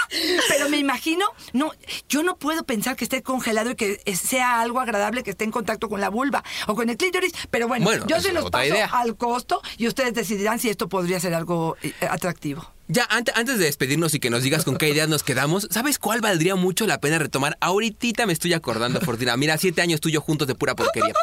Pero 0.47 0.69
me 0.69 0.78
imagino, 0.78 1.25
no, 1.54 1.71
yo 2.10 2.23
no 2.23 2.38
puedo 2.38 2.63
pensar 2.63 2.95
que 2.95 3.04
esté 3.06 3.21
congelado 3.23 3.71
y 3.71 3.75
que 3.75 4.01
es- 4.06 4.19
sea 4.19 4.62
algo 4.62 4.80
agradable 4.80 5.23
que 5.23 5.32
esté 5.32 5.43
en 5.45 5.51
contacto 5.51 5.89
con 5.89 6.01
la 6.01 6.10
vulva 6.10 6.43
o 6.67 6.75
con 6.75 6.89
el 6.89 6.97
clítoris. 6.97 7.32
Pero 7.51 7.67
bueno, 7.67 7.86
Bueno, 7.86 8.06
yo 8.08 8.19
se 8.21 8.34
los 8.34 8.49
paso 8.49 8.65
idea. 8.65 8.88
al 8.88 9.15
costo 9.17 9.62
y 9.78 9.88
ustedes 9.88 10.13
decidirán 10.13 10.60
si 10.60 10.69
esto 10.69 10.89
podría 10.89 11.19
ser 11.19 11.34
algo 11.34 11.75
eh, 11.82 11.93
atractivo. 12.10 12.65
Ya, 12.88 13.06
ante- 13.10 13.32
antes 13.36 13.58
de 13.58 13.65
despedirnos 13.65 14.13
y 14.13 14.19
que 14.19 14.30
nos 14.30 14.43
digas 14.43 14.63
con 14.63 14.78
qué 14.78 14.89
ideas 14.89 15.10
nos 15.10 15.24
quedamos, 15.24 15.67
¿sabes 15.71 15.98
cuál 15.98 16.21
valdría 16.21 16.56
mucho 16.56 16.86
la 16.86 17.00
pena 17.00 17.17
retomar? 17.17 17.58
Ahorita 17.60 18.26
me 18.28 18.34
estoy 18.34 18.54
acordando, 18.54 19.02
Fortina. 19.02 19.36
Mira, 19.38 19.58
siete 19.58 19.82
años 19.82 20.00
tú 20.02 20.10
y 20.10 20.12
yo 20.12 20.21
juntos 20.21 20.48
de 20.48 20.54
pura 20.56 20.76
porquería. 20.76 21.13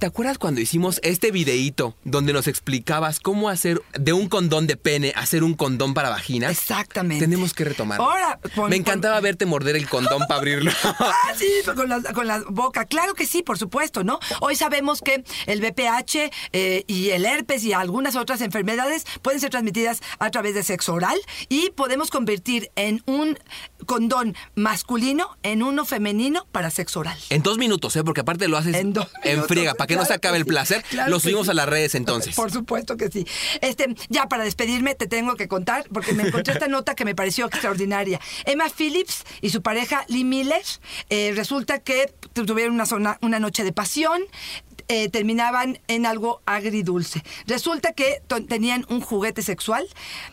¿Te 0.00 0.06
acuerdas 0.06 0.38
cuando 0.38 0.60
hicimos 0.60 1.00
este 1.02 1.30
videíto 1.32 1.96
donde 2.04 2.32
nos 2.32 2.46
explicabas 2.46 3.18
cómo 3.18 3.48
hacer 3.48 3.80
de 3.98 4.12
un 4.12 4.28
condón 4.28 4.66
de 4.68 4.76
pene 4.76 5.12
hacer 5.16 5.42
un 5.42 5.54
condón 5.54 5.92
para 5.94 6.08
vagina? 6.08 6.50
Exactamente. 6.50 7.24
Tenemos 7.24 7.52
que 7.52 7.64
retomar. 7.64 8.00
Ahora, 8.00 8.38
pon- 8.54 8.70
Me 8.70 8.76
encantaba 8.76 9.18
verte 9.20 9.44
morder 9.46 9.74
el 9.76 9.88
condón 9.88 10.22
para 10.28 10.38
abrirlo. 10.38 10.70
Ah, 11.00 11.34
sí, 11.36 11.46
con 11.74 11.88
la, 11.88 12.00
con 12.12 12.26
la 12.26 12.42
boca. 12.48 12.84
Claro 12.84 13.14
que 13.14 13.26
sí, 13.26 13.42
por 13.42 13.58
supuesto, 13.58 14.04
¿no? 14.04 14.18
Hoy 14.40 14.56
sabemos 14.56 15.00
que 15.00 15.24
el 15.46 15.60
BPH 15.60 16.30
eh, 16.52 16.84
y 16.86 17.10
el 17.10 17.24
herpes 17.24 17.64
y 17.64 17.72
algunas 17.72 18.14
otras 18.16 18.40
enfermedades 18.40 19.04
pueden 19.22 19.40
ser 19.40 19.50
transmitidas 19.50 20.00
a 20.18 20.30
través 20.30 20.54
de 20.54 20.62
sexo 20.62 20.87
oral 20.94 21.18
y 21.48 21.70
podemos 21.70 22.10
convertir 22.10 22.70
en 22.76 23.02
un 23.06 23.38
condón 23.86 24.34
masculino 24.54 25.36
en 25.42 25.62
uno 25.62 25.84
femenino 25.84 26.46
para 26.52 26.70
sexo 26.70 27.00
oral. 27.00 27.18
En 27.30 27.42
dos 27.42 27.58
minutos, 27.58 27.94
¿eh? 27.96 28.04
Porque 28.04 28.20
aparte 28.20 28.48
lo 28.48 28.56
haces 28.58 28.74
En 28.74 28.92
dos 28.92 29.08
en 29.24 29.44
friega, 29.44 29.74
para 29.74 29.86
que 29.86 29.96
no 29.96 30.04
se 30.04 30.14
acabe 30.14 30.36
el 30.36 30.42
sí, 30.44 30.48
placer. 30.48 30.84
claro 30.90 31.10
lo 31.10 31.20
subimos 31.20 31.46
sí. 31.46 31.50
a 31.50 31.54
las 31.54 31.68
redes 31.68 31.94
entonces. 31.94 32.34
Por 32.36 32.50
supuesto 32.50 32.96
que 32.96 33.08
sí. 33.08 33.26
Este, 33.60 33.94
ya 34.08 34.26
para 34.28 34.44
despedirme 34.44 34.94
te 34.94 35.06
tengo 35.06 35.36
que 35.36 35.48
contar 35.48 35.84
porque 35.92 36.12
me 36.12 36.24
encontré 36.28 36.52
esta 36.54 36.68
nota 36.68 36.94
que 36.94 37.04
me 37.04 37.14
pareció 37.14 37.46
extraordinaria. 37.46 38.20
Emma 38.44 38.66
Phillips 38.68 39.24
y 39.40 39.50
su 39.50 39.62
pareja 39.62 40.04
Lee 40.08 40.24
Miller 40.24 40.62
eh, 41.10 41.32
resulta 41.34 41.78
que 41.80 42.12
tu- 42.32 42.44
tuvieron 42.46 42.74
una, 42.74 42.86
zona- 42.86 43.18
una 43.22 43.38
noche 43.40 43.64
de 43.64 43.72
pasión. 43.72 44.22
Eh, 44.88 45.08
terminaban 45.08 45.78
en 45.88 46.06
algo 46.06 46.40
agridulce. 46.46 47.22
Resulta 47.46 47.92
que 47.92 48.22
tenían 48.48 48.86
un 48.88 49.00
juguete 49.00 49.42
sexual 49.42 49.86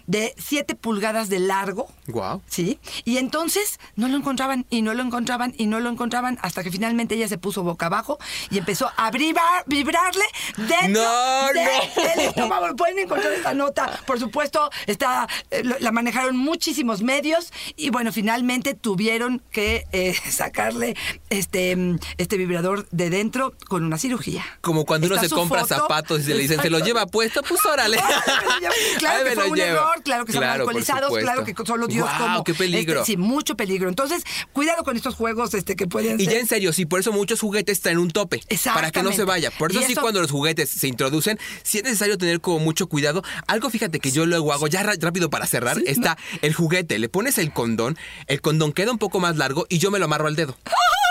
de 0.07 0.33
7 0.37 0.75
pulgadas 0.75 1.29
de 1.29 1.39
largo. 1.39 1.87
Guau. 2.07 2.41
Sí, 2.47 2.79
y 3.03 3.17
entonces 3.17 3.79
no 3.95 4.07
lo 4.07 4.15
encontraban 4.17 4.65
y 4.69 4.81
no 4.81 4.93
lo 4.93 5.03
encontraban 5.03 5.53
y 5.57 5.65
no 5.65 5.79
lo 5.79 5.89
encontraban 5.89 6.37
hasta 6.41 6.63
que 6.63 6.71
finalmente 6.71 7.15
ella 7.15 7.27
se 7.27 7.37
puso 7.37 7.63
boca 7.63 7.87
abajo 7.87 8.17
y 8.49 8.57
empezó 8.57 8.89
a 8.97 9.11
vibrar, 9.11 9.63
vibrarle 9.67 10.23
dentro 10.57 11.03
No, 11.03 11.47
de- 11.53 11.63
no. 11.65 12.03
del 12.03 12.19
estómago. 12.27 12.75
Pueden 12.75 12.99
encontrar 12.99 13.33
esta 13.33 13.53
nota, 13.53 13.99
por 14.07 14.19
supuesto, 14.19 14.69
está, 14.87 15.27
eh, 15.51 15.63
la 15.79 15.91
manejaron 15.91 16.37
muchísimos 16.37 17.01
medios 17.01 17.51
y 17.75 17.89
bueno, 17.89 18.11
finalmente 18.13 18.73
tuvieron 18.73 19.41
que 19.51 19.85
eh, 19.91 20.13
sacarle 20.29 20.95
este, 21.29 21.75
mm, 21.75 21.99
este 22.17 22.37
vibrador 22.37 22.87
de 22.91 23.09
dentro 23.09 23.53
con 23.67 23.83
una 23.83 23.97
cirugía. 23.97 24.44
Como 24.61 24.85
cuando 24.85 25.07
uno 25.07 25.19
se 25.19 25.29
compra 25.29 25.61
foto. 25.61 25.75
zapatos 25.75 26.21
y 26.21 26.23
se 26.23 26.33
le 26.35 26.41
dicen, 26.41 26.61
¿se 26.61 26.69
lo 26.69 26.77
Exacto. 26.77 26.85
lleva 26.85 27.07
puesto? 27.07 27.41
Pues 27.43 27.65
órale. 27.65 27.97
Claro 28.99 29.23
que 29.25 29.35
fue 29.35 29.47
un 29.49 29.59
error, 29.59 30.01
claro 30.03 30.25
que 30.25 30.31
son 30.33 30.41
Claro, 30.41 30.63
alcoholizados, 30.63 31.17
claro 31.19 31.43
que 31.43 31.53
solo 31.65 31.87
Dios 31.87 32.07
Guau, 32.07 32.17
como... 32.19 32.43
qué 32.43 32.53
peligro. 32.53 33.01
este, 33.01 33.13
sí, 33.13 33.17
mucho 33.17 33.55
peligro. 33.55 33.89
Entonces, 33.89 34.23
cuidado 34.53 34.83
con 34.83 34.95
estos 34.95 35.15
juegos 35.15 35.53
este, 35.53 35.75
que 35.75 35.87
pueden 35.87 36.19
Y 36.19 36.25
ser... 36.25 36.33
ya 36.33 36.39
en 36.39 36.47
serio, 36.47 36.73
sí, 36.73 36.85
por 36.85 36.99
eso 36.99 37.11
muchos 37.11 37.39
juguetes 37.39 37.81
traen 37.81 37.97
un 37.97 38.09
tope. 38.11 38.41
Para 38.73 38.91
que 38.91 39.03
no 39.03 39.11
se 39.11 39.23
vaya. 39.23 39.51
Por 39.51 39.71
eso 39.71 39.81
Y 39.81 39.85
sí, 39.85 39.95
cuando 39.95 40.21
los 40.21 40.31
juguetes 40.31 40.69
se 40.69 40.87
introducen, 40.87 41.39
sí 41.63 41.79
es 41.79 41.83
necesario 41.83 42.17
tener 42.17 42.41
como 42.41 42.59
mucho 42.59 42.87
cuidado. 42.87 43.23
Algo, 43.47 43.69
fíjate 43.69 43.99
que 43.99 44.11
yo 44.11 44.25
luego 44.25 44.53
hago, 44.53 44.67
ya 44.67 44.83
rápido 44.83 45.29
para 45.29 45.45
cerrar, 45.45 45.77
está 45.85 46.17
el 46.41 46.53
juguete. 46.53 46.99
Le 46.99 47.09
pones 47.09 47.37
el 47.37 47.51
condón, 47.53 47.97
el 48.27 48.41
condón 48.41 48.71
queda 48.73 48.91
un 48.91 48.97
poco 48.97 49.19
más 49.19 49.37
largo 49.37 49.65
y 49.69 49.77
yo 49.79 49.91
me 49.91 49.99
lo 49.99 50.05
amarro 50.05 50.27
al 50.27 50.35
dedo. 50.35 50.57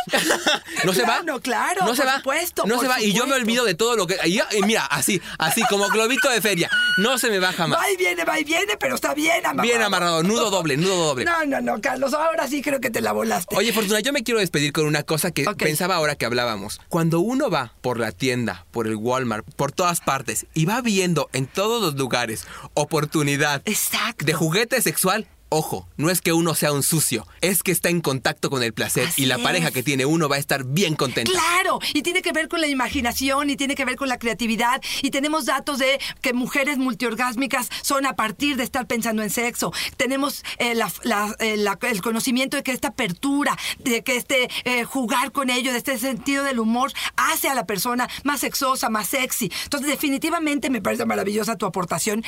no 0.84 0.92
se 0.92 1.02
va. 1.02 1.20
Claro, 1.20 1.40
claro, 1.40 1.84
No 1.86 1.94
se 1.94 2.02
por 2.02 2.10
va. 2.10 2.16
supuesto, 2.18 2.62
No 2.66 2.74
por 2.76 2.84
se 2.84 2.88
va. 2.88 3.00
Y 3.00 3.12
yo 3.12 3.26
me 3.26 3.34
olvido 3.34 3.64
de 3.64 3.74
todo 3.74 3.96
lo 3.96 4.06
que. 4.06 4.16
y 4.24 4.62
mira, 4.62 4.84
así, 4.86 5.20
así, 5.38 5.62
como 5.68 5.88
globito 5.88 6.28
de 6.30 6.40
feria. 6.40 6.70
No 6.98 7.18
se 7.18 7.30
me 7.30 7.38
va 7.38 7.52
jamás. 7.52 7.78
Va 7.78 7.90
y 7.90 7.96
viene, 7.96 8.24
va 8.24 8.38
y 8.38 8.44
viene, 8.44 8.76
pero 8.78 8.94
está 8.94 9.14
bien 9.14 9.44
amarrado. 9.44 9.62
Bien 9.62 9.82
amarrado, 9.82 10.22
nudo 10.22 10.50
doble, 10.50 10.76
nudo 10.76 10.96
doble. 11.06 11.24
No, 11.24 11.44
no, 11.46 11.60
no, 11.60 11.80
Carlos, 11.80 12.14
ahora 12.14 12.46
sí 12.48 12.62
creo 12.62 12.80
que 12.80 12.90
te 12.90 13.00
la 13.00 13.12
volaste. 13.12 13.56
Oye, 13.56 13.72
Fortuna, 13.72 14.00
yo 14.00 14.12
me 14.12 14.22
quiero 14.22 14.40
despedir 14.40 14.72
con 14.72 14.86
una 14.86 15.02
cosa 15.02 15.30
que 15.30 15.44
pensaba 15.58 15.96
ahora 15.96 16.16
que 16.16 16.26
hablábamos. 16.26 16.80
Cuando 16.88 17.20
uno 17.20 17.50
va 17.50 17.72
por 17.80 17.98
la 17.98 18.12
tienda, 18.12 18.66
por 18.70 18.86
el 18.86 18.96
Walmart, 18.96 19.46
por 19.56 19.72
todas 19.72 20.00
partes 20.00 20.46
y 20.54 20.64
va 20.66 20.80
viendo 20.80 21.28
en 21.32 21.46
todos 21.46 21.82
los 21.82 21.94
lugares 21.94 22.46
oportunidad 22.74 23.62
Exacto. 23.64 24.24
de 24.24 24.34
juguete 24.34 24.80
sexual, 24.82 25.26
ojo, 25.54 25.88
no 25.96 26.10
es 26.10 26.20
que 26.20 26.32
uno 26.32 26.54
sea 26.54 26.72
un 26.72 26.82
sucio, 26.82 27.26
es 27.40 27.62
que 27.62 27.72
está 27.72 27.88
en 27.88 28.00
contacto 28.00 28.50
con 28.50 28.62
el 28.62 28.72
placer 28.72 29.08
Así 29.08 29.22
y 29.22 29.26
la 29.26 29.38
pareja 29.38 29.68
es. 29.68 29.74
que 29.74 29.82
tiene 29.82 30.04
uno 30.06 30.28
va 30.28 30.36
a 30.36 30.38
estar 30.38 30.64
bien 30.64 30.94
contenta. 30.96 31.30
Claro, 31.30 31.78
y 31.92 32.02
tiene 32.02 32.22
que 32.22 32.32
ver 32.32 32.48
con 32.48 32.60
la 32.60 32.66
imaginación 32.66 33.50
y 33.50 33.56
tiene 33.56 33.74
que 33.74 33.84
ver 33.84 33.96
con 33.96 34.08
la 34.08 34.18
creatividad. 34.18 34.82
Y 35.02 35.10
tenemos 35.10 35.46
datos 35.46 35.78
de 35.78 36.00
que 36.20 36.32
mujeres 36.32 36.78
multiorgásmicas 36.78 37.68
son 37.82 38.06
a 38.06 38.16
partir 38.16 38.56
de 38.56 38.64
estar 38.64 38.86
pensando 38.86 39.22
en 39.22 39.30
sexo. 39.30 39.72
Tenemos 39.96 40.44
eh, 40.58 40.74
la- 40.74 40.92
la- 41.02 41.34
eh, 41.38 41.56
la- 41.56 41.78
el 41.82 42.02
conocimiento 42.02 42.56
de 42.56 42.62
que 42.62 42.72
esta 42.72 42.88
apertura, 42.88 43.56
de 43.78 44.02
que 44.02 44.16
este 44.16 44.48
eh, 44.64 44.84
jugar 44.84 45.32
con 45.32 45.50
ello, 45.50 45.72
de 45.72 45.78
este 45.78 45.98
sentido 45.98 46.44
del 46.44 46.58
humor, 46.58 46.92
hace 47.16 47.48
a 47.48 47.54
la 47.54 47.66
persona 47.66 48.08
más 48.24 48.40
sexosa, 48.40 48.88
más 48.90 49.08
sexy. 49.08 49.50
Entonces, 49.64 49.88
definitivamente 49.88 50.70
me 50.70 50.82
parece 50.82 51.04
maravillosa 51.06 51.56
tu 51.56 51.66
aportación. 51.66 52.24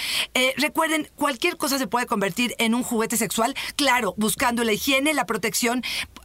Recuerden, 0.56 1.08
cualquier 1.16 1.56
cosa 1.56 1.78
se 1.78 1.86
puede 1.86 2.06
convertir 2.06 2.54
en 2.58 2.74
un 2.74 2.82
juguete 2.82 3.15
sexual. 3.16 3.54
Claro, 3.76 4.14
buscando 4.16 4.64
la 4.64 4.72
higiene, 4.72 5.14
la 5.14 5.26
protección, 5.26 5.82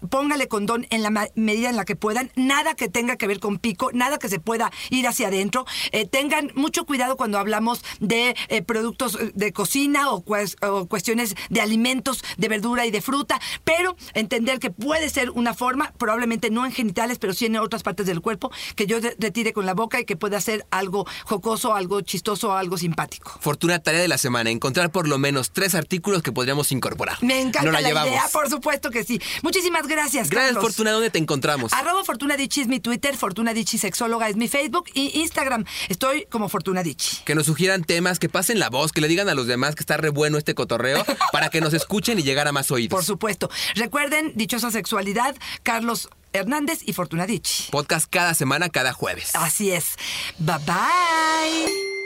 póngale 0.09 0.47
condón 0.47 0.87
en 0.89 1.03
la 1.03 1.29
medida 1.35 1.69
en 1.69 1.75
la 1.75 1.85
que 1.85 1.95
puedan, 1.95 2.31
nada 2.35 2.75
que 2.75 2.89
tenga 2.89 3.15
que 3.15 3.27
ver 3.27 3.39
con 3.39 3.57
pico, 3.57 3.91
nada 3.93 4.17
que 4.17 4.29
se 4.29 4.39
pueda 4.39 4.71
ir 4.89 5.07
hacia 5.07 5.27
adentro. 5.27 5.65
Eh, 5.91 6.07
tengan 6.07 6.51
mucho 6.55 6.85
cuidado 6.85 7.17
cuando 7.17 7.37
hablamos 7.37 7.83
de 7.99 8.35
eh, 8.47 8.61
productos 8.61 9.15
eh, 9.15 9.31
de 9.33 9.53
cocina 9.53 10.11
o, 10.11 10.23
o 10.61 10.85
cuestiones 10.87 11.35
de 11.49 11.61
alimentos, 11.61 12.23
de 12.37 12.47
verdura 12.47 12.85
y 12.85 12.91
de 12.91 13.01
fruta, 13.01 13.39
pero 13.63 13.95
entender 14.13 14.59
que 14.59 14.71
puede 14.71 15.09
ser 15.09 15.29
una 15.31 15.53
forma, 15.53 15.93
probablemente 15.97 16.49
no 16.49 16.65
en 16.65 16.71
genitales, 16.71 17.19
pero 17.19 17.33
sí 17.33 17.45
en 17.45 17.57
otras 17.57 17.83
partes 17.83 18.05
del 18.05 18.21
cuerpo, 18.21 18.51
que 18.75 18.87
yo 18.87 18.97
retire 19.19 19.53
con 19.53 19.65
la 19.65 19.73
boca 19.73 19.99
y 19.99 20.05
que 20.05 20.15
pueda 20.15 20.41
ser 20.41 20.65
algo 20.71 21.05
jocoso, 21.25 21.73
algo 21.75 22.01
chistoso, 22.01 22.53
algo 22.53 22.77
simpático. 22.77 23.37
Fortuna 23.39 23.79
tarea 23.79 24.01
de 24.01 24.07
la 24.07 24.17
semana, 24.17 24.49
encontrar 24.49 24.91
por 24.91 25.07
lo 25.07 25.17
menos 25.17 25.51
tres 25.51 25.75
artículos 25.75 26.23
que 26.23 26.31
podríamos 26.31 26.70
incorporar. 26.75 27.17
Me 27.21 27.39
encanta 27.41 27.63
no 27.63 27.71
la, 27.71 27.81
la, 27.81 27.87
llevamos. 27.87 28.09
idea, 28.11 28.27
por 28.31 28.49
supuesto 28.49 28.89
que 28.91 29.03
sí. 29.03 29.21
Muchísimas 29.41 29.87
gracias. 29.87 30.29
Gracias, 30.29 30.53
Carlos. 30.55 30.63
Fortuna, 30.63 30.91
¿dónde 30.91 31.09
te 31.09 31.19
encontramos? 31.19 31.73
Arroba 31.73 32.03
Fortuna 32.03 32.37
Dichi 32.37 32.61
es 32.61 32.67
mi 32.67 32.79
Twitter, 32.79 33.15
Fortuna 33.17 33.53
Dichi 33.53 33.77
Sexóloga 33.77 34.29
es 34.29 34.35
mi 34.35 34.47
Facebook 34.47 34.85
y 34.93 35.19
Instagram. 35.21 35.65
Estoy 35.89 36.25
como 36.29 36.49
Fortuna 36.49 36.83
Dichi. 36.83 37.17
Que 37.25 37.35
nos 37.35 37.45
sugieran 37.45 37.83
temas, 37.83 38.19
que 38.19 38.29
pasen 38.29 38.59
la 38.59 38.69
voz, 38.69 38.91
que 38.91 39.01
le 39.01 39.07
digan 39.07 39.29
a 39.29 39.35
los 39.35 39.47
demás 39.47 39.75
que 39.75 39.81
está 39.81 39.97
re 39.97 40.09
bueno 40.09 40.37
este 40.37 40.55
cotorreo, 40.55 41.03
para 41.31 41.49
que 41.49 41.61
nos 41.61 41.73
escuchen 41.73 42.19
y 42.19 42.23
llegar 42.23 42.47
a 42.47 42.51
más 42.51 42.71
oídos. 42.71 42.91
Por 42.95 43.03
supuesto. 43.05 43.49
Recuerden, 43.75 44.33
Dichosa 44.35 44.71
Sexualidad, 44.71 45.35
Carlos 45.63 46.09
Hernández 46.33 46.79
y 46.85 46.93
Fortuna 46.93 47.25
Dichi. 47.27 47.69
Podcast 47.71 48.07
cada 48.09 48.33
semana, 48.33 48.69
cada 48.69 48.93
jueves. 48.93 49.31
Así 49.35 49.71
es. 49.71 49.95
Bye 50.39 50.57
bye. 50.65 52.00